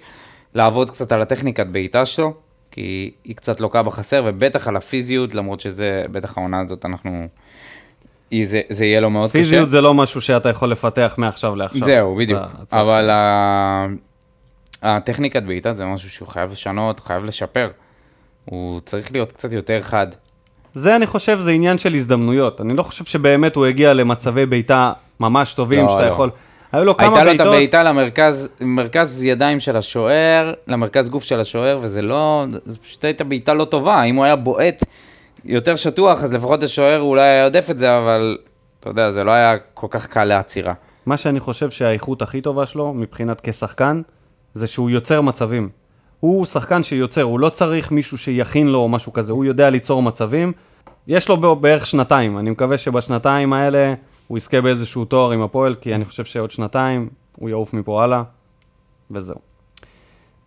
לעבוד 0.56 0.90
קצת 0.90 1.12
על 1.12 1.22
הטכניקת 1.22 1.68
בעיטה 1.68 2.06
שלו, 2.06 2.34
כי 2.72 3.12
היא 3.24 3.36
קצת 3.36 3.60
לוקה 3.60 3.84
בחסר, 3.84 4.24
ובטח 4.26 4.68
על 4.68 4.76
הפיזיות, 4.78 5.36
למרות 5.36 5.60
שזה, 5.60 6.04
בטח 6.12 6.38
העונה 6.38 6.62
הזאת, 6.62 6.86
אנחנו... 6.86 7.28
זה, 8.44 8.62
זה 8.70 8.86
יהיה 8.86 9.00
לו 9.00 9.10
מאוד 9.10 9.30
קשה. 9.30 9.40
פיזיות 9.40 9.70
זה 9.70 9.82
לא 9.82 9.94
משהו 9.94 10.22
שאתה 10.22 10.50
יכול 10.50 10.72
לפתח 10.72 11.16
מעכשיו 11.18 11.56
לעכשיו. 11.56 11.86
זהו, 11.86 12.16
בדיוק. 12.16 12.40
אבל 12.74 13.10
ה- 13.10 13.86
הטכניקת 14.82 15.44
בעיטה 15.44 15.74
זה 15.74 15.86
משהו 15.86 16.10
שהוא 16.10 16.28
חייב 16.28 16.52
לשנות, 16.52 17.00
חייב 17.00 17.24
לשפר. 17.24 17.70
הוא 18.46 18.80
צריך 18.80 19.12
להיות 19.12 19.32
קצת 19.32 19.54
יותר 19.54 19.82
חד. 19.82 20.08
זה 20.76 20.96
אני 20.96 21.06
חושב 21.06 21.40
זה 21.40 21.52
עניין 21.52 21.78
של 21.78 21.94
הזדמנויות. 21.94 22.62
אני 22.62 22.74
לא 22.74 22.84
חושב 22.84 23.06
שבאמת 23.06 23.56
הוא 23.56 23.66
הגיע 23.66 23.94
למצבי 23.94 24.46
בעיטה 24.46 24.94
ממש 25.20 25.54
טובים 25.54 25.86
לא, 25.86 25.90
שאתה 25.90 26.02
לא. 26.02 26.08
יכול... 26.08 26.30
היו 26.72 26.86
לו 26.86 26.98
כמה 26.98 27.08
הייתה 27.08 27.24
לו 27.24 27.32
את 27.32 27.38
בעיטות. 27.38 27.48
הבעיטה 27.48 27.84
למרכז, 27.84 28.50
מרכז 28.62 29.24
ידיים 29.24 29.60
של 29.60 29.78
השוער, 29.78 30.54
למרכז 30.68 31.10
גוף 31.10 31.24
של 31.24 31.40
השוער, 31.40 31.78
וזה 31.82 32.02
לא, 32.02 32.46
זה 32.66 32.78
פשוט 32.78 33.06
הייתה 33.06 33.24
בעיטה 33.24 33.54
לא 33.54 33.66
טובה. 33.66 34.04
אם 34.04 34.16
הוא 34.16 34.26
היה 34.26 34.36
בועט 34.36 34.84
יותר 35.46 35.76
שטוח, 35.76 36.24
אז 36.24 36.34
לפחות 36.34 36.64
השוער 36.64 37.02
אולי 37.02 37.22
היה 37.22 37.44
יודף 37.44 37.70
את 37.72 37.80
זה, 37.80 37.98
אבל 37.98 38.38
אתה 38.80 38.90
יודע, 38.90 39.12
זה 39.12 39.24
לא 39.24 39.32
היה 39.32 39.56
כל 39.74 39.88
כך 39.90 40.08
קל 40.08 40.24
לעצירה. 40.24 40.74
מה 41.06 41.18
שאני 41.18 41.40
חושב 41.40 41.70
שהאיכות 41.70 42.22
הכי 42.22 42.42
טובה 42.42 42.66
שלו, 42.66 42.94
מבחינת 42.94 43.42
כשחקן, 43.44 44.02
זה 44.54 44.68
שהוא 44.68 44.90
יוצר 44.90 45.22
מצבים. 45.22 45.70
הוא 46.20 46.46
שחקן 46.46 46.84
שיוצר, 46.84 47.22
הוא 47.22 47.40
לא 47.40 47.50
צריך 47.50 47.92
מישהו 47.92 48.18
שיכין 48.18 48.68
לו 48.68 48.80
או 48.80 48.90
משהו 48.90 49.14
כזה, 49.14 49.32
הוא 49.32 49.46
יודע 49.46 49.70
ליצור 49.70 50.04
מצבים. 50.04 50.52
יש 51.08 51.30
לו 51.30 51.56
בערך 51.56 51.86
שנתיים, 51.86 52.38
אני 52.38 52.50
מקווה 52.50 52.78
שבשנתיים 52.78 53.54
האלה 53.54 53.94
הוא 54.28 54.38
יזכה 54.38 54.62
באיזשהו 54.62 55.06
תואר 55.06 55.32
עם 55.32 55.42
הפועל, 55.42 55.76
כי 55.76 55.96
אני 55.96 56.06
חושב 56.06 56.24
שעוד 56.24 56.52
שנתיים 56.52 57.10
הוא 57.38 57.50
יעוף 57.50 57.74
מפה 57.74 58.04
הלאה, 58.04 58.24
וזהו. 59.12 59.40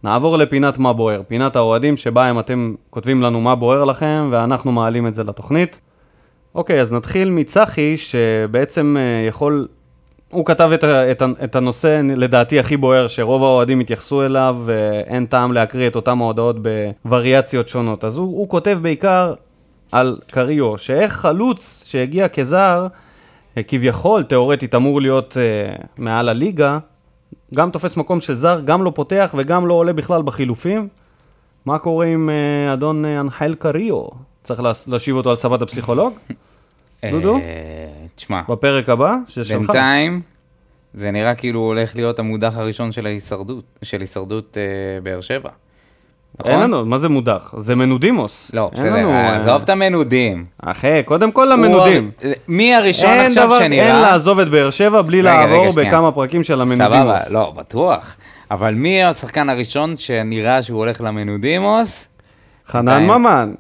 נעבור 0.03 0.39
לפינת 0.39 0.79
מה 0.79 0.93
בוער, 0.93 1.23
פינת 1.29 1.57
האוהדים 1.57 1.97
שבה 1.97 2.31
אם 2.31 2.39
אתם 2.39 2.75
כותבים 2.91 3.23
לנו 3.23 3.41
מה 3.41 3.55
בוער 3.55 3.85
לכם, 3.85 4.29
ואנחנו 4.31 4.73
מעלים 4.73 5.07
את 5.07 5.15
זה 5.15 5.25
לתוכנית. 5.25 5.81
אוקיי, 6.55 6.81
אז 6.81 6.93
נתחיל 6.93 7.31
מצחי, 7.31 7.97
שבעצם 7.97 8.97
אה, 8.99 9.27
יכול... 9.29 9.69
הוא 10.31 10.45
כתב 10.45 10.71
את, 10.75 10.85
את, 10.85 11.23
את 11.45 11.57
הנושא, 11.57 12.01
לדעתי, 12.17 12.61
הכי 12.61 12.77
בוער, 12.77 13.07
שרוב 13.07 13.43
האוהדים 13.43 13.81
התייחסו 13.81 14.25
אליו, 14.25 14.57
ואין 14.65 15.27
טעם 15.27 15.53
להקריא 15.53 15.87
את 15.89 15.97
אותם 15.97 16.23
ההודעות 16.23 16.57
בווריאציות 17.05 17.69
שונות. 17.69 18.05
אז 18.05 18.17
הוא, 18.17 18.27
הוא 18.27 18.49
כותב 18.49 18.79
בעיקר 18.83 19.35
על 19.93 20.19
קריו, 20.31 20.79
שאיך 20.79 21.13
חלוץ 21.13 21.83
שהגיע 21.87 22.29
כזר, 22.29 22.87
אה, 23.59 23.63
כביכול, 23.63 24.23
תאורטית, 24.23 24.75
אמור 24.75 25.01
להיות 25.01 25.37
אה, 25.41 25.75
מעל 25.99 26.29
הליגה, 26.29 26.79
גם 27.55 27.71
תופס 27.71 27.97
מקום 27.97 28.21
של 28.21 28.35
זר, 28.35 28.61
גם 28.65 28.85
לא 28.85 28.93
פותח 28.95 29.35
וגם 29.39 29.67
לא 29.67 29.75
עולה 29.75 29.93
בכלל 29.93 30.23
בחילופים. 30.23 30.89
מה 31.67 31.79
קורה 31.79 32.07
עם 32.07 32.31
אה, 32.31 32.73
אדון 32.73 33.05
אה, 33.05 33.21
אנחל 33.21 33.55
קריו? 33.59 34.03
צריך 34.43 34.61
להש- 34.61 34.89
להשיב 34.89 35.17
אותו 35.17 35.31
על 35.31 35.37
סבת 35.37 35.63
הפסיכולוג? 35.63 36.13
דודו? 37.11 37.39
אה, 38.19 38.25
תשמע, 38.25 38.41
בפרק 38.49 38.89
הבא, 38.89 39.15
ששלך. 39.27 39.53
בינתיים, 39.59 40.21
זה 40.95 41.11
נראה 41.11 41.35
כאילו 41.35 41.61
הולך 41.61 41.97
להיות 41.97 42.19
המודח 42.19 42.53
הראשון 42.57 42.93
של 42.93 43.07
ההישרדות, 43.07 43.65
של 43.83 44.01
הישרדות 44.01 44.57
אה, 44.61 44.63
באר 45.03 45.21
שבע. 45.21 45.51
נכון? 46.41 46.53
אין 46.53 46.61
לנו, 46.61 46.87
מה 46.87 46.99
זה 46.99 47.09
מודח? 47.09 47.55
זה 47.57 47.75
מנודימוס. 47.75 48.51
לא, 48.55 48.63
אין 48.63 48.71
בסדר, 48.75 48.97
לנו, 48.97 49.11
אה, 49.11 49.37
עזוב 49.37 49.63
את 49.63 49.71
המנודים. 49.71 50.45
אחי, 50.63 51.03
קודם 51.05 51.33
כל 51.33 51.49
למנודים. 51.53 52.11
הוא 52.23 52.29
הר- 52.29 52.35
מי 52.49 52.75
הראשון 52.75 53.11
אין 53.11 53.27
עכשיו 53.27 53.47
דבר, 53.47 53.61
אין 53.63 53.73
שנראה? 53.73 54.01
לעזוב 54.03 54.39
את 54.41 54.49
באר 54.49 54.71
שבע 54.71 55.03
בלי 55.03 55.21
רגע, 55.21 55.31
רגע, 55.43 55.47
לעבור 55.47 55.71
שנייה. 55.73 55.89
בכמה 55.91 56.13
פרקים 56.13 56.43
של 56.45 56.55
סבבה, 56.67 56.73
המנודימוס. 56.85 57.31
לא, 57.31 57.53
בטוח. 57.57 58.17
אבל 58.51 58.75
מי 58.75 59.05
השחקן 59.05 59.49
הראשון 59.49 59.97
שנראה 59.97 60.63
שהוא 60.63 60.79
הולך 60.79 61.01
למנודימוס? 61.01 62.09
חנן. 62.69 63.07
ממן. 63.07 63.53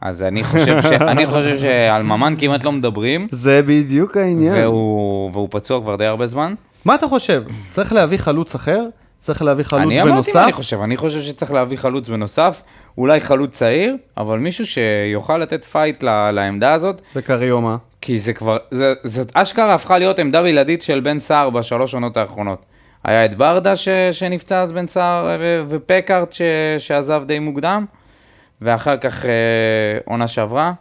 אז 0.00 0.22
אני 0.22 0.44
חושב, 0.44 0.82
ש... 0.82 0.86
אני 1.12 1.26
חושב 1.26 1.58
שעל 1.58 2.02
ממן 2.02 2.34
כמעט 2.38 2.64
לא 2.64 2.72
מדברים, 2.72 3.26
זה 3.30 3.62
בדיוק 3.62 4.16
העניין. 4.16 4.54
והוא, 4.54 5.30
והוא 5.32 5.48
פצוע 5.50 5.80
כבר 5.80 5.96
די 5.96 6.04
הרבה 6.04 6.26
זמן. 6.26 6.54
מה 6.84 6.94
אתה 6.94 7.08
חושב? 7.08 7.42
צריך 7.70 7.92
להביא 7.92 8.18
חלוץ 8.18 8.54
אחר? 8.54 8.86
צריך 9.18 9.42
להביא 9.42 9.64
חלוץ 9.64 9.86
אני 9.86 10.02
אמרתי 10.02 10.12
בנוסף? 10.12 10.36
מה 10.36 10.44
אני 10.44 10.52
חושב, 10.52 10.80
אני 10.80 10.96
חושב 10.96 11.22
שצריך 11.22 11.52
להביא 11.52 11.76
חלוץ 11.76 12.08
בנוסף, 12.08 12.62
אולי 12.98 13.20
חלוץ 13.20 13.50
צעיר, 13.50 13.96
אבל 14.16 14.38
מישהו 14.38 14.66
שיוכל 14.66 15.38
לתת 15.38 15.64
fight 15.64 16.02
ל... 16.02 16.30
לעמדה 16.30 16.72
הזאת, 16.72 17.00
וקריו 17.16 17.60
מה? 17.60 17.76
כי 18.00 18.18
זה 18.18 18.32
כבר, 18.32 18.56
זה, 18.70 18.94
זאת 19.02 19.30
אשכרה 19.34 19.74
הפכה 19.74 19.98
להיות 19.98 20.18
עמדה 20.18 20.42
בלעדית 20.42 20.82
של 20.82 21.00
בן 21.00 21.20
סער 21.20 21.50
בשלוש 21.50 21.94
עונות 21.94 22.16
האחרונות. 22.16 22.66
היה 23.04 23.24
את 23.24 23.34
ברדה 23.34 23.76
ש, 23.76 23.88
שנפצע 24.12 24.60
אז 24.60 24.72
בן 24.72 24.86
סער 24.86 25.36
ו- 25.40 25.62
ופקהרט 25.68 26.32
ש, 26.32 26.42
שעזב 26.78 27.22
די 27.26 27.38
מוקדם, 27.38 27.84
ואחר 28.62 28.96
כך 28.96 29.26
אה, 29.26 29.98
עונה 30.04 30.28
שעברה, 30.28 30.72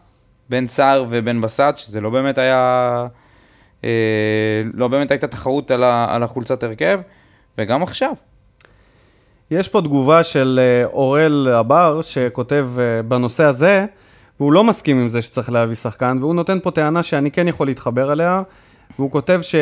בן 0.49 0.67
סער 0.67 1.05
ובן 1.09 1.41
בסט, 1.41 1.77
שזה 1.77 2.01
לא 2.01 2.09
באמת 2.09 2.37
היה, 2.37 3.07
אה, 3.83 3.89
לא 4.73 4.87
באמת 4.87 5.11
הייתה 5.11 5.27
תחרות 5.27 5.71
על, 5.71 5.83
ה, 5.83 6.07
על 6.09 6.23
החולצת 6.23 6.63
הרכב, 6.63 6.99
וגם 7.57 7.83
עכשיו. 7.83 8.13
יש 9.51 9.67
פה 9.67 9.81
תגובה 9.81 10.23
של 10.23 10.59
אה, 10.61 10.85
אורל 10.85 11.47
הבר, 11.51 12.01
שכותב 12.01 12.67
אה, 12.79 13.03
בנושא 13.03 13.43
הזה, 13.43 13.85
והוא 14.39 14.53
לא 14.53 14.63
מסכים 14.63 14.99
עם 15.01 15.07
זה 15.07 15.21
שצריך 15.21 15.51
להביא 15.51 15.75
שחקן, 15.75 16.17
והוא 16.21 16.35
נותן 16.35 16.59
פה 16.59 16.71
טענה 16.71 17.03
שאני 17.03 17.31
כן 17.31 17.47
יכול 17.47 17.67
להתחבר 17.67 18.11
אליה, 18.11 18.41
והוא 18.99 19.11
כותב 19.11 19.39
ש... 19.41 19.55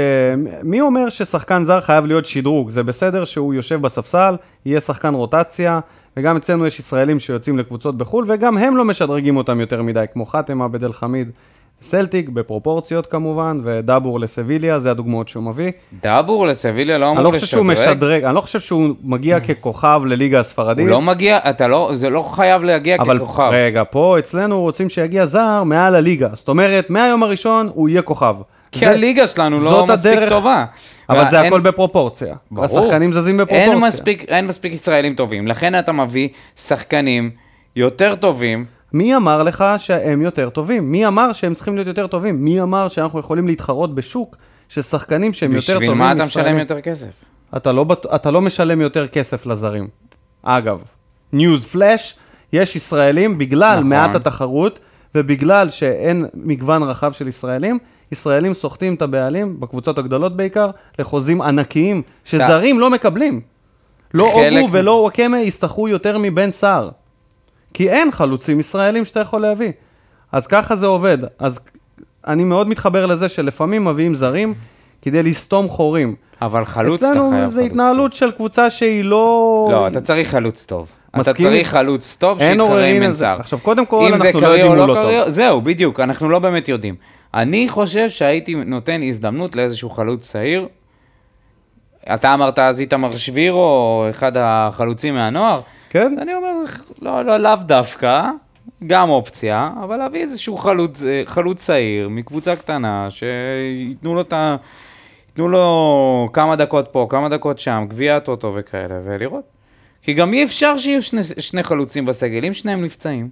מי 0.64 0.82
אומר 0.82 1.10
ששחקן 1.10 1.64
זר 1.64 1.82
חייב 1.82 2.06
להיות 2.06 2.26
שדרוג? 2.26 2.70
זה 2.70 2.84
בסדר 2.84 3.26
שהוא 3.26 3.54
יושב 3.54 3.82
בספסל, 3.82 4.36
יהיה 4.66 4.80
שחקן 4.80 5.14
רוטציה, 5.14 5.80
וגם 6.18 6.38
אצלנו 6.38 6.66
יש 6.66 6.80
ישראלים 6.80 7.20
שיוצאים 7.20 7.58
לקבוצות 7.58 7.98
בחו"ל, 7.98 8.26
וגם 8.28 8.58
הם 8.58 8.78
לא 8.78 8.86
משדרגים 8.86 9.38
אותם 9.38 9.60
יותר 9.60 9.82
מדי, 9.82 10.06
כמו 10.14 10.26
חאתם 10.26 10.62
עבד 10.62 10.84
אל 10.84 10.94
חמיד. 10.94 11.32
סלטיק, 11.82 12.30
בפרופורציות 12.30 13.06
כמובן, 13.06 13.60
ודאבור 13.64 14.20
לסביליה, 14.20 14.80
זה 14.80 14.92
הדוגמאות 14.92 15.28
שהוא 15.28 15.44
מביא. 15.44 15.72
דאבור 16.04 16.48
לסביליה 16.48 16.98
לא 16.98 17.06
אני 17.06 17.12
אמור 17.12 17.24
לא 17.24 17.32
חושב 17.32 17.48
שהוא 17.48 17.72
לשדרג. 17.72 17.90
משדרג, 17.90 18.24
אני 18.24 18.36
לא 18.36 18.42
חושב 18.42 18.60
שהוא 18.60 18.90
מגיע 19.04 19.40
ככוכב 19.40 20.02
לליגה 20.06 20.40
הספרדית. 20.40 20.84
הוא 20.84 20.90
לא 20.90 21.02
מגיע, 21.02 21.40
אתה 21.50 21.68
לא, 21.68 21.92
זה 21.94 22.10
לא 22.10 22.22
חייב 22.22 22.64
להגיע 22.64 22.96
אבל 23.00 23.20
ככוכב. 23.20 23.50
רגע, 23.52 23.84
פה 23.92 24.20
אצלנו 24.20 24.62
רוצים 24.62 24.90
שיגיע 24.90 25.26
זר 25.26 25.64
מעל 25.64 25.96
הליגה. 25.96 26.30
זאת 26.34 26.48
אומרת, 26.48 26.90
מהיום 26.90 27.24
הראשון 27.24 27.70
הוא 27.74 27.90
יהיה 27.90 28.02
כוכב. 28.02 28.36
כי 28.72 28.80
זה- 28.80 28.90
הליגה 28.90 29.28
שלנו 29.28 29.60
לא 29.60 29.86
מספיק 29.88 30.12
הדרך- 30.18 30.30
טובה. 30.30 30.66
אבל 31.10 31.26
זה 31.30 31.38
אין- 31.42 31.48
הכל 31.48 31.62
בפרופורציה. 31.62 32.36
ברור. 32.52 32.66
השחקנים 32.66 33.14
זזים 33.14 33.38
בפרופורציה. 33.38 33.72
אין 33.74 33.80
מספיק, 33.82 34.24
אין 34.28 34.48
מספיק 34.48 34.74
ישראלים 34.74 35.14
טובים, 35.16 35.48
לכן 35.48 35.80
אתה 35.80 35.92
מביא 35.92 36.30
שחקנים 36.56 37.30
יותר 37.76 38.16
טובים. 38.16 38.66
מי 38.94 39.16
אמר 39.16 39.44
לך 39.44 39.64
שהם 39.78 40.22
יותר 40.22 40.50
טובים? 40.50 40.92
מי 40.92 41.08
אמר 41.08 41.34
שהם 41.34 41.54
צריכים 41.54 41.76
להיות 41.76 41.88
יותר 41.88 42.08
טובים? 42.08 42.44
מי 42.44 42.62
אמר 42.62 42.88
שאנחנו 42.88 43.20
יכולים 43.20 43.48
להתחרות 43.48 43.96
בשוק 43.96 44.36
של 44.70 44.82
שחקנים 44.82 45.34
שהם 45.34 45.52
יותר 45.52 45.74
טובים 45.74 45.78
בשביל 45.90 45.94
מה 46.00 46.12
אתה 46.12 46.26
משלם 46.26 46.26
מישראלים? 46.26 46.60
יותר 46.60 46.82
כסף? 46.82 47.24
אתה 47.58 47.72
לא, 47.72 47.86
אתה 48.16 48.32
לא 48.32 48.42
משלם 48.42 48.82
יותר 48.82 49.08
כסף 49.08 49.46
לזרים. 49.46 49.88
אגב, 50.44 50.80
ניוז 51.34 51.66
פלאש, 51.66 52.16
יש 52.54 52.76
ישראלים, 52.76 53.38
בגלל 53.38 53.78
נכון. 53.78 53.90
מעט 53.90 54.16
התחרות, 54.16 54.80
ובגלל 55.16 55.70
שאין 55.70 56.26
מגוון 56.34 56.84
רחב 56.84 57.12
של 57.12 57.28
ישראלים, 57.28 57.80
ישראלים 58.12 58.54
סוחטים 58.54 58.94
את 58.94 59.02
הבעלים, 59.02 59.60
בקבוצות 59.60 59.98
הגדולות 59.98 60.38
בעיקר, 60.38 60.70
לחוזים 61.00 61.42
ענקיים, 61.42 62.02
שזרים 62.26 62.80
לא 62.80 62.90
מקבלים. 62.90 63.42
לא 64.14 64.32
אוגו 64.34 64.72
ולא 64.72 64.92
וואקמה 64.92 65.40
יסתחרו 65.40 65.88
יותר 65.88 66.18
מבן 66.18 66.52
סער. 66.52 66.90
כי 67.74 67.90
אין 67.90 68.12
חלוצים 68.12 68.60
ישראלים 68.60 69.06
שאתה 69.06 69.20
יכול 69.20 69.42
להביא. 69.42 69.72
אז 70.32 70.48
ככה 70.48 70.76
זה 70.76 70.86
עובד. 70.86 71.18
אז 71.40 71.60
אני 72.28 72.44
מאוד 72.44 72.68
מתחבר 72.68 73.06
לזה 73.06 73.30
שלפעמים 73.30 73.86
מביאים 73.86 74.16
זרים 74.16 74.54
כדי 75.02 75.24
לסתום 75.24 75.68
חורים. 75.68 76.16
אבל 76.42 76.66
חלוץ 76.66 77.04
אתה 77.04 77.12
אצלנו 77.12 77.30
חייב 77.30 77.50
זה 77.50 77.60
חלוץ 77.60 77.72
התנהלות 77.72 78.14
של 78.14 78.32
קבוצה 78.32 78.70
שהיא 78.70 79.04
לא... 79.04 79.68
טוב. 79.72 79.82
לא, 79.82 79.88
אתה 79.88 80.02
צריך 80.02 80.30
חלוץ 80.30 80.66
טוב. 80.66 80.92
אתה 81.10 81.20
מסכים? 81.20 81.46
צריך 81.46 81.68
חלוץ 81.70 82.16
טוב 82.16 82.40
שיתחרה 82.40 82.86
עם 82.86 83.00
בן. 83.00 83.14
סער. 83.14 83.40
עכשיו, 83.40 83.60
קודם 83.60 83.86
כל, 83.86 84.06
אם 84.08 84.14
אנחנו 84.14 84.42
לא 84.42 84.48
יודעים 84.48 84.72
או 84.72 84.78
הוא 84.78 84.88
לא 84.88 84.94
טוב. 84.94 85.30
זהו, 85.30 85.62
בדיוק, 85.62 86.00
אנחנו 86.00 86.30
לא 86.30 86.40
באמת 86.40 86.70
יודעים. 86.70 86.96
אני 87.34 87.70
חושב 87.70 88.10
שהייתי 88.10 88.56
נותן 88.56 89.04
הזדמנות 89.04 89.56
לאיזשהו 89.56 89.90
חלוץ 89.90 90.32
צעיר. 90.32 90.68
אתה 92.14 92.34
אמרת 92.34 92.60
אז 92.60 92.82
איתמר 92.82 93.12
שבירו, 93.12 94.06
אחד 94.10 94.32
החלוצים 94.38 95.14
מהנוער. 95.14 95.62
כן? 95.90 96.02
אז 96.02 96.14
אני 96.18 96.34
אומר, 96.34 96.54
לא, 97.02 97.26
לא, 97.26 97.38
לאו 97.38 97.56
דווקא, 97.66 98.30
גם 98.88 99.10
אופציה, 99.10 99.72
אבל 99.84 99.98
להביא 99.98 100.22
איזשהו 100.22 100.58
חלוץ, 100.58 101.04
אה, 101.04 101.24
חלוץ 101.26 101.64
צעיר 101.64 102.10
מקבוצה 102.10 102.56
קטנה, 102.56 103.08
שייתנו 103.10 104.16
לו 104.16 104.22
את 104.22 104.34
ה... 104.34 104.56
ייתנו 105.30 105.48
לו 105.48 106.30
כמה 106.34 106.56
דקות 106.56 106.88
פה, 106.92 107.08
כמה 107.10 107.30
דקות 107.30 107.60
שם, 107.60 107.86
גביע 107.88 108.18
הטוטו 108.18 108.54
וכאלה, 108.56 108.96
ולראות. 109.06 109.44
כי 110.02 110.14
גם 110.14 110.34
אי 110.34 110.44
אפשר 110.44 110.78
שיהיו 110.78 111.02
שני, 111.02 111.24
שני 111.24 111.64
חלוצים 111.64 112.06
בסגל, 112.06 112.46
אם 112.46 112.54
שניהם 112.54 112.84
נפצעים. 112.84 113.30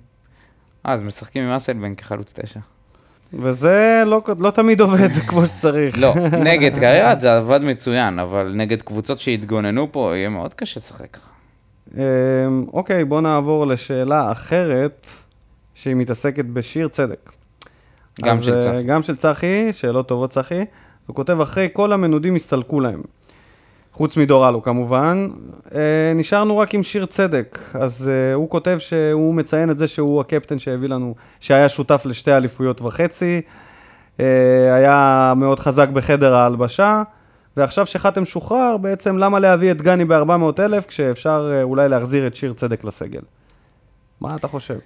אז 0.83 1.03
משחקים 1.03 1.43
עם 1.43 1.49
אסלבן 1.49 1.95
כחלוץ 1.95 2.33
תשע. 2.39 2.59
וזה 3.33 4.03
לא, 4.05 4.21
לא 4.39 4.49
תמיד 4.49 4.81
עובד 4.81 5.09
כמו 5.27 5.47
שצריך. 5.47 6.01
לא, 6.01 6.13
נגד 6.43 6.75
קריירת 6.79 7.21
זה 7.21 7.37
עבד 7.37 7.61
מצוין, 7.61 8.19
אבל 8.19 8.51
נגד 8.55 8.81
קבוצות 8.81 9.19
שהתגוננו 9.19 9.91
פה, 9.91 10.11
יהיה 10.15 10.29
מאוד 10.29 10.53
קשה 10.53 10.79
לשחק 10.79 11.17
ככה. 11.17 11.31
אמ, 11.97 12.01
אוקיי, 12.73 13.05
בואו 13.05 13.21
נעבור 13.21 13.67
לשאלה 13.67 14.31
אחרת, 14.31 15.07
שהיא 15.73 15.95
מתעסקת 15.95 16.45
בשיר 16.45 16.87
צדק. 16.87 17.31
גם 18.21 18.41
של 18.41 18.53
אה, 18.53 18.61
צחי. 18.61 18.83
גם 18.83 19.03
של 19.03 19.15
צחי, 19.15 19.73
שאלות 19.73 20.07
טובות 20.07 20.29
צחי. 20.29 20.65
הוא 21.07 21.15
כותב, 21.15 21.41
אחרי 21.41 21.67
כל 21.73 21.91
המנודים 21.91 22.35
הסתלקו 22.35 22.79
להם. 22.79 23.01
חוץ 23.95 24.17
מדור 24.17 24.49
אלו 24.49 24.63
כמובן. 24.63 25.27
אה, 25.75 25.79
נשארנו 26.15 26.57
רק 26.57 26.73
עם 26.73 26.83
שיר 26.83 27.05
צדק. 27.05 27.59
אז 27.73 28.11
אה, 28.13 28.33
הוא 28.33 28.49
כותב 28.49 28.77
שהוא 28.79 29.33
מציין 29.33 29.69
את 29.69 29.79
זה 29.79 29.87
שהוא 29.87 30.21
הקפטן 30.21 30.59
שהביא 30.59 30.89
לנו, 30.89 31.15
שהיה 31.39 31.69
שותף 31.69 32.03
לשתי 32.05 32.33
אליפויות 32.33 32.81
וחצי. 32.81 33.41
אה, 34.19 34.25
היה 34.75 35.33
מאוד 35.35 35.59
חזק 35.59 35.89
בחדר 35.89 36.35
ההלבשה. 36.35 37.03
ועכשיו 37.57 37.85
שחתם 37.85 38.25
שוחרר, 38.25 38.77
בעצם 38.77 39.17
למה 39.17 39.39
להביא 39.39 39.71
את 39.71 39.81
גני 39.81 40.05
ב-400,000 40.05 40.87
כשאפשר 40.87 41.51
אה, 41.53 41.63
אולי 41.63 41.89
להחזיר 41.89 42.27
את 42.27 42.35
שיר 42.35 42.53
צדק 42.53 42.83
לסגל? 42.83 43.21
מה 44.21 44.35
אתה 44.35 44.47
חושב? 44.47 44.77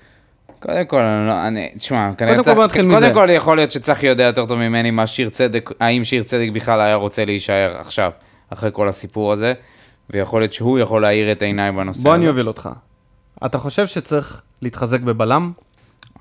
קודם 0.59 0.85
כל, 0.85 1.03
אני 1.03 1.27
לא, 1.27 1.47
אני, 1.47 1.71
תשמע, 1.77 2.11
קודם 2.17 2.43
כל 2.43 2.53
בוא 2.53 2.65
נתחיל 2.65 2.81
קודם 2.81 2.95
מזה. 2.95 3.11
כל 3.13 3.27
יכול 3.31 3.57
להיות 3.57 3.71
שצחי 3.71 4.07
יודע 4.07 4.23
יותר 4.23 4.45
טוב 4.45 4.57
ממני 4.57 4.91
מה 4.91 5.07
שיר 5.07 5.29
צדק, 5.29 5.69
האם 5.79 6.03
שיר 6.03 6.23
צדק 6.23 6.49
בכלל 6.53 6.81
היה 6.81 6.95
רוצה 6.95 7.25
להישאר 7.25 7.77
עכשיו, 7.79 8.11
אחרי 8.49 8.69
כל 8.73 8.89
הסיפור 8.89 9.31
הזה, 9.31 9.53
ויכול 10.09 10.41
להיות 10.41 10.53
שהוא 10.53 10.79
יכול 10.79 11.01
להאיר 11.01 11.31
את 11.31 11.41
עיניי 11.41 11.71
בנושא 11.71 12.03
בוא 12.03 12.11
הזה. 12.11 12.21
אני 12.21 12.27
אוביל 12.27 12.47
אותך. 12.47 12.69
אתה 13.45 13.57
חושב 13.57 13.87
שצריך 13.87 14.41
להתחזק 14.61 15.01
בבלם? 15.01 15.51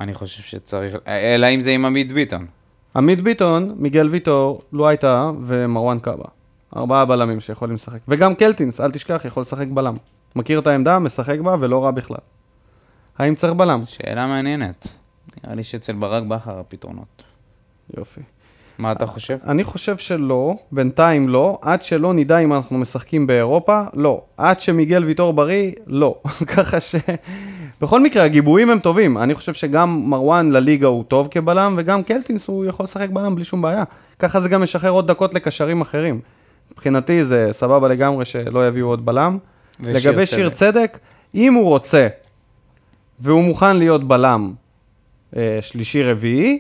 אני 0.01 0.15
חושב 0.15 0.43
שצריך, 0.43 0.97
אלא 1.07 1.47
אם 1.47 1.61
זה 1.61 1.71
עם 1.71 1.85
עמית 1.85 2.13
ביטון. 2.13 2.47
עמית 2.97 3.21
ביטון, 3.21 3.75
מיגל 3.77 4.09
ויטור, 4.09 4.63
לו 4.73 4.89
הייתה 4.89 5.31
ומרואן 5.43 5.99
קאבה. 5.99 6.25
ארבעה 6.77 7.05
בלמים 7.05 7.41
שיכולים 7.41 7.75
לשחק. 7.75 7.99
וגם 8.09 8.35
קלטינס, 8.35 8.81
אל 8.81 8.91
תשכח, 8.91 9.23
יכול 9.25 9.41
לשחק 9.41 9.67
בלם. 9.67 9.97
מכיר 10.37 10.59
את 10.59 10.67
העמדה, 10.67 10.99
משחק 10.99 11.39
בה 11.39 11.57
ולא 11.61 11.85
רע 11.85 11.91
בכלל. 11.91 12.17
האם 13.19 13.35
צריך 13.35 13.53
בלם? 13.53 13.83
שאלה 13.87 14.27
מעניינת. 14.27 14.89
נראה 15.45 15.55
לי 15.55 15.63
שאצל 15.63 15.93
ברק 15.93 16.23
בכר 16.23 16.59
הפתרונות. 16.59 17.23
יופי. 17.97 18.21
מה 18.79 18.93
אתה 18.93 19.07
חושב? 19.07 19.39
אני 19.47 19.65
חושב 19.65 19.97
שלא, 19.97 20.55
בינתיים 20.73 21.29
לא, 21.29 21.59
עד 21.63 21.83
שלא 21.83 22.15
נדע 22.15 22.39
אם 22.39 22.53
אנחנו 22.53 22.79
משחקים 22.79 23.27
באירופה, 23.27 23.83
לא. 23.95 24.23
עד 24.37 24.61
שמיגל 24.61 25.05
ויטור 25.05 25.33
בריא, 25.33 25.73
לא. 25.87 26.15
ככה 26.57 26.81
ש... 26.81 26.95
בכל 27.81 28.01
מקרה, 28.01 28.25
הגיבויים 28.25 28.71
הם 28.71 28.79
טובים. 28.79 29.19
אני 29.19 29.35
חושב 29.35 29.55
שגם 29.55 30.03
מרואן 30.11 30.51
לליגה 30.51 30.87
הוא 30.87 31.05
טוב 31.05 31.29
כבלם, 31.31 31.75
וגם 31.79 32.03
קלטינס 32.03 32.49
הוא 32.49 32.65
יכול 32.65 32.85
לשחק 32.85 33.09
בלם 33.11 33.35
בלי 33.35 33.45
שום 33.45 33.63
בעיה. 33.63 33.85
ככה 34.19 34.41
זה 34.41 34.49
גם 34.49 34.63
משחרר 34.63 34.91
עוד 34.91 35.07
דקות 35.07 35.35
לקשרים 35.35 35.81
אחרים. 35.81 36.21
מבחינתי 36.73 37.25
זה 37.25 37.49
סבבה 37.53 37.89
לגמרי 37.89 38.25
שלא 38.25 38.69
יביאו 38.69 38.87
עוד 38.87 39.07
בלם. 39.07 39.39
ושיר 39.81 40.11
לגבי 40.11 40.27
שיר 40.27 40.49
צדק, 40.49 40.99
אם 41.35 41.55
הוא 41.55 41.65
רוצה, 41.65 42.09
והוא 43.21 43.45
מוכן 43.45 43.77
להיות 43.77 44.09
בלם 44.09 44.53
אה, 45.37 45.59
שלישי-רביעי, 45.61 46.59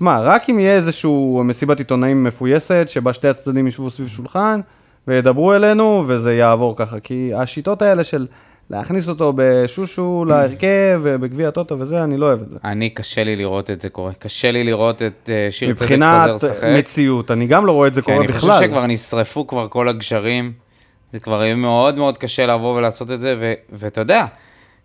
תשמע, 0.00 0.20
רק 0.20 0.50
אם 0.50 0.58
יהיה 0.58 0.74
איזשהו 0.76 1.42
מסיבת 1.44 1.78
עיתונאים 1.78 2.24
מפויסת, 2.24 2.86
שבה 2.88 3.12
שתי 3.12 3.28
הצדדים 3.28 3.66
ישבו 3.66 3.90
סביב 3.90 4.08
שולחן 4.08 4.60
וידברו 5.08 5.54
אלינו, 5.54 6.04
וזה 6.06 6.34
יעבור 6.34 6.76
ככה. 6.76 7.00
כי 7.00 7.30
השיטות 7.36 7.82
האלה 7.82 8.04
של 8.04 8.26
להכניס 8.70 9.08
אותו 9.08 9.32
בשושו 9.36 10.24
להרכב 10.28 11.00
ובגביע 11.02 11.48
הטוטו 11.48 11.78
וזה, 11.78 12.04
אני 12.04 12.16
לא 12.16 12.26
אוהב 12.26 12.42
את 12.42 12.50
זה. 12.50 12.58
אני, 12.64 12.90
קשה 12.90 13.24
לי 13.24 13.36
לראות 13.36 13.70
את 13.70 13.80
זה 13.80 13.88
קורה. 13.88 14.12
קשה 14.12 14.50
לי 14.50 14.64
לראות 14.64 15.02
את 15.02 15.30
אה, 15.32 15.46
שיר 15.50 15.72
צדק 15.74 15.82
מבחינת 15.82 16.30
חוזר 16.30 16.52
לשחק. 16.52 16.68
מציאות, 16.78 17.30
אני 17.30 17.46
גם 17.46 17.66
לא 17.66 17.72
רואה 17.72 17.88
את 17.88 17.94
זה 17.94 18.02
כי 18.02 18.04
קורה 18.04 18.18
אני 18.18 18.26
בכלל. 18.26 18.40
חושב 18.40 18.66
שכבר 18.66 18.86
נשרפו 18.86 19.46
כבר 19.46 19.68
כל 19.68 19.88
הגשרים. 19.88 20.52
זה 21.12 21.18
כבר 21.18 21.42
יהיה 21.42 21.54
מאוד 21.54 21.98
מאוד 21.98 22.18
קשה 22.18 22.46
לבוא 22.46 22.76
ולעשות 22.76 23.10
את 23.10 23.20
זה, 23.20 23.36
ו- 23.40 23.54
ואתה 23.72 24.00
יודע, 24.00 24.24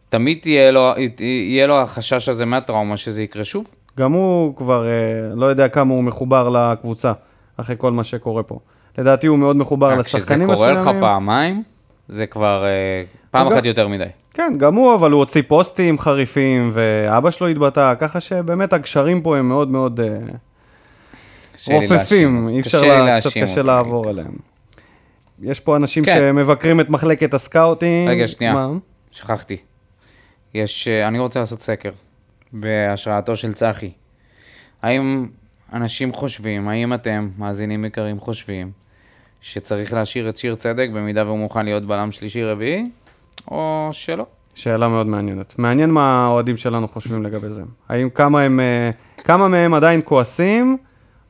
תמיד 0.10 0.38
תהיה 0.42 0.72
לו, 0.72 0.94
יהיה 1.20 1.68
לו 1.68 1.82
החשש 1.82 2.30
הזה 2.30 2.46
מהטראומה 2.46 2.98
שזה 2.98 3.24
יקרה 3.24 3.44
שוב. 3.44 3.66
גם 4.00 4.12
הוא 4.14 4.56
כבר 4.56 4.88
אה, 4.88 4.92
לא 5.36 5.46
יודע 5.46 5.68
כמה 5.68 5.94
הוא 5.94 6.04
מחובר 6.04 6.50
לקבוצה, 6.50 7.14
אחרי 7.58 7.76
כל 7.80 7.92
מה 7.92 8.04
שקורה 8.04 8.44
פה. 8.44 8.60
לדעתי 8.98 9.28
הוא 9.28 9.38
מאוד 9.38 9.56
מחובר 9.56 9.88
רק 9.92 9.98
לשחקנים 10.00 10.48
כשזה 10.48 10.54
מסוימים. 10.54 10.84
קורה 10.84 10.94
לך 10.96 11.02
פעמיים, 11.02 11.64
זה 12.08 12.26
כבר 12.26 12.66
אה, 12.66 13.02
פעם 13.32 13.48
אחת 13.48 13.66
יותר 13.66 13.88
מדי. 13.88 14.04
כן, 14.34 14.54
גם 14.58 14.76
הוא, 14.76 14.96
אבל 14.96 15.12
הוא 15.12 15.20
הוציא 15.20 15.42
פוסטים 15.48 16.00
חריפים, 16.00 16.70
ואבא 16.74 17.32
שלו 17.32 17.48
התבטא, 17.48 17.94
ככה 18.00 18.20
שבאמת 18.20 18.74
הגשרים 18.74 19.22
פה 19.22 19.38
הם 19.38 19.48
מאוד 19.48 19.72
מאוד 19.72 20.00
אה, 20.00 20.08
רופפים. 21.68 22.48
אי 22.50 22.60
אפשר, 22.60 22.82
לה- 22.82 23.20
קצת 23.20 23.30
קשה 23.44 23.62
לעבור 23.62 24.10
עליהם. 24.10 24.32
יש 25.42 25.60
פה 25.60 25.76
אנשים 25.76 26.06
כן. 26.06 26.16
שמבקרים 26.16 26.80
את 26.80 26.90
מחלקת 26.90 27.34
הסקאוטינג. 27.34 28.10
רגע, 28.10 28.28
שנייה. 28.28 28.54
מה? 28.54 28.70
שכחתי. 29.12 29.58
יש, 30.54 30.88
אה, 30.88 31.08
אני 31.08 31.20
רוצה 31.20 31.40
לעשות 31.40 31.62
סקר, 31.62 31.90
בהשראתו 32.60 33.36
של 33.36 33.54
צחי. 33.54 33.92
האם 34.82 35.28
אנשים 35.74 36.14
חושבים, 36.14 36.68
האם 36.68 36.94
אתם, 36.94 37.30
מאזינים 37.38 37.86
יקרים, 37.86 38.20
חושבים, 38.20 38.72
שצריך 39.42 39.94
להשאיר 39.94 40.30
את 40.30 40.38
שיר 40.38 40.56
צדק 40.56 40.88
במידה 40.94 41.26
והוא 41.26 41.40
מוכן 41.40 41.66
להיות 41.66 41.86
בלם 41.86 42.12
שלישי-רביעי, 42.12 42.86
או 43.52 43.90
שלא? 43.92 44.26
שאלה 44.56 44.88
מאוד 44.88 45.08
מעניינת. 45.08 45.60
מעניין 45.60 45.90
מה 45.90 46.26
האוהדים 46.26 46.58
שלנו 46.58 46.88
חושבים 46.88 47.24
לגבי 47.24 47.50
זה. 47.50 47.62
האם 47.90 48.10
כמה 48.10 48.42
הם, 48.42 48.60
אה, 48.60 48.90
כמה 49.24 49.48
מהם 49.48 49.74
עדיין 49.74 50.02
כועסים 50.06 50.78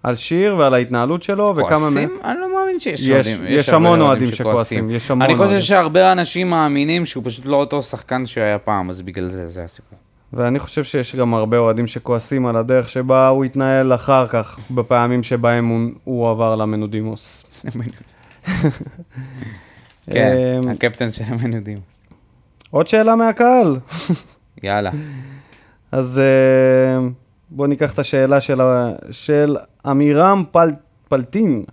על 0.03 0.15
שיר 0.15 0.55
ועל 0.57 0.73
ההתנהלות 0.73 1.23
שלו, 1.23 1.55
וכמה 1.55 1.69
מהם... 1.69 1.79
כועסים? 1.79 2.09
אני 2.23 2.39
לא 2.39 2.53
מאמין 2.55 2.79
שיש 2.79 3.01
יש- 3.01 3.09
אוהדים. 3.27 3.45
יש 3.47 3.69
הרבה 3.69 3.87
המון 3.87 4.01
אוהדים 4.01 4.27
שכועסים, 4.27 4.89
יש 4.89 5.11
המון 5.11 5.21
אני 5.29 5.35
חושב. 5.35 5.59
שהרבה 5.59 6.11
אנשים 6.11 6.49
מאמינים 6.49 7.05
שהוא 7.05 7.23
פשוט 7.25 7.45
לא 7.45 7.55
אותו 7.55 7.81
שחקן 7.81 8.25
שהיה 8.25 8.59
פעם, 8.59 8.89
אז 8.89 9.01
בגלל 9.01 9.29
זה, 9.29 9.47
זה 9.47 9.63
הסיפור. 9.63 9.99
ואני 10.33 10.59
חושב 10.59 10.83
שיש 10.83 11.15
גם 11.15 11.33
הרבה 11.33 11.57
אוהדים 11.57 11.87
שכועסים 11.87 12.45
על 12.45 12.55
הדרך 12.55 12.89
שבה 12.89 13.27
הוא 13.27 13.45
התנהל 13.45 13.93
אחר 13.93 14.27
כך, 14.27 14.59
בפעמים 14.71 15.23
שבהם 15.23 15.67
הוא, 15.67 15.89
הוא 16.03 16.29
עבר 16.29 16.55
למנודימוס. 16.55 17.45
כן, 20.11 20.35
אמ, 20.63 20.69
הקפטן 20.69 21.11
של 21.11 21.23
המנודים. 21.27 21.77
עוד 22.69 22.87
שאלה 22.87 23.15
מהקהל. 23.15 23.77
יאללה. 24.63 24.91
אז 25.91 26.19
אה, 26.19 27.07
בואו 27.49 27.67
ניקח 27.67 27.93
את 27.93 27.99
השאלה 27.99 28.41
של, 28.41 28.61
של 29.11 29.57
עמירם 29.85 30.43
פל, 30.51 30.69
פלטין. 31.09 31.63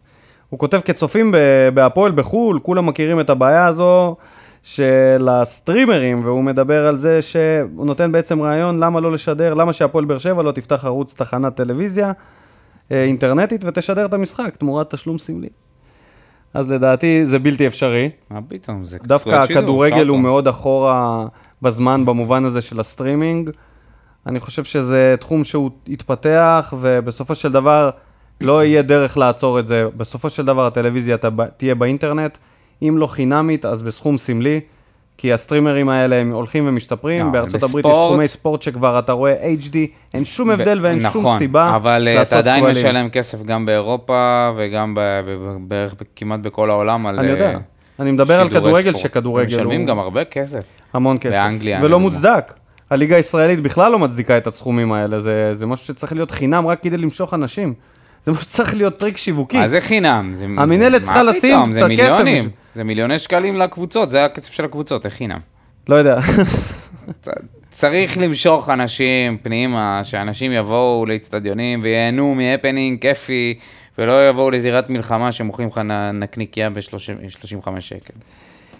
הוא 0.48 0.58
כותב 0.58 0.80
כצופים 0.84 1.34
בהפועל 1.74 2.12
בחו"ל, 2.12 2.58
כולם 2.62 2.86
מכירים 2.86 3.20
את 3.20 3.30
הבעיה 3.30 3.66
הזו 3.66 4.16
של 4.62 5.28
הסטרימרים, 5.30 6.24
והוא 6.24 6.44
מדבר 6.44 6.86
על 6.86 6.96
זה 6.96 7.22
שהוא 7.22 7.86
נותן 7.86 8.12
בעצם 8.12 8.42
רעיון 8.42 8.78
למה 8.78 9.00
לא 9.00 9.12
לשדר, 9.12 9.54
למה 9.54 9.72
שהפועל 9.72 10.04
באר 10.04 10.18
שבע 10.18 10.42
לא 10.42 10.52
תפתח 10.52 10.84
ערוץ 10.84 11.14
תחנת 11.14 11.54
טלוויזיה 11.56 12.12
אה, 12.92 13.04
אינטרנטית 13.04 13.64
ותשדר 13.64 14.06
את 14.06 14.14
המשחק 14.14 14.56
תמורת 14.56 14.90
תשלום 14.94 15.18
סמלי. 15.18 15.48
אז 16.54 16.70
לדעתי 16.70 17.26
זה 17.26 17.38
בלתי 17.38 17.66
אפשרי. 17.66 18.10
מה 18.30 18.40
פתאום, 18.48 18.84
זה 18.84 18.98
דווקא 19.02 19.46
שידור, 19.46 19.58
הכדורגל 19.60 20.08
הוא. 20.08 20.18
מאוד 20.18 20.48
אחורה 20.48 21.26
בזמן 21.62 22.04
במובן 22.04 22.44
הזה 22.44 22.60
של 22.60 22.80
הסטרימינג. 22.80 23.50
אני 24.26 24.40
חושב 24.40 24.64
שזה 24.64 25.14
תחום 25.20 25.44
שהוא 25.44 25.70
יתפתח, 25.86 26.74
ובסופו 26.80 27.34
של 27.34 27.52
דבר 27.52 27.90
לא 28.40 28.64
יהיה 28.64 28.82
דרך 28.82 29.18
לעצור 29.18 29.60
את 29.60 29.66
זה. 29.66 29.84
בסופו 29.96 30.30
של 30.30 30.44
דבר 30.44 30.66
הטלוויזיה 30.66 31.16
תה- 31.16 31.28
תהיה 31.56 31.74
באינטרנט, 31.74 32.38
אם 32.88 32.98
לא 32.98 33.06
חינמית, 33.06 33.64
אז 33.64 33.82
בסכום 33.82 34.18
סמלי. 34.18 34.60
כי 35.18 35.32
הסטרימרים 35.32 35.88
האלה 35.88 36.16
הם 36.16 36.32
הולכים 36.32 36.68
ומשתפרים, 36.68 37.26
לא, 37.26 37.32
בארצות 37.32 37.62
הברית 37.62 37.84
יש 37.86 37.92
תחומי 37.92 38.28
ספורט 38.28 38.62
שכבר 38.62 38.98
אתה 38.98 39.12
רואה 39.12 39.54
HD, 39.62 39.76
אין 40.14 40.24
שום 40.24 40.50
הבדל 40.50 40.78
ואין 40.82 41.00
שום 41.00 41.08
נכון, 41.22 41.38
סיבה 41.38 41.76
אבל 41.76 42.08
אה, 42.08 42.14
לעשות 42.14 42.28
אתה 42.32 42.38
עדיין 42.38 42.60
כבלים. 42.64 42.76
משלם 42.86 43.08
כסף 43.08 43.42
גם 43.42 43.66
באירופה 43.66 44.50
וגם 44.56 44.94
בערך 45.60 45.94
כמעט 46.16 46.40
בכל 46.40 46.70
העולם 46.70 47.06
על 47.06 47.18
אני 47.18 47.28
יודע. 47.28 47.50
אה, 47.50 47.58
אני 48.00 48.10
מדבר 48.10 48.40
על 48.40 48.48
כדורגל, 48.48 48.90
ספורט. 48.90 48.96
שכדורגל 49.04 49.46
משלמים 49.46 49.80
הוא- 49.80 49.88
גם 49.88 49.98
הרבה 49.98 50.24
כסף. 50.24 50.64
המון 50.92 51.18
כסף. 51.20 51.32
באנגליה, 51.34 51.80
ולא. 51.82 52.00
מוצדק. 52.00 52.52
הליגה 52.90 53.16
הישראלית 53.16 53.60
בכלל 53.60 53.92
לא 53.92 53.98
מצדיקה 53.98 54.36
את 54.38 54.46
הסכומים 54.46 54.92
האלה, 54.92 55.20
זה, 55.20 55.50
זה 55.52 55.66
משהו 55.66 55.86
שצריך 55.86 56.12
להיות 56.12 56.30
חינם 56.30 56.66
רק 56.66 56.82
כדי 56.82 56.96
למשוך 56.96 57.34
אנשים. 57.34 57.74
זה 58.24 58.32
משהו 58.32 58.42
שצריך 58.44 58.74
להיות 58.74 58.98
טריק 58.98 59.16
שיווקי. 59.16 59.56
מה 59.56 59.68
זה 59.68 59.80
חינם? 59.80 60.32
זה- 60.34 60.44
המינהלת 60.58 61.00
זה- 61.00 61.06
צריכה 61.06 61.22
מה 61.22 61.30
לשים 61.30 61.50
פתאום? 61.56 61.68
את 61.68 61.74
זה 61.74 61.80
הכסף 61.80 61.88
מיליונים. 61.88 62.36
בשביל- 62.38 62.50
זה 62.74 62.84
מיליוני 62.84 63.18
שקלים 63.18 63.56
לקבוצות, 63.56 64.10
זה 64.10 64.24
הכסף 64.24 64.52
של 64.52 64.64
הקבוצות, 64.64 65.04
איך 65.06 65.14
חינם? 65.14 65.38
לא 65.88 65.94
יודע. 65.94 66.18
צריך 67.70 68.18
למשוך 68.18 68.68
אנשים 68.70 69.38
פנימה, 69.42 70.00
שאנשים 70.04 70.52
יבואו 70.52 71.06
לאצטדיונים 71.06 71.80
וייהנו 71.82 72.34
מהפנינג 72.34 73.00
כיפי, 73.00 73.58
ולא 73.98 74.28
יבואו 74.28 74.50
לזירת 74.50 74.90
מלחמה 74.90 75.32
שמוכרים 75.32 75.68
לך 75.68 75.78
נ- 75.78 76.20
נקניקייה 76.22 76.70
ב-35 76.70 76.80
שקל. 77.80 78.12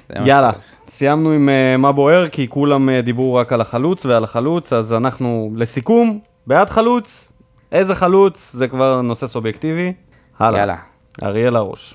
זה 0.09 0.21
מה 0.21 0.29
יאללה. 0.29 0.51
סיימנו 0.89 1.33
עם 1.33 1.49
אה, 1.49 1.77
מה 1.79 1.93
בוער, 1.93 2.29
כי 2.29 2.47
כולם 2.49 2.89
אה, 2.89 3.03
דיברו 3.03 3.35
רק 3.35 3.53
על 3.53 3.61
החלוץ 3.61 4.07
ועל 4.07 4.25
החלוץ, 4.25 4.73
אז 4.73 4.93
אנחנו, 4.93 5.53
לסיכום, 5.57 6.19
בעד 6.47 6.71
חלוץ, 6.71 7.32
איזה 7.73 7.95
חלוץ, 7.95 8.51
זה 8.55 8.69
כבר 8.69 9.01
נושא 9.03 9.27
סובייקטיבי. 9.27 9.93
הלאה. 10.39 10.59
יאללה. 10.61 10.77
אריאל 11.23 11.57
הרוש. 11.57 11.95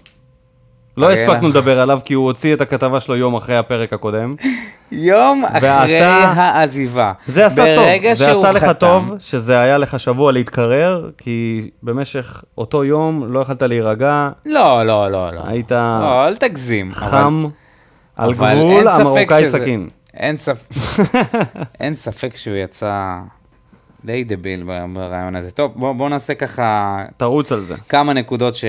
לא 0.97 1.11
הספקנו 1.11 1.49
לדבר 1.49 1.79
עליו, 1.79 1.99
כי 2.05 2.13
הוא 2.13 2.25
הוציא 2.25 2.53
את 2.53 2.61
הכתבה 2.61 2.99
שלו 2.99 3.15
יום 3.15 3.35
אחרי 3.35 3.57
הפרק 3.57 3.93
הקודם. 3.93 4.33
יום 4.91 5.45
אחרי 5.45 5.99
העזיבה. 5.99 7.13
זה 7.27 7.45
עשה 7.45 7.75
טוב, 7.75 7.85
זה 8.13 8.31
עשה 8.31 8.51
לך 8.51 8.65
טוב, 8.79 9.13
שזה 9.19 9.59
היה 9.59 9.77
לך 9.77 9.99
שבוע 9.99 10.31
להתקרר, 10.31 11.09
כי 11.17 11.69
במשך 11.83 12.43
אותו 12.57 12.83
יום 12.83 13.23
לא 13.33 13.39
יכלת 13.39 13.61
להירגע, 13.61 14.29
לא, 14.45 14.85
לא, 14.85 15.11
לא, 15.11 15.31
לא. 15.33 15.41
היית 15.47 15.71
לא, 15.71 16.27
אל 16.27 16.35
תגזים. 16.37 16.91
אבל- 16.91 17.07
חם, 17.09 17.45
על 18.15 18.29
אבל 18.29 18.53
גבול 18.55 18.87
המרוקאי 18.87 19.43
שזה- 19.45 19.57
סכין. 19.59 19.89
אין 20.13 20.37
ספק, 20.37 20.69
אין 21.79 21.95
ספק 21.95 22.35
שהוא 22.35 22.55
יצא 22.55 23.17
די 24.05 24.23
דביל 24.23 24.63
ברעיון 24.93 25.35
הזה. 25.35 25.51
טוב, 25.51 25.73
בואו 25.75 25.93
בוא 25.93 26.09
נעשה 26.09 26.35
ככה 26.35 27.03
תרוץ 27.17 27.51
על 27.51 27.61
זה. 27.61 27.75
כמה 27.89 28.13
נקודות 28.13 28.55
ש... 28.55 28.65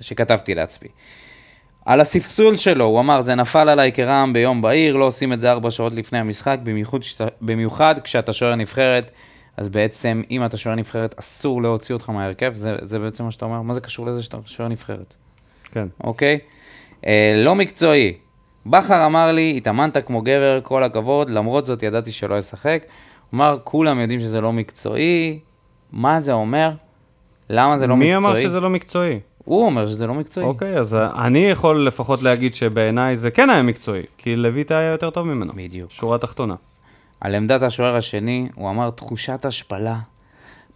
שכתבתי 0.00 0.54
לעצמי. 0.54 0.88
על 1.84 2.00
הספסול 2.00 2.56
שלו, 2.56 2.84
הוא 2.84 3.00
אמר, 3.00 3.20
זה 3.20 3.34
נפל 3.34 3.68
עליי 3.68 3.92
כרעם 3.92 4.32
ביום 4.32 4.62
בהיר, 4.62 4.96
לא 4.96 5.04
עושים 5.04 5.32
את 5.32 5.40
זה 5.40 5.50
ארבע 5.50 5.70
שעות 5.70 5.94
לפני 5.94 6.18
המשחק, 6.18 6.58
במיוחד, 6.62 7.02
שאתה, 7.02 7.24
במיוחד 7.40 7.94
כשאתה 7.98 8.32
שוער 8.32 8.54
נבחרת, 8.54 9.10
אז 9.56 9.68
בעצם, 9.68 10.22
אם 10.30 10.44
אתה 10.44 10.56
שוער 10.56 10.74
נבחרת, 10.74 11.14
אסור 11.18 11.62
להוציא 11.62 11.94
אותך 11.94 12.10
מההרכב, 12.10 12.54
זה, 12.54 12.76
זה 12.82 12.98
בעצם 12.98 13.24
מה 13.24 13.30
שאתה 13.30 13.44
אומר, 13.44 13.62
מה 13.62 13.74
זה 13.74 13.80
קשור 13.80 14.06
לזה 14.06 14.22
שאתה 14.22 14.36
שוער 14.46 14.68
נבחרת, 14.68 15.14
כן. 15.72 15.86
אוקיי? 16.04 16.38
אה, 17.06 17.32
לא 17.44 17.54
מקצועי. 17.54 18.14
בכר 18.66 19.06
אמר 19.06 19.32
לי, 19.32 19.54
התאמנת 19.56 19.96
כמו 20.06 20.22
גבר, 20.22 20.60
כל 20.62 20.84
הכבוד, 20.84 21.30
למרות 21.30 21.64
זאת 21.64 21.82
ידעתי 21.82 22.12
שלא 22.12 22.38
אשחק. 22.38 22.82
אמר, 23.34 23.58
כולם 23.64 23.98
יודעים 23.98 24.20
שזה 24.20 24.40
לא 24.40 24.52
מקצועי, 24.52 25.38
מה 25.92 26.20
זה 26.20 26.32
אומר? 26.32 26.70
למה 27.50 27.78
זה 27.78 27.86
לא 27.86 27.96
מי 27.96 28.16
מקצועי? 28.16 28.26
אמר 28.26 28.40
שזה 28.40 28.60
לא 28.60 28.70
מקצועי? 28.70 29.20
הוא 29.44 29.66
אומר 29.66 29.86
שזה 29.86 30.06
לא 30.06 30.14
מקצועי. 30.14 30.46
אוקיי, 30.46 30.78
אז 30.78 30.94
אני 30.94 31.38
יכול 31.38 31.86
לפחות 31.86 32.22
להגיד 32.22 32.54
שבעיניי 32.54 33.16
זה 33.16 33.30
כן 33.30 33.50
היה 33.50 33.62
מקצועי, 33.62 34.02
כי 34.18 34.36
לויטה 34.36 34.78
היה 34.78 34.90
יותר 34.90 35.10
טוב 35.10 35.26
ממנו. 35.26 35.52
בדיוק. 35.56 35.90
שורה 35.90 36.18
תחתונה. 36.18 36.54
על 37.20 37.34
עמדת 37.34 37.62
השוער 37.62 37.96
השני, 37.96 38.48
הוא 38.54 38.70
אמר, 38.70 38.90
תחושת 38.90 39.44
השפלה. 39.44 39.98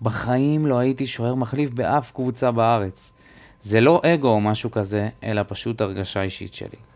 בחיים 0.02 0.66
לא 0.66 0.78
הייתי 0.78 1.06
שוער 1.06 1.34
מחליף 1.34 1.70
באף 1.70 2.12
קבוצה 2.12 2.50
בארץ. 2.50 3.12
זה 3.60 3.80
לא 3.80 4.00
אגו 4.04 4.28
או 4.28 4.40
משהו 4.40 4.70
כזה, 4.70 5.08
אלא 5.24 5.42
פשוט 5.48 5.80
הרגשה 5.80 6.22
אישית 6.22 6.54
שלי. 6.54 6.87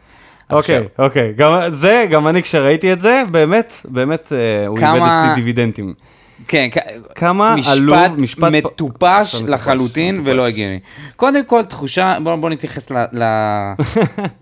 אוקיי, 0.52 0.82
אוקיי. 0.98 1.32
גם 1.36 1.60
זה, 1.68 2.06
גם 2.10 2.28
אני 2.28 2.42
כשראיתי 2.42 2.92
את 2.92 3.00
זה, 3.00 3.22
באמת, 3.30 3.74
באמת, 3.84 4.32
אה, 4.32 4.66
הוא 4.66 4.78
איבד 4.78 4.88
אצלי 4.88 5.34
דיבידנדים. 5.34 5.94
כן, 6.48 6.68
כמה 7.14 7.54
משפט, 7.56 7.72
עלוב, 7.76 7.96
משפט 8.22 8.44
פ- 8.44 8.52
מטופש 8.52 9.34
משפט 9.34 9.48
לחלוטין 9.48 10.14
מטופש. 10.14 10.28
ולא 10.30 10.46
הגיוני. 10.46 10.78
קודם 11.16 11.44
כל, 11.44 11.64
תחושה, 11.64 12.16
בואו 12.22 12.36
בוא 12.40 12.50
נתייחס 12.50 12.90
ל- 12.90 13.04
ל- 13.12 13.72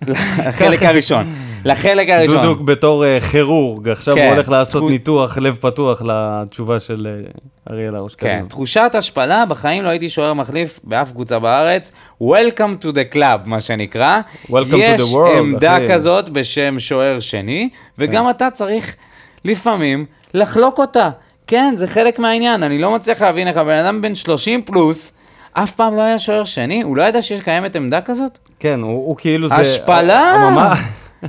לחלק 0.49 0.83
הראשון. 0.83 1.35
לחלק 1.65 2.09
הראשון. 2.09 2.37
דודוק 2.41 2.61
בתור 2.61 3.05
אה, 3.05 3.21
כירורג, 3.21 3.89
עכשיו 3.89 4.15
כן, 4.15 4.25
הוא 4.27 4.35
הולך 4.35 4.49
לעשות 4.49 4.83
תחו- 4.83 4.91
ניתוח 4.91 5.39
לב 5.39 5.59
פתוח 5.61 6.03
לתשובה 6.05 6.81
של 6.81 7.07
אה, 7.11 7.31
אריאל 7.75 7.95
הראש. 7.95 8.15
כן, 8.15 8.45
תחושת 8.49 8.91
השפלה, 8.95 9.47
בחיים 9.47 9.85
לא 9.85 9.89
הייתי 9.89 10.09
שוער 10.09 10.35
מחליף 10.35 10.81
באף 10.85 11.13
קבוצה 11.13 11.39
בארץ. 11.39 11.93
Welcome 12.23 12.83
to 12.85 12.93
the 12.93 13.15
club, 13.15 13.21
מה 13.45 13.61
שנקרא. 13.61 14.21
Welcome 14.47 14.51
to 14.73 14.77
יש 14.77 15.01
the 15.01 15.15
world, 15.15 15.39
עמדה 15.39 15.77
אחי. 15.77 15.93
כזאת 15.93 16.29
בשם 16.29 16.79
שוער 16.79 17.21
שני, 17.21 17.69
וגם 17.99 18.25
כן. 18.25 18.31
אתה 18.31 18.49
צריך 18.51 18.97
לפעמים 19.45 20.07
לחלוק 20.35 20.79
אותה. 20.79 21.11
כן, 21.51 21.73
זה 21.77 21.87
חלק 21.87 22.19
מהעניין, 22.19 22.63
אני 22.63 22.79
לא 22.79 22.91
מצליח 22.95 23.23
להבין 23.23 23.49
איך 23.49 23.57
הבן 23.57 23.75
אדם 23.85 24.01
בן 24.03 24.15
30 24.15 24.63
פלוס, 24.63 25.13
אף 25.53 25.71
פעם 25.71 25.97
לא 25.97 26.03
היה 26.03 26.19
שוער 26.19 26.45
שני, 26.45 26.83
הוא 26.83 26.97
לא 26.97 27.03
ידע 27.03 27.23
שיש 27.23 27.41
קיימת 27.41 27.77
עמדה 27.77 28.01
כזאת? 28.01 28.39
כן, 28.61 28.81
הוא 28.81 28.91
הוא 28.93 29.17
כאילו 29.17 29.49
זה... 29.49 29.55
השפלה! 29.55 30.49
ממש- 30.51 30.79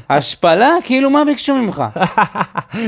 השפלה? 0.10 0.70
כאילו, 0.84 1.10
מה 1.10 1.26
ביקשו 1.26 1.56
ממך? 1.56 1.84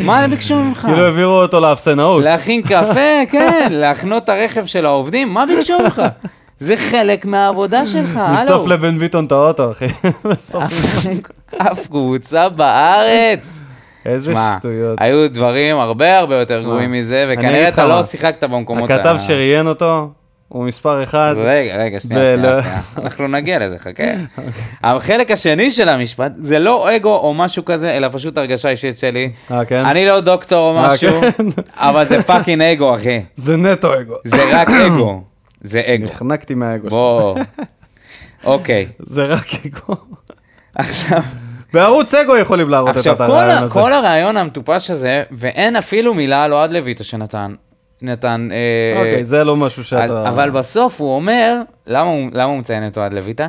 מה 0.06 0.28
ביקשו 0.28 0.56
ממך? 0.56 0.80
כאילו 0.80 1.06
העבירו 1.06 1.42
אותו 1.42 1.60
לאפסנאות. 1.60 2.24
להכין 2.24 2.62
קפה, 2.62 3.26
כן, 3.32 3.68
להחנות 3.72 4.24
את 4.24 4.30
הרכב 4.30 4.66
של 4.66 4.86
העובדים, 4.86 5.34
מה 5.34 5.46
ביקשו 5.46 5.80
ממך? 5.80 6.02
זה 6.60 6.78
חלק 6.78 7.26
מהעבודה 7.26 7.86
שלך, 7.86 8.18
הלו. 8.18 8.36
לשטוף 8.36 8.68
לבן 8.68 8.98
ביטון 8.98 9.26
את 9.26 9.32
האוטו, 9.32 9.72
אחי. 9.72 9.86
אף 11.72 11.88
קבוצה 11.88 12.50
בארץ. 12.50 13.62
איזה 14.06 14.32
שמע, 14.32 14.56
שטויות. 14.60 14.98
היו 15.02 15.30
דברים 15.30 15.78
הרבה 15.78 16.18
הרבה 16.18 16.36
יותר 16.36 16.62
גרועים 16.64 16.92
מזה, 16.92 17.26
וכנראה 17.30 17.68
אתה. 17.68 17.86
לא 17.86 18.04
שיחקת 18.04 18.44
במקומות 18.44 18.90
ה... 18.90 18.96
הכתב 18.96 19.16
שראיין 19.28 19.68
אותו, 19.68 20.10
הוא 20.54 20.66
מספר 20.66 21.04
אחד. 21.04 21.28
אז 21.32 21.40
רגע, 21.40 21.76
רגע, 21.76 22.00
שנייה, 22.00 22.26
שנייה, 22.26 22.64
שנייה. 22.64 22.82
אנחנו 22.98 23.28
נגיע 23.28 23.60
לזה, 23.60 23.80
חכה. 23.80 24.04
החלק 24.84 25.32
השני 25.32 25.72
של 25.72 25.90
המשפט, 25.90 26.32
זה 26.36 26.60
לא 26.60 26.96
אגו 26.96 27.18
או 27.18 27.34
משהו 27.34 27.66
כזה, 27.66 27.92
אלא 27.98 28.08
פשוט 28.12 28.38
הרגשה 28.38 28.70
אישית 28.70 28.98
שלי. 28.98 29.32
אה, 29.52 29.66
כן? 29.66 29.86
אני 29.86 30.06
לא 30.06 30.20
דוקטור 30.22 30.74
או 30.74 30.78
אה, 30.78 30.88
משהו, 30.88 31.22
כן? 31.22 31.44
אבל 31.88 32.06
זה 32.06 32.24
fucking 32.24 32.62
אגו, 32.62 32.96
אחי. 32.96 33.22
זה 33.36 33.58
נטו 33.58 34.00
אגו. 34.00 34.16
זה 34.26 34.42
רק 34.52 34.70
אגו. 34.88 35.22
זה 35.62 35.82
אגו. 35.86 36.06
נחנקתי 36.06 36.54
מהאגו. 36.54 36.90
שלו. 36.90 36.90
בוא. 36.90 37.36
אוקיי, 38.44 38.88
זה 39.00 39.26
רק 39.26 39.48
אגו. 39.66 39.96
עכשיו, 40.76 41.22
בערוץ 41.74 42.14
אגו 42.14 42.38
יכולים 42.38 42.70
להראות 42.70 42.92
את 42.92 42.96
עכשיו 42.96 43.24
הרעיון 43.24 43.64
הזה. 43.64 43.74
כל 43.74 43.94
הרעיון 43.94 44.38
המטופש 44.38 44.90
הזה, 44.90 45.24
ואין 45.32 45.76
אפילו 45.76 46.14
מילה 46.14 46.44
על 46.44 46.54
אוהד 46.54 46.72
לויטה 46.72 47.04
שנתן, 47.04 47.56
נתן, 48.02 48.50
אה, 48.52 49.00
אוקיי, 49.00 49.24
זה 49.24 49.44
לא 49.44 49.56
משהו 49.56 49.84
שאתה... 49.84 50.30
אבל 50.30 50.50
בסוף 50.50 51.02
הוא 51.02 51.16
אומר, 51.16 51.62
למה 51.88 52.12
למה 52.34 52.44
הוא 52.44 52.58
מציין 52.58 52.88
את 52.88 52.98
אוהד 52.98 53.14
לויטה? 53.14 53.48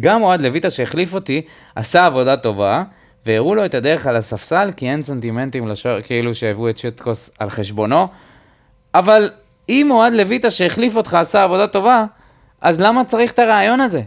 גם 0.00 0.22
אוהד 0.22 0.42
לויטה 0.42 0.70
שהחליף 0.70 1.14
אותי, 1.14 1.42
עשה 1.76 2.06
עבודה 2.06 2.36
טובה, 2.36 2.82
והראו 3.26 3.54
לו 3.54 3.64
את 3.64 3.74
הדרך 3.74 4.06
על 4.06 4.16
הספסל, 4.16 4.70
כי 4.76 4.90
אין 4.90 5.02
סנטימנטים 5.02 5.68
לשוער, 5.68 6.00
כאילו 6.00 6.34
שהביאו 6.34 6.68
את 6.70 6.78
שטקוס 6.78 7.30
על 7.38 7.50
חשבונו. 7.50 8.08
אבל 8.94 9.30
אם 9.68 9.88
אוהד 9.90 10.12
לויטה 10.12 10.50
שהחליף 10.50 10.96
אותך 10.96 11.14
עשה 11.14 11.42
עבודה 11.42 11.66
טובה, 11.66 12.04
אז 12.60 12.80
למה 12.80 13.04
צריך 13.04 13.32
את 13.32 13.38
הרעיון 13.38 13.80
הזה? 13.80 14.02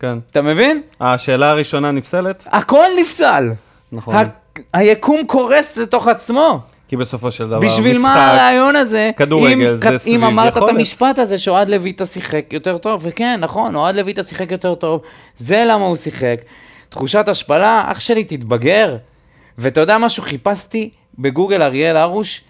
כן. 0.00 0.18
אתה 0.30 0.42
מבין? 0.42 0.82
השאלה 1.00 1.50
הראשונה 1.50 1.90
נפסלת? 1.90 2.44
הכל 2.46 2.86
נפסל. 3.00 3.50
נכון. 3.92 4.14
ה- 4.14 4.24
היקום 4.74 5.26
קורס 5.26 5.76
לתוך 5.78 6.08
עצמו. 6.08 6.60
כי 6.88 6.96
בסופו 6.96 7.30
של 7.30 7.46
דבר, 7.48 7.60
בשביל 7.60 7.92
משחק... 7.98 8.04
מה 8.06 8.30
הרעיון 8.32 8.76
הזה? 8.76 9.10
כדורגל 9.16 9.70
אם, 9.70 9.76
זה 9.76 9.98
סביב 9.98 10.14
אם 10.14 10.24
אמרת 10.24 10.52
את 10.52 10.56
יכולת. 10.56 10.74
המשפט 10.74 11.18
הזה 11.18 11.38
שאוהד 11.38 11.68
לויטה 11.68 12.06
שיחק 12.06 12.44
יותר 12.52 12.78
טוב, 12.78 13.00
וכן, 13.04 13.40
נכון, 13.40 13.76
אוהד 13.76 13.94
לויטה 13.96 14.22
שיחק 14.22 14.50
יותר 14.52 14.74
טוב, 14.74 15.00
זה 15.36 15.64
למה 15.66 15.84
הוא 15.84 15.96
שיחק. 15.96 16.36
תחושת 16.88 17.28
השפלה, 17.28 17.84
אח 17.86 18.00
שלי, 18.00 18.24
תתבגר. 18.24 18.96
ואתה 19.58 19.80
יודע 19.80 19.98
משהו? 19.98 20.22
חיפשתי 20.22 20.90
בגוגל 21.18 21.62
אריאל 21.62 21.96
הרוש, 21.96 22.40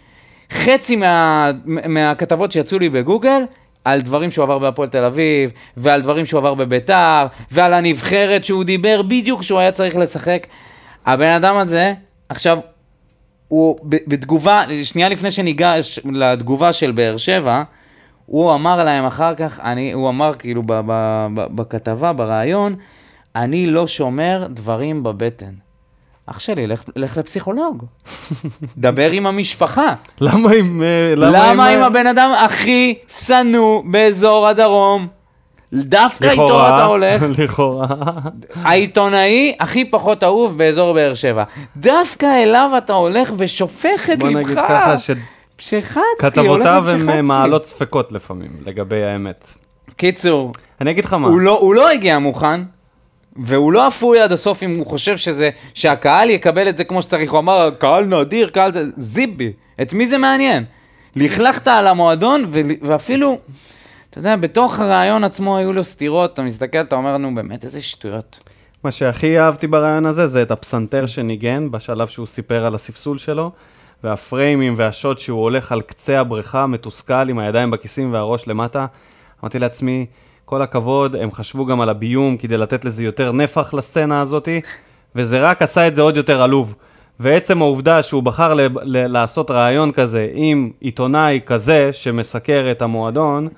חצי 0.52 0.96
מה, 0.96 1.50
מהכתבות 1.64 2.52
שיצאו 2.52 2.78
לי 2.78 2.88
בגוגל, 2.88 3.42
על 3.84 4.00
דברים 4.00 4.30
שהוא 4.30 4.42
עבר 4.42 4.58
בהפועל 4.58 4.88
תל 4.88 5.04
אביב, 5.04 5.50
ועל 5.76 6.00
דברים 6.00 6.26
שהוא 6.26 6.38
עבר 6.38 6.54
בביתר, 6.54 7.26
ועל 7.50 7.72
הנבחרת 7.72 8.44
שהוא 8.44 8.64
דיבר 8.64 9.02
בדיוק 9.02 9.40
כשהוא 9.40 9.58
היה 9.58 9.72
צריך 9.72 9.96
לשחק. 9.96 10.46
הבן 11.06 11.32
אדם 11.32 11.56
הזה, 11.56 11.94
עכשיו, 12.28 12.58
הוא 13.48 13.76
בתגובה, 13.84 14.62
שנייה 14.82 15.08
לפני 15.08 15.30
שניגש 15.30 16.00
לתגובה 16.04 16.72
של 16.72 16.92
באר 16.92 17.16
שבע, 17.16 17.62
הוא 18.26 18.54
אמר 18.54 18.84
להם 18.84 19.04
אחר 19.04 19.34
כך, 19.34 19.60
אני, 19.60 19.92
הוא 19.92 20.08
אמר 20.08 20.34
כאילו 20.34 20.62
בכתבה, 21.34 22.12
בריאיון, 22.12 22.76
אני 23.36 23.66
לא 23.66 23.86
שומר 23.86 24.46
דברים 24.50 25.02
בבטן. 25.02 25.69
אח 26.30 26.38
שלי, 26.38 26.66
לך, 26.66 26.82
לך 26.96 27.16
לפסיכולוג. 27.16 27.84
דבר 28.78 29.10
עם 29.10 29.26
המשפחה. 29.26 29.94
למה 30.20 30.50
עם... 30.52 30.82
אה, 30.82 31.14
למה 31.16 31.66
עם 31.66 31.82
הבן 31.82 32.06
אדם 32.06 32.32
הכי 32.44 32.94
שנוא 33.08 33.82
באזור 33.84 34.48
הדרום? 34.48 35.06
דווקא 35.72 36.30
איתו 36.30 36.68
אתה 36.68 36.84
הולך, 36.84 37.22
לכאורה. 37.38 37.86
העיתונאי 38.62 39.56
הכי 39.60 39.84
פחות 39.84 40.24
אהוב 40.24 40.58
באזור 40.58 40.94
באר 40.94 41.14
שבע. 41.14 41.44
דווקא 41.76 42.42
אליו 42.42 42.70
אתה 42.78 42.92
הולך 42.92 43.32
ושופך 43.36 44.10
את 44.12 44.18
בוא 44.18 44.28
ליבך. 44.28 44.40
נגיד 44.40 44.56
ככה, 44.56 44.94
פשחצקי, 45.56 46.00
שכתבותיו 46.22 46.84
הולך 46.88 47.00
הן 47.02 47.10
אה. 47.10 47.22
מעלות 47.22 47.64
ספקות 47.64 48.12
לפעמים, 48.12 48.50
לגבי 48.66 49.04
האמת. 49.04 49.54
קיצור, 49.96 50.52
אני 50.80 50.90
אגיד 50.90 51.04
לך 51.04 51.12
מה. 51.12 51.28
הוא 51.28 51.40
לא, 51.40 51.58
הוא 51.58 51.74
לא 51.74 51.90
הגיע 51.90 52.18
מוכן, 52.18 52.60
והוא 53.36 53.72
לא 53.72 53.88
אפוי 53.88 54.20
עד 54.20 54.32
הסוף 54.32 54.62
אם 54.62 54.74
הוא 54.74 54.86
חושב 54.86 55.16
שזה, 55.16 55.50
שהקהל 55.74 56.30
יקבל 56.30 56.68
את 56.68 56.76
זה 56.76 56.84
כמו 56.84 57.02
שצריך. 57.02 57.32
הוא 57.32 57.38
אמר, 57.38 57.70
קהל 57.78 58.04
נדיר, 58.04 58.48
קהל 58.48 58.72
זה, 58.72 58.84
זיבי. 58.96 59.52
את 59.82 59.92
מי 59.92 60.06
זה 60.06 60.18
מעניין? 60.18 60.64
לכלכת 61.16 61.68
על 61.68 61.86
המועדון, 61.86 62.44
ו, 62.48 62.60
ואפילו, 62.82 63.38
אתה 64.10 64.18
יודע, 64.18 64.36
בתוך 64.36 64.80
הרעיון 64.80 65.24
עצמו 65.24 65.56
היו 65.56 65.72
לו 65.72 65.84
סתירות, 65.84 66.34
אתה 66.34 66.42
מסתכל, 66.42 66.80
אתה 66.80 66.96
אומר, 66.96 67.16
נו, 67.16 67.34
באמת, 67.34 67.64
איזה 67.64 67.82
שטויות. 67.82 68.38
מה 68.84 68.90
שהכי 68.90 69.40
אהבתי 69.40 69.66
ברעיון 69.66 70.06
הזה 70.06 70.26
זה 70.26 70.42
את 70.42 70.50
הפסנתר 70.50 71.06
שניגן 71.06 71.70
בשלב 71.70 72.08
שהוא 72.08 72.26
סיפר 72.26 72.64
על 72.64 72.74
הספסול 72.74 73.18
שלו, 73.18 73.50
והפריימים 74.04 74.74
והשוט 74.76 75.18
שהוא 75.18 75.42
הולך 75.42 75.72
על 75.72 75.80
קצה 75.80 76.20
הבריכה, 76.20 76.66
מתוסכל 76.66 77.28
עם 77.28 77.38
הידיים 77.38 77.70
בכיסים 77.70 78.12
והראש 78.12 78.48
למטה. 78.48 78.86
אמרתי 79.42 79.58
לעצמי, 79.58 80.06
כל 80.50 80.62
הכבוד, 80.62 81.16
הם 81.16 81.30
חשבו 81.32 81.66
גם 81.66 81.80
על 81.80 81.88
הביום 81.88 82.36
כדי 82.36 82.56
לתת 82.56 82.84
לזה 82.84 83.04
יותר 83.04 83.32
נפח 83.32 83.74
לסצנה 83.74 84.20
הזאתי, 84.20 84.60
וזה 85.14 85.40
רק 85.40 85.62
עשה 85.62 85.88
את 85.88 85.94
זה 85.94 86.02
עוד 86.02 86.16
יותר 86.16 86.42
עלוב. 86.42 86.74
ועצם 87.20 87.62
העובדה 87.62 88.02
שהוא 88.02 88.22
בחר 88.22 88.54
ל- 88.54 88.60
ל- 88.82 89.06
לעשות 89.06 89.50
רעיון 89.50 89.92
כזה 89.92 90.26
עם 90.34 90.70
עיתונאי 90.80 91.40
כזה 91.46 91.90
שמסקר 91.92 92.68
את 92.70 92.82
המועדון, 92.82 93.48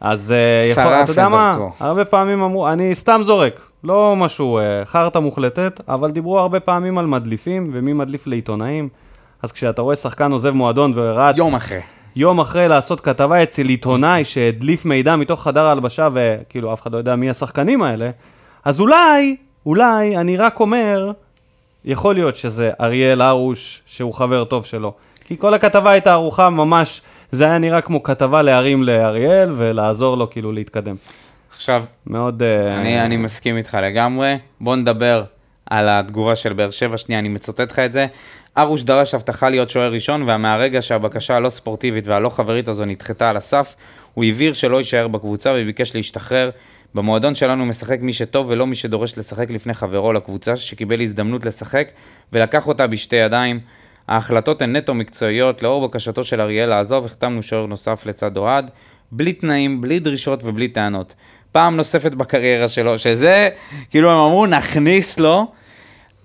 אז 0.00 0.32
אה, 0.32 0.68
יכול, 0.70 0.82
אתה 1.02 1.10
יודע 1.10 1.28
מה. 1.28 1.56
הרבה 1.80 2.04
פעמים 2.04 2.42
אמרו, 2.42 2.68
אני 2.68 2.94
סתם 2.94 3.20
זורק, 3.26 3.60
לא 3.84 4.16
משהו 4.16 4.58
אה, 4.58 4.62
חרטא 4.84 5.18
מוחלטת, 5.18 5.80
אבל 5.88 6.10
דיברו 6.10 6.38
הרבה 6.38 6.60
פעמים 6.60 6.98
על 6.98 7.06
מדליפים, 7.06 7.70
ומי 7.72 7.92
מדליף 7.92 8.26
לעיתונאים. 8.26 8.88
אז 9.42 9.52
כשאתה 9.52 9.82
רואה 9.82 9.96
שחקן 9.96 10.32
עוזב 10.32 10.50
מועדון 10.50 10.92
ורץ 10.94 11.38
יום 11.38 11.54
אחרי. 11.54 11.80
יום 12.16 12.40
אחרי 12.40 12.68
לעשות 12.68 13.00
כתבה 13.00 13.42
אצל 13.42 13.66
עיתונאי 13.66 14.24
שהדליף 14.24 14.84
מידע 14.84 15.16
מתוך 15.16 15.42
חדר 15.42 15.66
ההלבשה, 15.66 16.08
וכאילו 16.12 16.72
אף 16.72 16.82
אחד 16.82 16.92
לא 16.92 16.98
יודע 16.98 17.16
מי 17.16 17.30
השחקנים 17.30 17.82
האלה, 17.82 18.10
אז 18.64 18.80
אולי, 18.80 19.36
אולי, 19.66 20.16
אני 20.16 20.36
רק 20.36 20.60
אומר, 20.60 21.12
יכול 21.84 22.14
להיות 22.14 22.36
שזה 22.36 22.70
אריאל 22.80 23.20
הרוש, 23.20 23.82
שהוא 23.86 24.14
חבר 24.14 24.44
טוב 24.44 24.64
שלו. 24.64 24.92
כי 25.24 25.38
כל 25.38 25.54
הכתבה 25.54 25.90
הייתה 25.90 26.12
ערוכה 26.12 26.50
ממש, 26.50 27.02
זה 27.32 27.44
היה 27.44 27.58
נראה 27.58 27.80
כמו 27.80 28.02
כתבה 28.02 28.42
להרים 28.42 28.82
לאריאל 28.82 29.50
ולעזור 29.52 30.16
לו 30.16 30.30
כאילו 30.30 30.52
להתקדם. 30.52 30.96
עכשיו, 31.54 31.84
מאוד... 32.06 32.42
אה, 32.42 32.80
אני, 32.80 33.00
אני 33.00 33.16
מסכים 33.16 33.56
איתך 33.56 33.78
לגמרי. 33.82 34.38
בוא 34.60 34.76
נדבר 34.76 35.24
על 35.66 35.88
התגובה 35.88 36.36
של 36.36 36.52
באר 36.52 36.70
שבע, 36.70 36.96
שנייה, 36.96 37.18
אני 37.18 37.28
מצטט 37.28 37.72
לך 37.72 37.78
את 37.78 37.92
זה. 37.92 38.06
ארוש 38.58 38.82
דרש 38.82 39.14
הבטחה 39.14 39.48
להיות 39.48 39.70
שוער 39.70 39.92
ראשון, 39.92 40.22
ומהרגע 40.22 40.82
שהבקשה 40.82 41.36
הלא 41.36 41.48
ספורטיבית 41.48 42.08
והלא 42.08 42.28
חברית 42.28 42.68
הזו 42.68 42.84
נדחתה 42.84 43.30
על 43.30 43.36
הסף, 43.36 43.74
הוא 44.14 44.24
הבהיר 44.24 44.52
שלא 44.52 44.76
יישאר 44.76 45.08
בקבוצה 45.08 45.52
וביקש 45.56 45.96
להשתחרר. 45.96 46.50
במועדון 46.94 47.34
שלנו 47.34 47.66
משחק 47.66 47.98
מי 48.00 48.12
שטוב 48.12 48.46
ולא 48.50 48.66
מי 48.66 48.74
שדורש 48.74 49.18
לשחק 49.18 49.50
לפני 49.50 49.74
חברו 49.74 50.12
לקבוצה, 50.12 50.56
שקיבל 50.56 51.00
הזדמנות 51.02 51.44
לשחק 51.44 51.88
ולקח 52.32 52.68
אותה 52.68 52.86
בשתי 52.86 53.16
ידיים. 53.16 53.60
ההחלטות 54.08 54.62
הן 54.62 54.76
נטו 54.76 54.94
מקצועיות, 54.94 55.62
לאור 55.62 55.88
בקשתו 55.88 56.24
של 56.24 56.40
אריאל 56.40 56.68
לעזוב, 56.68 57.04
החתמנו 57.04 57.42
שוער 57.42 57.66
נוסף 57.66 58.06
לצד 58.06 58.36
אוהד, 58.36 58.70
בלי 59.12 59.32
תנאים, 59.32 59.80
בלי 59.80 59.98
דרישות 59.98 60.44
ובלי 60.44 60.68
טענות. 60.68 61.14
פעם 61.54 61.76
נוספת 61.76 62.14
בקריירה 62.14 62.68
שלו, 62.68 62.98
שזה, 62.98 63.48
כאילו 63.90 64.10
הם 64.10 64.16
אמרו, 64.18 64.46
נכניס 64.46 65.18
לו. 65.18 65.46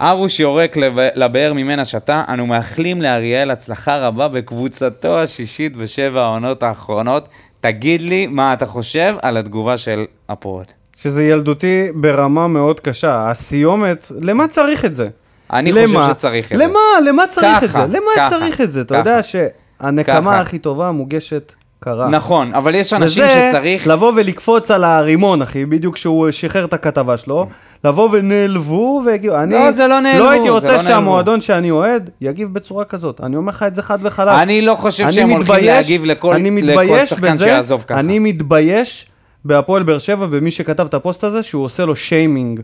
ארוש 0.01 0.39
יורק 0.39 0.77
לב- 0.77 1.09
לבאר 1.15 1.53
ממנה 1.53 1.85
שתה, 1.85 2.23
אנו 2.29 2.47
מאחלים 2.47 3.01
לאריאל 3.01 3.51
הצלחה 3.51 3.97
רבה 3.97 4.27
בקבוצתו 4.27 5.19
השישית 5.21 5.77
בשבע 5.77 6.21
העונות 6.21 6.63
האחרונות. 6.63 7.27
תגיד 7.61 8.01
לי 8.01 8.27
מה 8.27 8.53
אתה 8.53 8.65
חושב 8.65 9.15
על 9.21 9.37
התגובה 9.37 9.77
של 9.77 10.05
הפועל. 10.29 10.65
שזה 10.97 11.23
ילדותי 11.23 11.87
ברמה 11.95 12.47
מאוד 12.47 12.79
קשה. 12.79 13.29
הסיומת, 13.29 14.11
למה 14.21 14.47
צריך 14.47 14.85
את 14.85 14.95
זה? 14.95 15.07
אני 15.53 15.71
למה? 15.71 15.99
חושב 16.03 16.13
שצריך 16.13 16.51
את 16.51 16.57
זה. 16.57 16.63
למה? 16.67 16.79
למה 17.07 17.27
צריך 17.27 17.63
את 17.63 17.69
ככה, 17.69 17.87
זה? 17.87 17.97
למה 17.97 18.05
ככה, 18.15 18.29
צריך 18.29 18.61
את 18.61 18.71
זה? 18.71 18.81
אתה 18.81 18.95
ככה. 19.01 19.09
יודע 19.09 19.23
שהנקמה 19.23 20.21
ככה. 20.31 20.39
הכי 20.39 20.59
טובה 20.59 20.91
מוגשת 20.91 21.53
קרה. 21.79 22.09
נכון, 22.09 22.53
אבל 22.53 22.75
יש 22.75 22.93
אנשים 22.93 23.23
וזה 23.23 23.47
שצריך... 23.51 23.87
לבוא 23.87 24.13
ולקפוץ 24.15 24.71
על 24.71 24.83
הרימון, 24.83 25.41
אחי, 25.41 25.65
בדיוק 25.65 25.95
כשהוא 25.95 26.31
שחרר 26.31 26.65
את 26.65 26.73
הכתבה 26.73 27.17
שלו, 27.17 27.47
לבוא 27.83 28.09
ונעלבו 28.11 29.01
והגיעו. 29.05 29.35
אני 29.35 29.53
לא, 29.53 29.71
זה 29.71 29.87
לא 29.87 29.99
נעלבו, 29.99 30.23
לא 30.23 30.29
הייתי 30.29 30.49
רוצה 30.49 30.67
לא 30.67 30.73
נעלבו. 30.73 30.89
שהמועדון 30.89 31.41
שאני 31.41 31.71
אוהד 31.71 32.09
יגיב 32.21 32.53
בצורה 32.53 32.85
כזאת. 32.85 33.21
אני 33.23 33.35
אומר 33.35 33.49
לך 33.51 33.63
את 33.63 33.75
זה 33.75 33.81
חד 33.81 33.99
וחלק. 34.01 34.27
אני 34.41 34.61
לא 34.61 34.75
חושב 34.75 35.03
אני 35.03 35.13
שהם 35.13 35.29
הולכים 35.29 35.55
מתבייש- 35.55 35.65
להגיב 35.65 36.05
לכל 36.05 36.33
אני 36.33 36.61
לכל 36.61 37.05
שחקן 37.05 37.33
בזה, 37.33 37.43
שיעזוב 37.43 37.83
ככה. 37.87 37.99
אני 37.99 38.19
מתבייש 38.19 39.05
בהפועל 39.45 39.83
באר 39.83 39.97
שבע, 39.97 40.25
במי 40.25 40.51
שכתב 40.51 40.85
את 40.85 40.93
הפוסט 40.93 41.23
הזה, 41.23 41.43
שהוא 41.43 41.63
עושה 41.65 41.85
לו 41.85 41.95
שיימינג. 41.95 42.59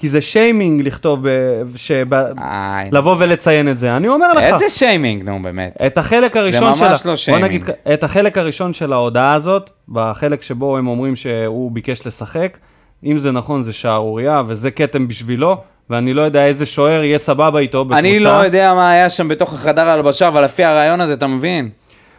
כי 0.00 0.08
זה 0.08 0.20
שיימינג 0.20 0.86
לכתוב, 0.86 1.28
ב- 1.28 1.62
שב- 1.76 2.14
איי, 2.14 2.88
לבוא 2.92 3.16
ולציין 3.18 3.68
את 3.68 3.78
זה. 3.78 3.96
אני 3.96 4.08
אומר 4.08 4.32
לך. 4.32 4.42
איזה 4.44 4.68
שיימינג, 4.68 5.22
נו 5.24 5.42
באמת. 5.42 5.76
את 5.86 5.98
החלק 5.98 6.36
הראשון 6.36 6.68
ממש 6.68 7.00
של... 7.02 7.08
לא 7.08 7.16
שיימינג. 7.16 7.44
נגיד, 7.44 7.64
את 7.94 8.04
החלק 8.04 8.38
הראשון 8.38 8.72
של 8.72 8.92
ההודעה 8.92 9.34
הזאת, 9.34 9.70
בחלק 9.88 10.42
שבו 10.42 10.76
הם 10.76 10.86
אומרים 10.88 11.16
שהוא 11.16 11.72
ביקש 11.72 12.06
לשחק, 12.06 12.58
אם 13.04 13.18
זה 13.18 13.32
נכון 13.32 13.62
זה 13.62 13.72
שערורייה, 13.72 14.42
וזה 14.46 14.70
כתם 14.70 15.08
בשבילו, 15.08 15.56
ואני 15.90 16.14
לא 16.14 16.22
יודע 16.22 16.46
איזה 16.46 16.66
שוער 16.66 17.04
יהיה 17.04 17.18
סבבה 17.18 17.58
איתו 17.60 17.84
בקבוצה. 17.84 17.98
אני 17.98 18.18
לא 18.20 18.30
יודע 18.44 18.74
מה 18.74 18.90
היה 18.90 19.10
שם 19.10 19.28
בתוך 19.28 19.54
החדר 19.54 19.88
ההלבשה, 19.88 20.28
אבל 20.28 20.44
לפי 20.44 20.64
הרעיון 20.64 21.00
הזה, 21.00 21.12
אתה 21.14 21.26
מבין? 21.26 21.68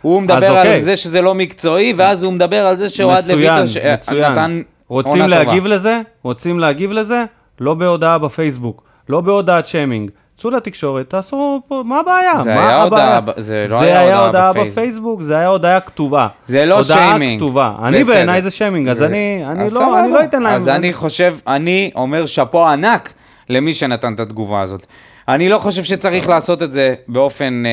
הוא 0.01 0.21
מדבר 0.21 0.45
על 0.51 0.57
אוקיי. 0.57 0.81
זה 0.81 0.95
שזה 0.95 1.21
לא 1.21 1.35
מקצועי, 1.35 1.93
ואז 1.97 2.23
הוא 2.23 2.33
מדבר 2.33 2.65
על 2.65 2.77
זה 2.77 2.89
שאוהד 2.89 3.23
מצוין, 3.23 3.37
לויטה 3.39 3.67
ש- 3.67 3.77
מצוין. 3.77 4.31
נתן 4.31 4.61
רוצים 4.87 5.21
להגיב 5.29 5.63
טובה. 5.63 5.75
לזה? 5.75 6.01
רוצים 6.23 6.59
להגיב 6.59 6.91
לזה? 6.91 7.23
לא 7.61 7.73
בהודעה 7.73 8.17
בפייסבוק, 8.17 8.83
לא 9.09 9.21
בהודעת 9.21 9.67
שיימינג. 9.67 10.11
צאו 10.37 10.49
לתקשורת, 10.49 11.09
תעשו 11.09 11.61
פה, 11.67 11.83
מה 11.85 11.99
הבעיה? 11.99 12.31
זה 12.43 12.55
מה 12.55 12.67
היה 12.69 12.81
הבעיה? 12.83 13.17
הודעה 13.17 13.33
זה 13.41 13.65
לא 13.69 13.77
זה 13.79 13.85
היה 13.85 13.99
היה 13.99 14.15
הודעה 14.25 14.27
הודעה 14.27 14.51
בפייסבוק. 14.51 14.71
בפייסבוק, 14.77 15.21
זה 15.21 15.37
היה 15.37 15.47
הודעה 15.47 15.79
כתובה. 15.79 16.27
זה 16.47 16.65
לא 16.65 16.73
הודעה 16.79 16.97
שיימינג. 16.97 17.39
כתובה. 17.39 17.73
אני. 17.83 18.03
בעיניי 18.03 18.41
זה 18.41 18.51
שיימינג, 18.51 18.87
אז 18.87 18.97
זה- 18.97 19.05
אני 19.05 19.43
אני 19.47 19.63
אז 19.63 19.73
לא. 19.75 19.99
אני 19.99 20.11
לא 20.11 20.23
אתן 20.23 20.41
להם... 20.43 20.55
אז 20.55 20.69
אני 20.69 20.93
חושב, 20.93 21.37
אני 21.47 21.91
אומר 21.95 22.25
שאפו 22.25 22.67
ענק 22.67 23.13
למי 23.49 23.73
שנתן 23.73 24.13
את 24.13 24.19
התגובה 24.19 24.61
הזאת. 24.61 24.85
אני 25.27 25.49
לא 25.49 25.59
חושב 25.59 25.83
שצריך 25.83 26.29
לעשות 26.29 26.63
את 26.63 26.71
זה 26.71 26.93
באופן 27.07 27.63
אה, 27.65 27.71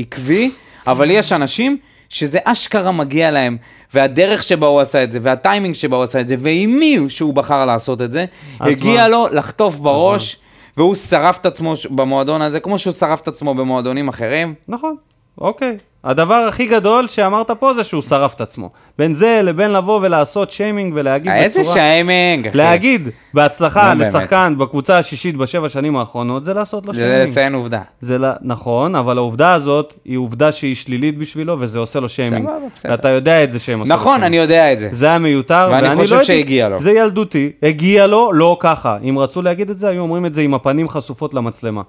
עקבי, 0.00 0.50
אבל 0.86 1.10
יש 1.10 1.32
אנשים 1.32 1.76
שזה 2.12 2.38
אשכרה 2.44 2.92
מגיע 2.92 3.30
להם, 3.30 3.56
והדרך 3.94 4.42
שבה 4.42 4.66
הוא 4.66 4.80
עשה 4.80 5.04
את 5.04 5.12
זה, 5.12 5.18
והטיימינג 5.22 5.74
שבה 5.74 5.96
הוא 5.96 6.04
עשה 6.04 6.20
את 6.20 6.28
זה, 6.28 6.36
ועם 6.38 6.78
מי 6.78 6.98
שהוא 7.08 7.34
בחר 7.34 7.66
לעשות 7.66 8.02
את 8.02 8.12
זה, 8.12 8.24
הגיע 8.60 9.02
מה? 9.02 9.08
לו 9.08 9.26
לחטוף 9.32 9.76
בראש, 9.76 10.36
והוא 10.76 10.94
שרף 10.94 11.38
את 11.40 11.46
עצמו 11.46 11.72
במועדון 11.90 12.42
הזה, 12.42 12.60
כמו 12.60 12.78
שהוא 12.78 12.92
שרף 12.92 13.20
את 13.20 13.28
עצמו 13.28 13.54
במועדונים 13.54 14.08
אחרים. 14.08 14.54
נכון, 14.68 14.96
אוקיי. 15.38 15.76
הדבר 16.04 16.34
הכי 16.34 16.66
גדול 16.66 17.08
שאמרת 17.08 17.50
פה 17.50 17.74
זה 17.74 17.84
שהוא 17.84 18.02
שרף 18.02 18.34
את 18.34 18.40
עצמו. 18.40 18.70
בין 18.98 19.14
זה 19.14 19.40
לבין 19.44 19.72
לבוא 19.72 20.00
ולעשות 20.02 20.50
שיימינג 20.50 20.92
ולהגיד 20.96 21.32
איזה 21.32 21.60
בצורה... 21.60 21.74
שיימינג, 21.74 22.46
אחי. 22.46 22.56
להגיד 22.56 23.08
בהצלחה 23.34 23.94
באמת. 23.94 24.06
לשחקן 24.06 24.54
בקבוצה 24.58 24.98
השישית 24.98 25.36
בשבע 25.36 25.68
שנים 25.68 25.96
האחרונות, 25.96 26.44
זה 26.44 26.54
לעשות 26.54 26.86
לו 26.86 26.94
זה 26.94 27.00
שיימינג. 27.00 27.28
לציין 27.28 27.54
עובדה. 27.54 27.80
זה 28.00 28.18
לא, 28.18 28.28
נכון, 28.42 28.94
אבל 28.94 29.18
העובדה 29.18 29.52
הזאת 29.52 29.94
היא 30.04 30.18
עובדה 30.18 30.52
שהיא 30.52 30.74
שלילית 30.74 31.18
בשבילו, 31.18 31.56
וזה 31.60 31.78
עושה 31.78 32.00
לו 32.00 32.08
שיימינג. 32.08 32.46
סבבה, 32.46 32.58
בסדר. 32.74 32.92
ואתה 32.92 33.08
יודע 33.08 33.44
את 33.44 33.52
זה 33.52 33.58
שהם 33.58 33.82
עשו 33.82 33.88
לו 33.88 33.94
נכון, 33.96 34.12
שיימינג. 34.12 34.26
אני 34.26 34.36
יודע 34.36 34.72
את 34.72 34.80
זה. 34.80 34.88
זה 34.92 35.06
היה 35.06 35.18
מיותר, 35.18 35.68
ואני 35.70 35.88
ואני 35.88 35.96
חושב 35.96 36.16
לא 36.16 36.22
שהגיע 36.22 36.68
לו. 36.68 36.80
זה 36.80 36.92
ילדותי, 36.92 37.52
הגיע 37.62 38.06
לו, 38.06 38.32
לא 38.32 38.56
ככה. 38.60 38.96
אם 39.08 39.18
רצו 39.18 39.42
להגיד 39.42 39.70
את 39.70 39.78
זה, 39.78 39.88
היו 39.88 40.02
אומרים 40.02 40.26
את 40.26 40.34
זה 40.34 40.40
עם 40.40 40.54
הפנים 40.54 40.88
חשופות 40.88 41.34
למצלמה. 41.34 41.82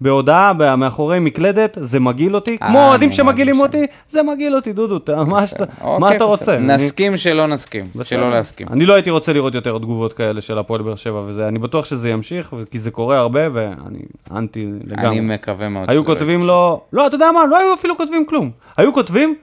בהודעה, 0.00 0.52
מאחורי 0.52 1.18
מקלדת, 1.18 1.78
זה 1.80 2.00
מגעיל 2.00 2.34
אותי, 2.34 2.56
אה, 2.62 2.66
כמו 2.66 2.88
אוהדים 2.88 3.12
שמגעילים 3.12 3.60
אותי, 3.60 3.86
זה 4.10 4.22
מגעיל 4.22 4.54
אותי, 4.54 4.72
דודו, 4.72 5.00
מה 5.26 5.44
אוקיי, 5.80 6.16
אתה. 6.16 6.24
רוצה? 6.24 6.58
נסכים 6.58 7.16
שלא 7.16 7.46
נסכים. 7.46 7.84
שלא 8.02 8.30
להסכים. 8.30 8.66
אני 8.70 8.86
לא 8.86 8.94
הייתי 8.94 9.10
רוצה 9.10 9.32
לראות 9.32 9.54
יותר 9.54 9.78
תגובות 9.78 10.12
כאלה 10.12 10.40
של 10.40 10.58
הפועל 10.58 10.82
באר 10.82 10.94
שבע 10.94 11.22
וזה, 11.26 11.48
אני 11.48 11.58
בטוח 11.58 11.84
שזה 11.84 12.10
ימשיך, 12.10 12.54
כי 12.70 12.78
זה 12.78 12.90
קורה 12.90 13.18
הרבה, 13.18 13.40
ואני 13.52 13.98
אנטי 14.30 14.66
לגמרי. 14.84 15.08
אני 15.08 15.20
מקווה 15.20 15.68
מאוד 15.68 15.90
היו 15.90 16.00
לא 16.00 16.06
כותבים. 16.06 16.42
לו, 16.42 16.80
לא, 16.92 17.06
אתה 17.06 17.14
יודע 17.14 17.30
מה, 17.32 17.40
לא 17.50 17.58
היו 17.58 17.74
אפילו 17.74 17.96
כותבים 17.96 18.26
כלום. 18.26 18.50
היו 18.78 18.94
כותבים, 18.94 19.34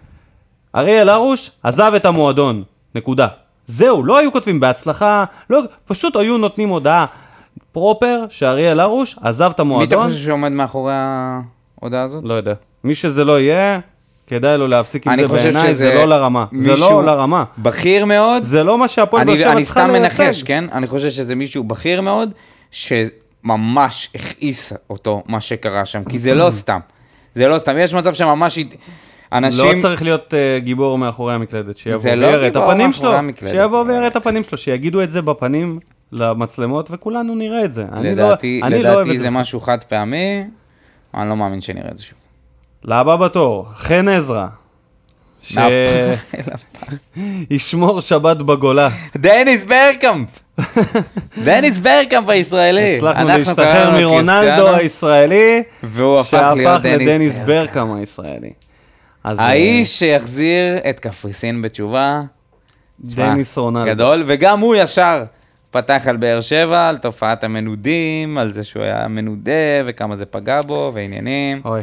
אריאל 0.76 1.10
הרוש 1.10 1.51
עזב 1.64 1.91
את 1.95 2.05
המועדון, 2.05 2.64
נקודה. 2.95 3.28
זהו, 3.68 4.03
לא 4.03 4.18
היו 4.18 4.32
כותבים 4.32 4.60
בהצלחה, 4.60 5.24
לא, 5.49 5.62
פשוט 5.86 6.16
היו 6.16 6.38
נותנים 6.38 6.70
הודעה 6.70 7.05
פרופר 7.78 8.26
שאריאל 8.30 8.80
הרוש 8.80 9.16
עזב 9.22 9.44
את 9.44 9.50
מי 9.50 9.52
אתה 9.54 9.62
המועדון, 9.62 10.10
חושב 10.10 10.26
שעומד 10.26 10.52
מאחורי 10.52 10.94
ההודעה 10.96 12.04
הזאת? 12.04 12.24
לא 12.24 12.34
יודע. 12.34 12.54
מי 12.84 12.96
שזה 12.96 13.26
לא 13.26 13.40
יהיה, 13.40 13.80
כדאי 14.28 14.58
לו 14.58 14.68
להפסיק 14.68 15.08
עם 15.08 15.14
אני 15.14 15.28
זה 15.28 15.34
בעיניי, 15.34 15.70
שזה 15.70 15.76
זה 15.76 15.94
לא 15.94 16.06
לרמה. 16.06 16.46
זה 16.56 16.76
לא 16.76 17.06
לרמה. 17.06 17.44
בכיר 17.58 18.06
מאוד. 18.06 18.44
זה 18.44 18.64
לא 18.64 18.78
מה 18.78 18.88
שהפועל 18.88 19.26
באר 19.26 19.34
אני, 19.34 19.42
שבע 19.42 19.52
אני 19.52 19.64
צריכה 19.64 19.80
סתם 19.82 19.92
לייצג. 19.92 20.22
מנחש, 20.24 20.44
כן? 20.44 20.66
אני 20.72 20.88
חושב 20.88 21.10
שזה 21.10 21.36
מישהו 21.36 21.64
בכיר 21.64 22.02
מאוד, 22.02 22.30
שממש 22.72 24.10
הכעיס 24.16 24.74
אותו, 24.90 25.24
מה 25.28 25.42
שקרה 25.42 25.86
שם, 25.86 26.04
כי 26.04 26.18
זה 26.18 26.34
לא 26.34 26.52
סתם. 26.62 26.80
זה 27.36 27.48
לא 27.48 27.58
סתם, 27.58 27.78
יש 27.78 27.94
מצב 27.94 28.14
שממש... 28.14 28.60
אנשים... 29.34 29.76
לא 29.78 29.82
צריך 29.82 30.02
להיות 30.02 30.34
uh, 30.34 30.64
גיבור 30.64 30.98
מאחורי 30.98 31.34
המקלדת, 31.34 31.78
שיבוא 31.78 32.12
לא 32.12 32.26
ויראה 32.28 32.48
את 32.48 32.54
גיבור 32.54 32.72
הפנים 32.72 32.94
שלו, 32.94 33.14
המקלדת. 33.14 33.54
שיבוא 33.54 33.84
ויראה 33.88 34.08
את 34.08 34.16
הפנים 34.16 34.44
שלו, 34.44 34.58
שיגידו 34.58 35.02
את 35.02 35.12
זה 35.12 35.22
בפנים 35.22 35.80
למצלמות 36.12 36.89
וכולנו 36.91 37.36
נראה 37.36 37.66
את 37.66 37.74
זה. 37.74 37.86
אני 37.93 38.16
לא- 38.16 38.24
לדעתי, 38.26 38.62
אני 38.64 38.84
לא 38.84 38.89
אוהב 38.89 38.99
לדעתי 38.99 39.16
את 39.18 39.22
זה 39.22 39.30
משהו 39.30 39.60
חד 39.62 39.84
פעמי, 39.84 40.43
אני 41.16 41.30
לא 41.30 41.36
מאמין 41.36 41.62
שנראה 41.62 41.91
את 41.91 41.97
זה 41.97 42.03
שוב. 42.03 42.18
לבא 42.84 43.16
בתור, 43.16 43.68
חן 43.76 44.08
עזרא, 44.08 44.47
שישמור 47.49 48.01
שבת 48.10 48.38
בגולה. 48.38 48.89
דניס 49.16 49.64
ברקאמפ! 49.66 50.30
דניס 51.45 51.80
ברקאמפ 51.80 52.30
הישראלי. 52.30 52.95
הצלחנו 52.97 53.28
להשתחרר 53.28 53.91
מרונלדו 53.99 54.68
הישראלי, 54.76 55.64
והוא 55.84 56.20
הפך 56.20 56.51
להיות 56.55 56.82
שהפך 56.82 56.95
לדניס 57.01 57.08
דניס 57.10 57.38
ברקאמפ. 57.38 57.97
הישראלי. 57.99 58.51
אז, 59.24 59.39
אה, 59.39 59.45
האיש 59.45 59.99
שיחזיר 59.99 60.78
את 60.89 60.99
קפריסין 60.99 61.62
בתשובה. 61.62 62.22
דניס 62.99 63.58
רונלדו. 63.58 63.86
גדול, 63.91 64.24
וגם 64.26 64.60
הוא 64.60 64.76
ישר 64.76 65.24
פתח 65.72 66.03
על 66.07 66.18
באר 66.18 66.39
שבע, 66.41 66.89
על 66.89 66.97
תופעת 66.97 67.43
המנודים, 67.43 68.38
על 68.38 68.49
זה 68.51 68.63
שהוא 68.63 68.84
היה 68.84 69.07
מנודה, 69.07 69.51
וכמה 69.86 70.15
זה 70.15 70.26
פגע 70.26 70.59
בו, 70.68 70.91
ועניינים. 70.93 71.61
אוי, 71.65 71.82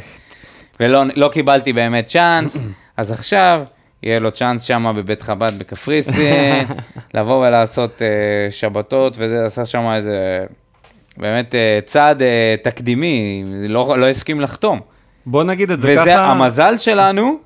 ולא 0.81 1.03
לא 1.17 1.29
קיבלתי 1.33 1.73
באמת 1.73 2.07
צ'אנס, 2.07 2.59
אז 2.97 3.13
עכשיו 3.13 3.63
יהיה 4.03 4.19
לו 4.19 4.31
צ'אנס 4.31 4.63
שם 4.63 4.93
בבית 4.97 5.23
חב"ד 5.23 5.59
בקפריסין, 5.59 6.67
לבוא 7.15 7.47
ולעשות 7.47 7.99
uh, 7.99 8.53
שבתות, 8.53 9.15
וזה 9.19 9.45
עשה 9.45 9.65
שם 9.65 9.91
איזה, 9.95 10.45
באמת 11.17 11.55
uh, 11.55 11.87
צעד 11.87 12.23
uh, 12.23 12.25
תקדימי, 12.63 13.45
לא, 13.69 13.99
לא 13.99 14.09
הסכים 14.09 14.41
לחתום. 14.41 14.81
בוא 15.27 15.45
נגיד 15.45 15.71
את 15.71 15.81
זה 15.81 15.93
וזה 15.93 16.11
ככה. 16.11 16.25
המזל 16.25 16.79
שלנו, 16.79 17.39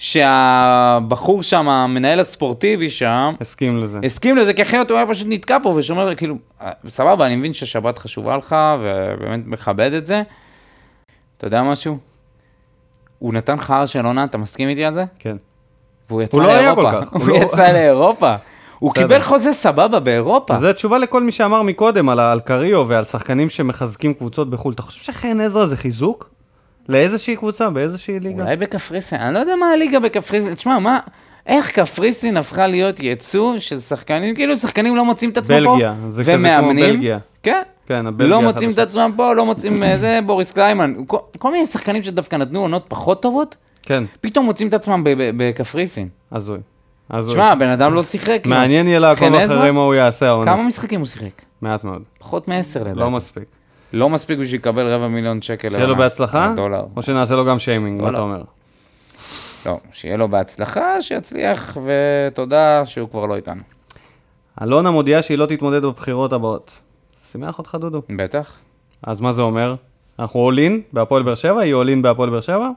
שהבחור 0.00 1.42
שם, 1.42 1.68
המנהל 1.68 2.20
הספורטיבי 2.20 2.90
שם, 2.90 3.32
הסכים 3.40 3.76
לזה. 3.78 3.98
הסכים 4.04 4.36
לזה, 4.36 4.52
כי 4.54 4.62
אחרת 4.62 4.90
הוא 4.90 4.96
היה 4.98 5.06
פשוט 5.06 5.26
נתקע 5.30 5.56
פה 5.62 5.68
ושומר, 5.68 6.14
כאילו, 6.14 6.34
"אה, 6.62 6.70
סבבה, 6.88 7.26
אני 7.26 7.36
מבין 7.36 7.52
שהשבת 7.52 7.98
חשובה 7.98 8.36
לך, 8.36 8.56
ובאמת 8.80 9.40
מכבד 9.46 9.92
את 9.92 10.06
זה. 10.06 10.22
אתה 11.36 11.46
יודע 11.46 11.62
משהו? 11.62 11.98
הוא 13.18 13.34
נתן 13.34 13.56
חרא 13.58 13.86
של 13.86 14.06
עונה, 14.06 14.24
אתה 14.24 14.38
מסכים 14.38 14.68
איתי 14.68 14.84
על 14.84 14.94
זה? 14.94 15.04
כן. 15.18 15.36
והוא 16.08 16.22
יצא 16.22 16.36
הוא 16.36 16.44
לא 16.46 16.50
היה 16.50 16.62
לאירופה. 16.62 16.90
כל 16.90 17.04
כך, 17.04 17.12
הוא 17.12 17.28
לא- 17.28 17.34
יצא 17.36 17.72
לאירופה. 17.72 18.34
הוא 18.78 18.90
בסדר. 18.92 19.02
קיבל 19.04 19.22
חוזה 19.22 19.52
סבבה 19.52 20.00
באירופה. 20.00 20.56
זו 20.56 20.72
תשובה 20.72 20.98
לכל 20.98 21.22
מי 21.22 21.32
שאמר 21.32 21.62
מקודם 21.62 22.08
על, 22.08 22.20
על 22.20 22.40
קריו 22.40 22.88
ועל 22.88 23.04
שחקנים 23.04 23.50
שמחזקים 23.50 24.12
קבוצות 24.14 24.50
בחו"ל. 24.50 24.72
אתה 24.74 24.82
חושב 24.82 25.04
שחן 25.04 25.40
עזרא 25.40 25.66
זה 25.66 25.76
חיזוק? 25.76 26.30
לאיזושהי 26.90 27.36
קבוצה, 27.36 27.70
באיזושהי 27.70 28.20
ליגה? 28.20 28.42
אולי 28.42 28.56
בקפריסין, 28.56 29.20
אני 29.20 29.34
לא 29.34 29.38
יודע 29.38 29.56
מה 29.56 29.70
הליגה 29.70 30.00
בקפריסין, 30.00 30.54
תשמע, 30.54 30.78
מה, 30.78 30.98
איך 31.46 31.70
קפריסין 31.70 32.36
הפכה 32.36 32.66
להיות 32.66 33.00
יצוא 33.00 33.58
של 33.58 33.78
שחקנים, 33.80 34.34
כאילו 34.34 34.56
שחקנים 34.56 34.96
לא 34.96 35.04
מוצאים 35.04 35.30
את 35.30 35.36
עצמם 35.36 35.64
פה, 35.64 35.72
בלגיה, 35.72 35.94
זה 36.08 36.22
כזה 36.22 36.56
כמו 36.58 36.68
בלגיה. 36.68 37.18
כן, 37.42 37.62
כן, 37.86 38.06
הבלגיה 38.06 38.34
לא 38.34 38.42
מוצאים 38.42 38.70
את 38.70 38.78
החדשה. 38.78 39.04
עצמם 39.04 39.12
פה, 39.16 39.32
לא 39.32 39.46
מוצאים 39.46 39.82
אה, 39.82 39.98
זה, 39.98 40.18
בוריס 40.26 40.52
קליימן, 40.52 40.94
כל, 41.06 41.18
כל 41.38 41.52
מיני 41.52 41.66
שחקנים 41.66 42.02
שדווקא 42.02 42.36
נתנו 42.36 42.60
עונות 42.60 42.84
פחות 42.88 43.22
טובות, 43.22 43.56
כן, 43.82 44.04
פתאום 44.20 44.46
מוצאים 44.46 44.68
את 44.68 44.74
עצמם 44.74 45.02
בקפריסין. 45.36 46.08
הזוי. 46.32 46.58
הזוי. 47.10 47.32
תשמע, 47.32 47.52
הבן 47.52 47.68
אדם 47.68 47.94
לא 47.94 48.02
שיחק. 48.02 48.42
מעניין 48.44 48.88
יהיה 48.88 48.98
לעקוב 48.98 49.28
חן 49.28 49.34
עזרא? 49.34 49.56
אחרי 49.56 49.70
מה 49.70 49.80
הוא 49.80 49.94
יעשה 49.94 50.28
העונה. 50.28 50.52
כמה 50.52 50.62
משחקים 50.62 51.00
הוא 51.00 51.06
שיחק? 51.06 51.42
מעט 51.62 51.84
מאוד. 51.84 52.02
פחות 52.18 52.48
מעשר 52.48 52.82
לדעתי. 52.82 52.98
לא 53.00 53.10
מספיק. 53.10 53.44
לא 53.92 54.10
מספיק 54.10 54.38
בשביל 54.38 54.60
לקבל 54.60 54.86
רבע 54.86 55.08
מיליון 55.08 55.42
שקל. 55.42 55.68
שיהיה 55.68 55.86
לו. 55.86 55.96
בהצלחה? 55.96 56.52
דולר. 56.56 56.84
או 56.96 57.02
שנעשה 57.02 57.34
לו 57.34 57.44
גם 57.44 57.58
שיימינג, 57.58 58.00
מה 58.00 58.06
דולר. 58.06 58.14
אתה 58.14 58.22
אומר? 58.22 58.42
לא, 59.66 59.78
שיהיה 59.92 60.16
לו 60.16 60.28
בהצלחה, 60.28 61.00
שיצליח, 61.00 61.76
ותודה 61.84 62.86
שהוא 62.86 63.10
כבר 63.10 63.26
לא 63.26 63.36
איתנו. 63.36 63.62
אלונה 64.62 64.90
מודיעה 64.90 65.22
שהיא 65.22 65.38
לא 65.38 65.46
תתמודד 65.46 65.82
בבחירות 65.82 66.32
הבאות. 66.32 66.80
שימח 67.30 67.58
אותך, 67.58 67.76
דודו. 67.80 68.02
בטח. 68.16 68.58
אז 69.02 69.20
מה 69.20 69.32
זה 69.32 69.42
אומר? 69.42 69.74
אנחנו 70.18 70.40
אולין 70.40 70.80
בהפועל 70.92 71.22
באר 71.22 71.34
שבע? 71.34 71.60
היא 71.60 71.74
אולין 71.74 72.02
בהפועל 72.02 72.30
באר 72.30 72.40
שבע? 72.40 72.70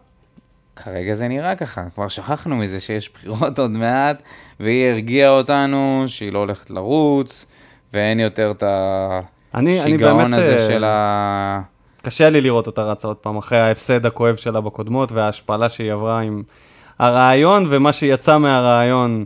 כרגע 0.75 1.13
זה 1.13 1.27
נראה 1.27 1.55
ככה, 1.55 1.83
כבר 1.95 2.07
שכחנו 2.07 2.55
מזה 2.55 2.79
שיש 2.79 3.13
בחירות 3.13 3.59
עוד 3.59 3.71
מעט, 3.71 4.23
והיא 4.59 4.89
הרגיעה 4.89 5.29
אותנו 5.29 6.03
שהיא 6.07 6.33
לא 6.33 6.39
הולכת 6.39 6.69
לרוץ, 6.69 7.45
ואין 7.93 8.19
יותר 8.19 8.53
את 8.57 8.63
אני, 9.55 9.69
אני 9.71 9.79
השיגעון 9.79 10.17
באמת... 10.31 10.37
הזה 10.39 10.53
אה, 10.53 10.59
של 10.67 10.83
ה... 10.83 11.61
קשה 12.01 12.29
לי 12.29 12.41
לראות 12.41 12.67
אותה 12.67 12.81
רצה 12.83 13.07
עוד 13.07 13.17
פעם, 13.17 13.37
אחרי 13.37 13.59
ההפסד 13.59 14.05
הכואב 14.05 14.35
שלה 14.35 14.61
בקודמות 14.61 15.11
וההשפלה 15.11 15.69
שהיא 15.69 15.91
עברה 15.93 16.19
עם 16.19 16.43
הרעיון 16.99 17.65
ומה 17.69 17.93
שיצא 17.93 18.37
מהרעיון. 18.37 19.25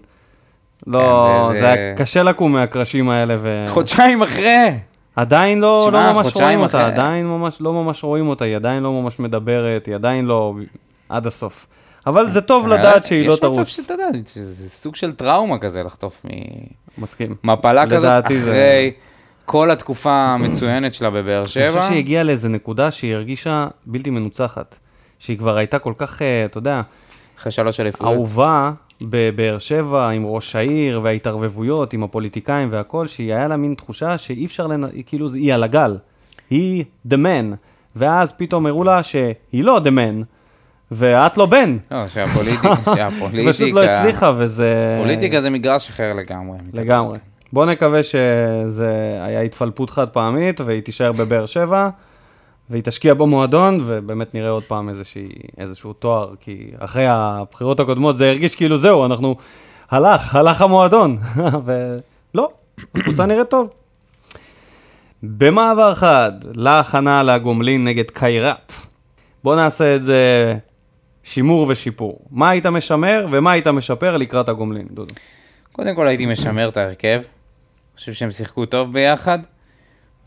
לא, 0.88 1.28
כן, 1.28 1.54
זה- 1.54 1.54
זה, 1.54 1.60
זה- 1.60 1.72
היה 1.74 1.96
קשה 1.96 2.24
לקום 2.24 2.54
מהקרשים 2.54 3.10
האלה, 3.10 3.36
חודשיים 3.68 4.22
אחרי! 4.24 4.70
ועדיין 5.18 5.60
לא, 5.62 5.84
תשמע, 5.88 6.08
לא 6.08 6.14
ממש 6.14 6.36
רואים 6.36 6.60
אותה, 6.60 6.68
אחרי- 6.78 6.94
עדיין 6.94 7.28
ממש, 7.28 7.58
לא 7.62 7.74
ממש 7.74 8.04
רואים 8.04 8.28
אותה, 8.30 8.46
היא 8.46 8.56
עדיין 8.56 8.84
לא 8.84 8.92
ממש 9.02 9.20
מדברת, 9.20 9.86
היא 9.86 9.96
עדיין 9.96 10.26
לא 10.26 10.54
עד 11.10 11.28
הסוף. 11.28 11.68
אבל 12.08 12.30
זה 12.30 12.42
טוב 12.42 12.68
לדעת 12.68 13.06
שהיא 13.06 13.28
לא 13.28 13.34
יש 13.34 13.40
מצב 13.40 13.54
תרוץ. 13.54 13.68
שאתה 13.68 13.94
יודע, 13.94 14.06
שזה 14.34 14.70
סוג 14.70 14.96
של 14.96 15.14
טראומה 15.14 15.58
כזה 15.58 15.84
לחטוף 15.84 16.26
מסכים. 16.98 17.36
ממפלה 17.44 17.86
כזאת 17.86 18.00
לדעתי 18.00 18.40
זה- 18.40 18.52
אחרי 18.52 18.92
כל 19.50 19.72
התקופה 19.72 20.12
המצוינת 20.12 20.94
שלה 20.94 21.10
בבאר 21.10 21.38
אני 21.40 21.50
שבע. 21.50 21.70
חושב 21.70 21.82
שהיא 21.88 21.98
הגיעה 21.98 22.24
לאיזה 22.24 22.50
נקודה 22.50 22.92
שהיא 22.92 23.16
הרגישה 23.16 23.68
בלתי 23.86 24.10
מנוצחת. 24.10 24.78
שהיא 25.20 25.38
כבר 25.38 25.58
הייתה 25.58 25.80
כל 25.80 25.94
כך, 25.98 26.22
אה, 26.22 26.46
אתה 26.46 26.58
יודע, 26.58 26.82
אחרי 27.40 27.52
שלוש 27.52 27.80
אליפויות. 27.80 28.14
אהובה 28.14 28.72
בבאר 29.02 29.58
שבע 29.58 30.10
עם 30.10 30.26
ראש 30.26 30.56
העיר 30.56 31.00
וההתערבבויות 31.04 31.94
עם 31.94 32.04
הפוליטיקאים 32.04 32.68
והכל, 32.72 33.08
שהיא 33.08 33.34
היה 33.34 33.48
לה 33.48 33.58
מין 33.58 33.74
תחושה 33.74 34.18
שאי 34.18 34.46
אפשר, 34.46 34.68
לנ... 34.68 34.84
כאילו, 35.06 35.34
היא 35.34 35.54
על 35.54 35.64
הגל. 35.64 35.98
היא 36.50 36.84
the 37.10 37.16
man. 37.16 37.56
ואז 37.96 38.32
פתאום 38.32 38.66
הראו 38.66 38.84
לה 38.84 39.04
שהיא 39.04 39.34
לא 39.54 39.82
the 39.84 39.90
man, 39.90 40.24
ואת 40.92 41.38
לא 41.38 41.46
בן. 41.46 41.78
לא, 41.92 42.08
שהפוליטיקה, 42.08 42.76
שהפוליטיקה... 42.96 43.54
פשוט 43.54 43.74
לא 43.74 43.84
הצליחה, 43.84 44.34
וזה... 44.38 44.96
פוליטיקה 44.98 45.42
זה 45.42 45.50
מגרש 45.50 45.90
אחר 45.90 46.14
לגמרי. 46.14 46.58
לגמרי. 46.74 47.18
בוא 47.54 47.66
נקווה 47.66 48.04
שזה 48.04 49.20
היה 49.22 49.42
התפלפות 49.42 49.90
חד 49.90 50.10
פעמית, 50.10 50.62
והיא 50.62 50.82
תישאר 50.82 51.12
בבאר 51.12 51.46
שבע, 51.46 51.90
והיא 52.70 52.84
תשקיע 52.84 53.14
במועדון, 53.14 53.80
ובאמת 53.86 54.36
נראה 54.36 54.50
עוד 54.50 54.64
פעם 54.64 54.90
איזושהי, 54.90 55.30
איזשהו 55.58 55.94
תואר, 55.94 56.34
כי 56.40 56.72
אחרי 56.80 57.06
הבחירות 57.08 57.80
הקודמות 57.80 58.18
זה 58.18 58.30
הרגיש 58.30 58.56
כאילו 58.56 58.78
זהו, 58.78 59.06
אנחנו... 59.06 59.36
הלך, 59.92 60.36
הלך 60.36 60.62
המועדון. 60.62 61.18
ולא, 61.66 62.50
הקבוצה 62.96 63.26
נראית 63.26 63.50
טוב. 63.50 63.70
במעבר 65.24 65.94
חד, 65.94 66.32
להכנה 66.56 67.24
לגומלין 67.24 67.84
נגד 67.84 68.12
קיירת. 68.12 68.74
בוא 69.44 69.56
נעשה 69.56 69.96
את 69.96 70.06
זה 70.06 70.54
שימור 71.24 71.66
ושיפור. 71.70 72.20
מה 72.32 72.50
היית 72.50 72.66
משמר 72.66 73.28
ומה 73.32 73.52
היית 73.52 73.68
משפר 73.68 74.18
לקראת 74.18 74.50
הגומלין, 74.50 74.88
דודו? 74.92 75.16
קודם 75.72 75.96
כל 75.96 76.08
הייתי 76.08 76.26
משמר 76.26 76.70
את 76.70 76.78
ההרכב. 76.78 77.22
חושב 77.98 78.14
שהם 78.14 78.32
שיחקו 78.32 78.66
טוב 78.66 78.94
ביחד, 78.94 79.40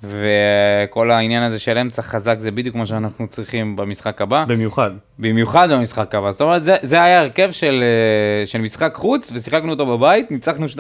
וכל 0.02 1.10
העניין 1.10 1.42
הזה 1.42 1.58
של 1.58 1.78
אמצע 1.78 2.02
חזק 2.02 2.36
זה 2.38 2.50
בדיוק 2.50 2.74
מה 2.76 2.86
שאנחנו 2.86 3.28
צריכים 3.28 3.76
במשחק 3.76 4.20
הבא, 4.22 4.44
במיוחד. 4.48 4.90
במיוחד 5.18 5.68
במשחק 5.72 6.14
הבא. 6.14 6.30
זאת 6.30 6.40
אומרת, 6.40 6.64
זה, 6.64 6.76
זה 6.82 7.02
היה 7.02 7.20
הרכב 7.20 7.50
של, 7.52 7.82
אה, 7.82 8.46
של 8.46 8.60
משחק 8.60 8.94
חוץ, 8.94 9.32
ושיחקנו 9.34 9.70
אותו 9.70 9.86
בבית, 9.98 10.30
ניצחנו 10.30 10.66
2-0. 10.68 10.78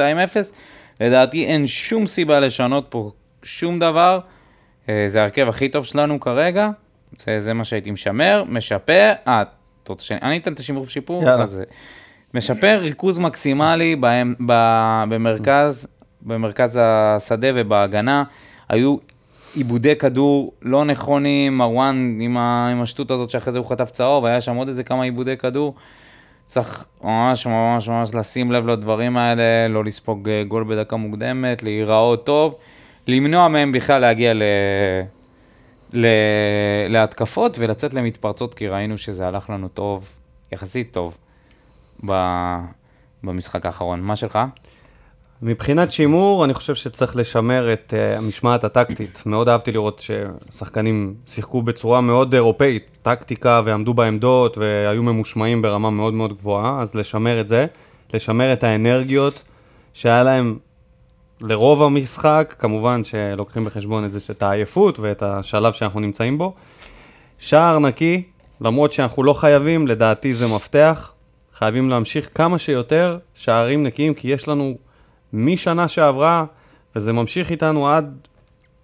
לדעתי 1.00 1.46
אין 1.46 1.66
שום 1.66 2.06
סיבה 2.06 2.40
לשנות 2.40 2.86
פה 2.88 3.10
שום 3.42 3.78
דבר. 3.78 4.20
אה, 4.88 5.04
זה 5.06 5.20
ההרכב 5.20 5.48
הכי 5.48 5.68
טוב 5.68 5.84
שלנו 5.84 6.20
כרגע, 6.20 6.70
זה, 7.18 7.40
זה 7.40 7.54
מה 7.54 7.64
שהייתי 7.64 7.90
משמר, 7.90 8.44
משפר, 8.48 9.12
אה, 9.28 9.42
אתה 9.82 9.92
רוצה 9.92 10.04
שאני 10.04 10.20
אני 10.22 10.38
אתן 10.38 10.52
את 10.52 10.58
השימור 10.58 10.82
ושיפור? 10.82 11.22
יאללה. 11.22 11.42
אז, 11.42 11.60
אה, 11.60 11.64
משפר 12.34 12.78
ריכוז 12.82 13.18
מקסימלי 13.18 13.96
בהם- 13.96 14.34
ב- 14.46 15.04
במרכז, 15.08 15.86
במרכז 16.22 16.78
השדה 16.82 17.48
ובהגנה. 17.54 18.24
היו 18.68 18.96
עיבודי 19.54 19.96
כדור 19.96 20.52
לא 20.62 20.84
נכונים, 20.84 21.58
מרואן 21.58 22.18
עם, 22.20 22.36
ה, 22.36 22.68
עם 22.72 22.82
השטות 22.82 23.10
הזאת 23.10 23.30
שאחרי 23.30 23.52
זה 23.52 23.58
הוא 23.58 23.66
חטף 23.66 23.90
צהוב, 23.90 24.24
היה 24.24 24.40
שם 24.40 24.56
עוד 24.56 24.68
איזה 24.68 24.84
כמה 24.84 25.02
עיבודי 25.04 25.36
כדור. 25.36 25.74
צריך 26.46 26.84
ממש 27.04 27.46
ממש 27.46 27.88
ממש 27.88 28.14
לשים 28.14 28.52
לב 28.52 28.66
לדברים 28.66 29.16
האלה, 29.16 29.68
לא 29.68 29.84
לספוג 29.84 30.28
אה, 30.28 30.44
גול 30.48 30.64
בדקה 30.64 30.96
מוקדמת, 30.96 31.62
להיראות 31.62 32.26
טוב, 32.26 32.56
למנוע 33.06 33.48
מהם 33.48 33.72
בכלל 33.72 34.00
להגיע 34.00 34.34
ל... 34.34 34.42
ל... 35.92 36.06
להתקפות 36.88 37.56
ולצאת 37.58 37.94
למתפרצות, 37.94 38.54
כי 38.54 38.68
ראינו 38.68 38.98
שזה 38.98 39.28
הלך 39.28 39.50
לנו 39.50 39.68
טוב, 39.68 40.08
יחסית 40.52 40.92
טוב, 40.92 41.16
ב... 42.06 42.12
במשחק 43.24 43.66
האחרון. 43.66 44.00
מה 44.00 44.16
שלך? 44.16 44.38
מבחינת 45.42 45.92
שימור, 45.92 46.44
אני 46.44 46.54
חושב 46.54 46.74
שצריך 46.74 47.16
לשמר 47.16 47.72
את 47.72 47.94
uh, 47.96 48.18
המשמעת 48.18 48.64
הטקטית. 48.64 49.22
מאוד 49.26 49.48
אהבתי 49.48 49.72
לראות 49.72 50.02
ששחקנים 50.50 51.14
שיחקו 51.26 51.62
בצורה 51.62 52.00
מאוד 52.00 52.34
אירופאית, 52.34 52.90
טקטיקה, 53.02 53.62
ועמדו 53.64 53.94
בעמדות, 53.94 54.58
והיו 54.58 55.02
ממושמעים 55.02 55.62
ברמה 55.62 55.90
מאוד 55.90 56.14
מאוד 56.14 56.32
גבוהה, 56.32 56.82
אז 56.82 56.94
לשמר 56.94 57.40
את 57.40 57.48
זה, 57.48 57.66
לשמר 58.14 58.52
את 58.52 58.64
האנרגיות 58.64 59.42
שהיה 59.92 60.22
להם 60.22 60.58
לרוב 61.40 61.82
המשחק, 61.82 62.54
כמובן 62.58 63.04
שלוקחים 63.04 63.64
בחשבון 63.64 64.04
את 64.04 64.12
זה, 64.12 64.32
את 64.32 64.42
העייפות 64.42 64.98
ואת 64.98 65.22
השלב 65.22 65.72
שאנחנו 65.72 66.00
נמצאים 66.00 66.38
בו. 66.38 66.54
שער 67.38 67.78
נקי, 67.78 68.22
למרות 68.60 68.92
שאנחנו 68.92 69.22
לא 69.22 69.32
חייבים, 69.32 69.86
לדעתי 69.86 70.34
זה 70.34 70.46
מפתח. 70.46 71.12
חייבים 71.54 71.90
להמשיך 71.90 72.30
כמה 72.34 72.58
שיותר 72.58 73.18
שערים 73.34 73.82
נקיים, 73.82 74.14
כי 74.14 74.28
יש 74.28 74.48
לנו 74.48 74.74
משנה 75.32 75.88
שעברה, 75.88 76.44
וזה 76.96 77.12
ממשיך 77.12 77.50
איתנו 77.50 77.88
עד, 77.88 78.14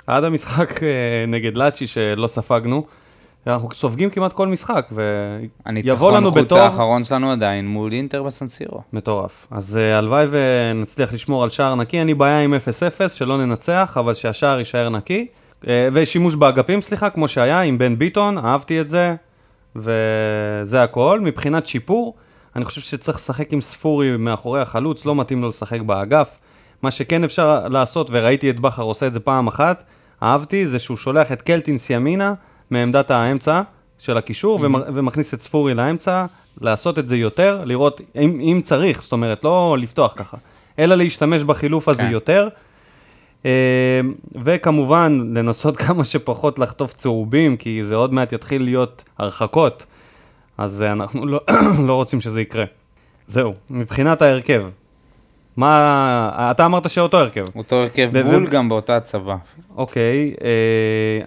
עד 0.07 0.25
המשחק 0.25 0.83
אה, 0.83 0.89
נגד 1.29 1.57
לאצ'י 1.57 1.87
שלא 1.87 2.27
ספגנו. 2.27 2.87
אנחנו 3.47 3.69
סופגים 3.75 4.11
כמעט 4.11 4.33
כל 4.33 4.49
משחק, 4.49 4.87
ויבוא 4.93 5.49
הניצחון 5.65 6.15
לנו 6.15 6.31
בטוב. 6.31 6.59
האחרון 6.59 7.05
שלנו 7.05 7.33
עדיין 7.33 7.69
מול 7.69 7.93
אינטר 7.93 8.23
בסנסירו. 8.23 8.83
מטורף. 8.93 9.47
אז 9.51 9.77
uh, 9.77 9.99
הלוואי 9.99 10.27
ונצליח 10.31 11.13
לשמור 11.13 11.45
על 11.45 11.51
שער 11.51 11.75
נקי. 11.75 11.99
אין 11.99 12.07
לי 12.07 12.15
בעיה 12.15 12.41
עם 12.41 12.55
0-0, 12.55 13.09
שלא 13.09 13.39
ננצח, 13.39 13.97
אבל 14.01 14.15
שהשער 14.15 14.59
יישאר 14.59 14.89
נקי. 14.89 15.27
Uh, 15.63 15.67
ושימוש 15.93 16.35
באגפים, 16.35 16.81
סליחה, 16.81 17.11
כמו 17.11 17.29
שהיה 17.29 17.61
עם 17.61 17.79
בן 17.79 17.99
ביטון, 17.99 18.39
אהבתי 18.39 18.81
את 18.81 18.89
זה, 18.89 19.15
וזה 19.77 20.83
הכל. 20.83 21.21
מבחינת 21.23 21.67
שיפור, 21.67 22.15
אני 22.57 22.65
חושב 22.65 22.81
שצריך 22.81 23.19
לשחק 23.19 23.53
עם 23.53 23.61
ספורי 23.61 24.17
מאחורי 24.17 24.61
החלוץ, 24.61 25.07
לא 25.07 25.15
מתאים 25.15 25.43
לו 25.43 25.49
לשחק 25.49 25.81
באגף. 25.81 26.39
מה 26.83 26.91
שכן 26.91 27.25
אפשר 27.25 27.69
לעשות, 27.69 28.09
וראיתי 28.11 28.51
את 28.51 28.61
בכר 28.61 28.83
עושה 28.83 29.07
את 29.07 29.13
זה 29.13 29.21
פעם 29.21 29.47
אחת, 29.47 29.85
אהבתי, 30.23 30.67
זה 30.67 30.79
שהוא 30.79 30.97
שולח 30.97 31.33
את 31.33 31.43
קלטינס 31.43 31.91
ימינה 31.91 32.35
מעמדת 32.71 33.11
האמצע 33.11 33.63
של 33.99 34.17
הקישור, 34.17 34.61
mm-hmm. 34.61 34.79
ומכניס 34.95 35.35
את 35.35 35.41
ספורי 35.41 35.75
לאמצע, 35.75 36.27
לעשות 36.61 36.99
את 36.99 37.09
זה 37.09 37.17
יותר, 37.17 37.63
לראות 37.65 38.01
אם, 38.17 38.41
אם 38.41 38.61
צריך, 38.65 39.03
זאת 39.03 39.13
אומרת, 39.13 39.45
לא 39.45 39.77
לפתוח 39.81 40.13
ככה, 40.17 40.37
אלא 40.79 40.95
להשתמש 40.95 41.43
בחילוף 41.43 41.89
הזה 41.89 42.03
כן. 42.03 42.11
יותר. 42.11 42.49
אה, 43.47 44.01
וכמובן, 44.43 45.31
לנסות 45.35 45.77
כמה 45.87 46.05
שפחות 46.05 46.59
לחטוף 46.59 46.93
צהובים, 46.93 47.57
כי 47.57 47.85
זה 47.85 47.95
עוד 47.95 48.15
מעט 48.15 48.33
יתחיל 48.33 48.63
להיות 48.63 49.05
הרחקות, 49.19 49.87
אז 50.59 50.83
אה, 50.83 50.93
אנחנו 50.93 51.27
לא, 51.27 51.41
לא 51.87 51.95
רוצים 51.95 52.21
שזה 52.21 52.41
יקרה. 52.41 52.65
זהו, 53.27 53.55
מבחינת 53.71 54.23
ההרכב, 54.23 54.63
מה... 55.57 56.49
אתה 56.51 56.67
אמרת 56.67 56.91
שאותו 56.91 57.19
הרכב. 57.19 57.45
אותו 57.57 57.77
הרכב 57.77 58.11
ו- 58.13 58.23
בול 58.23 58.45
ו- 58.45 58.51
גם 58.51 58.69
באותה 58.69 58.97
הצבה. 58.97 59.37
אוקיי, 59.77 60.35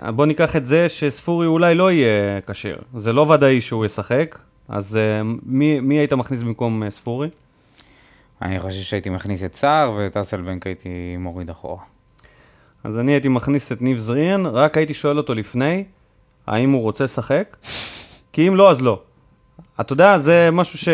אה, 0.03 0.11
בוא 0.11 0.25
ניקח 0.25 0.55
את 0.55 0.65
זה 0.65 0.89
שספורי 0.89 1.47
אולי 1.47 1.75
לא 1.75 1.91
יהיה 1.91 2.41
כשיר. 2.47 2.77
זה 2.95 3.13
לא 3.13 3.21
ודאי 3.21 3.61
שהוא 3.61 3.85
ישחק, 3.85 4.39
אז 4.69 4.95
אה, 4.95 5.21
מי, 5.43 5.79
מי 5.79 5.95
היית 5.95 6.13
מכניס 6.13 6.43
במקום 6.43 6.83
אה, 6.83 6.91
ספורי? 6.91 7.29
אני 8.41 8.59
חושב 8.59 8.81
שהייתי 8.81 9.09
מכניס 9.09 9.43
את 9.43 9.55
סער 9.55 9.91
ואת 9.97 10.17
אסלבנק 10.17 10.67
הייתי 10.67 10.89
מוריד 11.19 11.49
אחורה. 11.49 11.83
אז 12.83 12.99
אני 12.99 13.11
הייתי 13.11 13.27
מכניס 13.27 13.71
את 13.71 13.81
ניב 13.81 13.97
זריאן, 13.97 14.45
רק 14.45 14.77
הייתי 14.77 14.93
שואל 14.93 15.17
אותו 15.17 15.35
לפני, 15.35 15.83
האם 16.47 16.71
הוא 16.71 16.81
רוצה 16.81 17.03
לשחק? 17.03 17.57
כי 18.33 18.47
אם 18.47 18.55
לא, 18.55 18.71
אז 18.71 18.81
לא. 18.81 19.01
אתה 19.81 19.93
יודע, 19.93 20.17
זה 20.17 20.49
משהו 20.51 20.79
ש... 20.79 20.89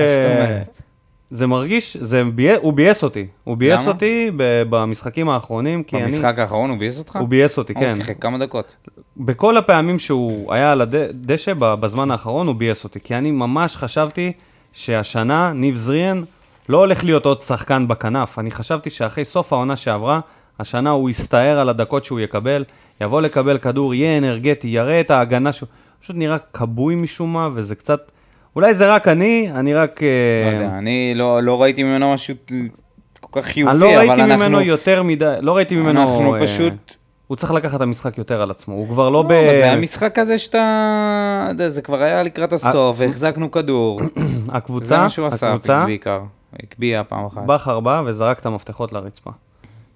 זה 1.30 1.48
מרגיש, 1.48 1.98
זה 1.98 2.24
ביה... 2.24 2.58
הוא 2.58 2.74
ביאס 2.74 3.04
אותי. 3.04 3.28
הוא 3.44 3.58
ביאס 3.58 3.82
למה? 3.82 3.92
אותי 3.92 4.32
ב... 4.38 4.64
במשחקים 4.70 5.30
האחרונים, 5.30 5.84
כי 5.84 5.96
אני... 5.98 6.06
במשחק 6.06 6.40
האחרון 6.40 6.70
הוא 6.70 6.80
ביאס 6.80 7.00
אותך? 7.00 7.16
הוא 7.16 7.28
ביאס 7.28 7.58
אותי, 7.58 7.74
הוא 7.74 7.82
כן. 7.82 7.94
שיחק 7.94 8.22
כמה 8.22 8.38
דקות. 8.38 8.76
בכל 9.18 9.58
הפעמים 9.58 10.00
שהוא 10.00 10.54
היה 10.54 10.72
על 10.72 10.82
הדשא 10.82 11.54
בזמן 11.58 12.12
האחרון, 12.12 12.48
הוא 12.48 12.56
ביאס 12.56 12.84
אותי. 12.84 13.00
כי 13.00 13.16
אני 13.16 13.32
ממש 13.32 13.76
חשבתי 13.76 14.32
שהשנה 14.74 15.54
ניב 15.54 15.76
זריאן 15.76 16.24
לא 16.70 16.78
הולך 16.78 17.04
להיות 17.04 17.26
עוד 17.26 17.40
שחקן 17.40 17.88
בכנף. 17.88 18.40
אני 18.40 18.52
חשבתי 18.52 18.90
שאחרי 18.90 19.26
סוף 19.26 19.54
העונה 19.54 19.76
שעברה, 19.76 20.20
השנה 20.60 20.90
הוא 20.90 21.10
יסתער 21.10 21.60
על 21.60 21.70
הדקות 21.70 22.04
שהוא 22.04 22.20
יקבל, 22.20 22.64
יבוא 23.02 23.22
לקבל 23.22 23.58
כדור, 23.58 23.94
יהיה 23.94 24.18
אנרגטי, 24.18 24.68
יראה 24.68 25.00
את 25.00 25.12
ההגנה 25.12 25.52
שהוא... 25.52 25.70
פשוט 26.02 26.16
נראה 26.16 26.38
כבוי 26.54 26.96
משום 26.96 27.34
מה, 27.34 27.50
וזה 27.54 27.76
קצת... 27.76 28.12
אולי 28.56 28.74
זה 28.74 28.94
רק 28.94 29.08
אני, 29.08 29.52
אני 29.56 29.74
רק... 29.74 30.02
לא 30.02 30.08
אה, 30.08 30.54
יודע, 30.54 30.78
אני 30.78 31.14
לא 31.16 31.44
לא 31.44 31.62
ראיתי 31.62 31.84
ממנו 31.84 32.14
משהו 32.14 32.36
כל 33.20 33.42
כך 33.42 33.48
חיובי, 33.48 33.72
אני 33.72 33.80
לא 33.80 33.90
אבל 33.90 33.98
ראיתי 33.98 34.22
אנחנו... 34.22 34.36
ממנו 34.36 34.62
יותר 34.62 35.04
מדי, 35.04 35.36
לא 35.42 35.56
ראיתי 35.56 35.76
ממנו... 35.76 36.02
אנחנו 36.02 36.36
אה, 36.36 36.42
פשוט... 36.42 36.96
הוא 37.28 37.38
צריך 37.38 37.52
לקחת 37.52 37.76
את 37.76 37.82
המשחק 37.82 38.18
יותר 38.18 38.42
על 38.42 38.52
עצמו, 38.52 38.76
הוא 38.76 38.88
כבר 38.88 39.10
לא 39.10 39.24
ב... 39.24 39.32
לא, 39.32 39.46
אבל 39.50 39.58
זה 39.58 39.64
היה 39.64 39.76
משחק 39.76 40.16
כזה 40.16 40.38
שאתה... 40.38 41.52
זה 41.68 41.82
כבר 41.82 42.04
היה 42.04 42.24
לקראת 42.24 42.54
הסוף, 42.54 42.98
והחזקנו 43.00 43.52
כדור. 43.52 44.00
הקבוצה, 44.50 44.86
זה 44.86 44.98
מה 44.98 45.10
שהוא 45.10 45.28
עשה 45.28 45.50
הקבוצה, 45.54 45.86
בעיקר. 45.86 46.22
הקביע 46.64 47.04
פעם 47.08 47.26
אחת. 47.26 47.42
בכר 47.46 47.80
בא 47.80 48.04
וזרק 48.06 48.40
את 48.40 48.46
המפתחות 48.46 48.94
לרצפה. 48.94 49.32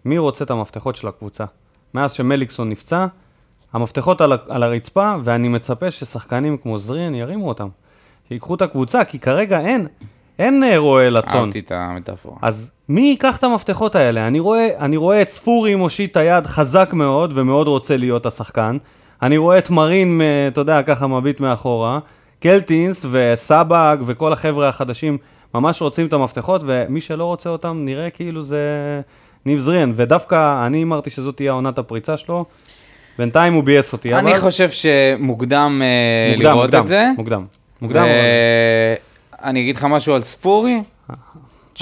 מי 0.05 0.17
רוצה 0.17 0.45
את 0.45 0.51
המפתחות 0.51 0.95
של 0.95 1.07
הקבוצה? 1.07 1.45
מאז 1.93 2.11
שמליקסון 2.11 2.69
נפצע, 2.69 3.05
המפתחות 3.73 4.21
על, 4.21 4.63
הרצפה, 4.63 5.15
ואני 5.23 5.47
מצפה 5.47 5.91
ששחקנים 5.91 6.57
כמו 6.57 6.79
זריאן 6.79 7.15
ירימו 7.15 7.47
אותם. 7.47 7.67
שיקחו 8.29 8.55
את 8.55 8.61
הקבוצה, 8.61 9.03
כי 9.03 9.19
כרגע 9.19 9.59
אין, 9.59 9.87
אין 10.39 10.63
אה, 10.63 10.77
רועה 10.77 11.09
לצאן. 11.09 11.39
אהבתי 11.39 11.59
את 11.59 11.71
המטאפורה. 11.71 12.37
אז 12.41 12.71
מי 12.89 13.01
ייקח 13.01 13.37
את 13.37 13.43
המפתחות 13.43 13.95
האלה? 13.95 14.27
אני 14.27 14.39
רואה, 14.39 14.67
אני 14.79 14.97
רואה 14.97 15.21
את 15.21 15.29
ספורי 15.29 15.75
מושיט 15.75 16.11
את 16.11 16.17
היד 16.17 16.47
חזק 16.47 16.89
מאוד, 16.93 17.31
ומאוד 17.35 17.67
רוצה 17.67 17.97
להיות 17.97 18.25
השחקן. 18.25 18.77
אני 19.21 19.37
רואה 19.37 19.57
את 19.57 19.69
מרין, 19.69 20.21
אה, 20.21 20.47
אתה 20.47 20.61
יודע, 20.61 20.83
ככה 20.83 21.07
מביט 21.07 21.39
מאחורה. 21.39 21.99
קלטינס 22.39 23.05
וסבג 23.11 23.97
וכל 24.05 24.33
החבר'ה 24.33 24.69
החדשים 24.69 25.17
ממש 25.53 25.81
רוצים 25.81 26.05
את 26.05 26.13
המפתחות, 26.13 26.61
ומי 26.65 27.01
שלא 27.01 27.25
רוצה 27.25 27.49
אותם, 27.49 27.81
נראה 27.85 28.09
כאילו 28.09 28.43
זה 28.43 28.61
ניב 29.45 29.59
זריאן. 29.59 29.91
ודווקא 29.95 30.65
אני 30.65 30.83
אמרתי 30.83 31.09
שזאת 31.09 31.35
תהיה 31.35 31.51
עונת 31.51 31.79
הפריצה 31.79 32.17
שלו. 32.17 32.45
בינתיים 33.17 33.53
הוא 33.53 33.63
ביאס 33.63 33.93
אותי, 33.93 34.13
אבל... 34.13 34.27
אני 34.27 34.39
חושב 34.39 34.69
שמוקדם 34.69 35.81
אה, 35.83 36.31
מוקדם, 36.31 36.49
לראות 36.49 36.63
מוקדם, 36.63 36.81
את 36.81 36.87
זה. 36.87 37.11
מוקדם. 37.17 37.45
מוקדם. 37.81 38.05
ואני 39.41 39.61
אגיד 39.61 39.75
לך 39.75 39.83
משהו 39.83 40.13
על 40.13 40.21
ספורי. 40.21 40.81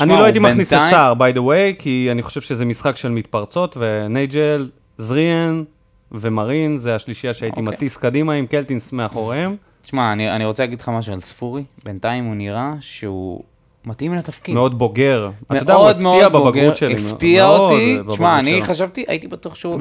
אני 0.01 0.09
לא 0.09 0.23
הייתי 0.23 0.39
מכניס 0.39 0.73
את 0.73 0.79
סער, 0.89 1.13
by 1.13 1.35
the 1.35 1.39
way, 1.39 1.79
כי 1.79 2.07
אני 2.11 2.21
חושב 2.21 2.41
שזה 2.41 2.65
משחק 2.65 2.97
של 2.97 3.09
מתפרצות, 3.09 3.77
ונייג'ל, 3.79 4.69
זריאן 4.97 5.63
ומרין, 6.11 6.79
זה 6.79 6.95
השלישייה 6.95 7.33
שהייתי 7.33 7.61
אוקיי. 7.61 7.75
מטיס 7.75 7.97
קדימה 7.97 8.33
עם 8.33 8.45
קלטינס 8.45 8.93
מאחוריהם. 8.93 9.55
תשמע, 9.81 10.13
אני, 10.13 10.31
אני 10.31 10.45
רוצה 10.45 10.63
להגיד 10.63 10.81
לך 10.81 10.89
משהו 10.89 11.13
על 11.13 11.21
ספורי. 11.21 11.63
בינתיים 11.83 12.25
הוא 12.25 12.35
נראה 12.35 12.73
שהוא 12.79 13.43
מתאים 13.85 14.15
לתפקיד. 14.15 14.55
מאוד 14.55 14.77
בוגר. 14.77 15.29
אתה 15.47 15.57
יודע, 15.57 15.73
הוא 15.73 15.89
הפתיע 15.89 16.29
בבגרות 16.29 16.75
שלי. 16.75 16.93
הפתיע 16.93 17.47
אותי. 17.47 17.99
תשמע, 18.09 18.39
אני. 18.39 18.61
חשבתי, 18.61 19.05
הייתי 19.07 19.27
בטוח 19.27 19.55
שהוא... 19.55 19.79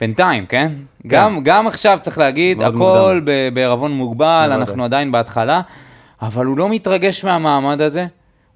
בינתיים, 0.00 0.46
כן? 0.46 0.72
גם, 1.06 1.40
גם 1.42 1.66
עכשיו 1.66 1.98
צריך 2.02 2.18
להגיד, 2.18 2.62
הכל 2.62 3.20
בערבון 3.52 3.92
מוגבל. 3.92 4.50
אנחנו 4.52 4.84
עדיין 4.84 5.12
בהתחלה, 5.12 5.60
אבל 6.22 6.46
הוא 6.46 6.58
לא 6.58 6.68
מתרגש 6.68 7.24
מהמעמד 7.24 7.80
הזה. 7.80 8.06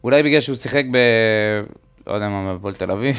אולי 0.04 0.22
בגלל 0.22 0.40
שהוא 0.40 0.56
שיחק 0.56 0.84
ב... 0.90 0.96
לא 2.06 2.12
יודע 2.12 2.28
מה, 2.28 2.52
בהפועל 2.52 2.74
תל 2.74 2.90
אביב, 2.90 3.16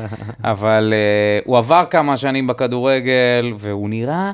אבל 0.44 0.92
uh, 0.92 1.44
הוא 1.46 1.58
עבר 1.58 1.84
כמה 1.90 2.16
שנים 2.16 2.46
בכדורגל, 2.46 3.52
והוא 3.58 3.88
נראה, 3.88 4.32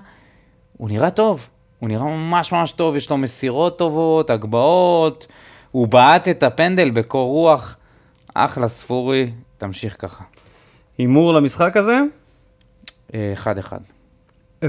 הוא 0.77 0.89
נראה 0.89 1.11
טוב. 1.11 1.49
הוא 1.79 1.89
נראה 1.89 2.05
ממש 2.05 2.53
ממש 2.53 2.73
טוב, 2.73 2.97
יש 2.97 3.11
לו 3.11 3.17
מסירות 3.17 3.79
טובות, 3.79 4.31
הגבהות, 4.31 5.27
הוא 5.71 5.89
בעט 5.89 6.29
את 6.29 6.43
הפנדל 6.43 6.91
בקור 6.91 7.29
רוח. 7.29 7.77
אחלה 8.35 8.69
ספורי, 8.69 9.31
תמשיך 9.59 9.97
ככה. 9.99 10.25
הימור 10.99 11.35
למשחק 11.35 11.77
הזה? 11.77 12.01
אה, 13.15 13.33
אחד 13.33 13.59
אחד. 13.59 13.79
0-0. 14.65 14.67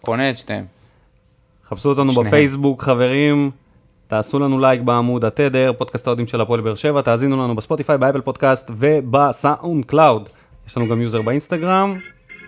קונה 0.00 0.30
את 0.30 0.38
שתיהם. 0.38 0.64
חפשו 1.68 1.88
אותנו 1.88 2.12
שניהם. 2.12 2.26
בפייסבוק, 2.26 2.82
חברים. 2.82 3.50
תעשו 4.06 4.38
לנו 4.38 4.58
לייק 4.58 4.80
בעמוד 4.80 5.24
התדר, 5.24 5.72
פודקאסט 5.78 6.06
האוהדים 6.06 6.26
של 6.26 6.40
הפועל 6.40 6.60
באר 6.60 6.74
שבע, 6.74 7.00
תאזינו 7.00 7.44
לנו 7.44 7.56
בספוטיפיי, 7.56 7.98
באפל 7.98 8.20
פודקאסט 8.20 8.70
ובסאונדקלאוד. 8.76 10.28
יש 10.66 10.76
לנו 10.76 10.88
גם 10.88 11.02
יוזר 11.02 11.22
באינסטגרם, 11.22 11.98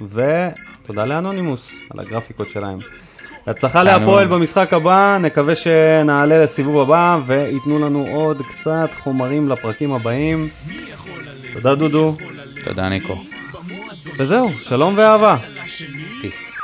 ותודה 0.01 1.05
לאנונימוס 1.05 1.73
על 1.91 2.01
הגרפיקות 2.01 2.49
שלהם. 2.49 2.79
תענוג. 3.85 4.01
להפועל 4.01 4.27
במשחק 4.27 4.73
הבא, 4.73 5.19
נקווה 5.21 5.55
שנעלה 5.55 6.39
לסיבוב 6.39 6.81
הבא 6.81 7.19
וייתנו 7.27 7.79
לנו 7.79 8.07
עוד 8.13 8.43
קצת 8.51 8.91
חומרים 8.99 9.49
לפרקים 9.49 9.93
הבאים. 9.93 10.49
תודה 11.53 11.75
דודו, 11.75 12.17
תודה, 12.65 12.89
ניקו. 12.89 13.34
וזהו, 14.19 14.53
שלום 14.63 14.95
ואהבה. 14.97 15.37
פיס. 16.21 16.55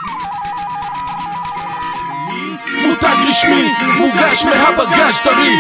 מותג 2.87 3.17
רשמי, 3.29 3.69
מוגש 3.99 4.45
מהבגז' 4.45 5.21
טרי 5.25 5.57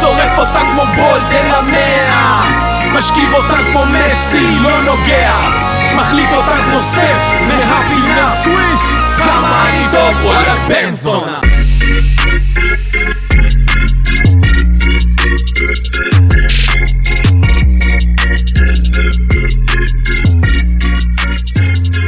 שורף 0.00 0.38
אותה 0.38 0.60
כמו 0.72 0.84
בולד 0.96 1.32
אל 1.32 1.54
המאה 1.54 2.42
משכיב 2.92 3.34
אותה 3.34 3.56
כמו 3.72 3.84
מסי, 3.86 4.58
לא 4.62 4.82
נוגע 4.82 5.32
מחליט 5.96 6.30
אותה 6.32 6.56
כמו 6.64 6.80
סטף, 6.80 7.16
מהפינה 7.48 8.34
סוויש 8.42 8.80
כמה 9.16 9.68
אני 9.68 9.84
טוב, 9.92 10.24
וואלה 10.24 10.54
בן 10.68 10.92
זונה 10.92 11.40
Thank 20.18 20.46
you. 20.46 20.55
Thank 21.38 21.96
you. 21.98 22.05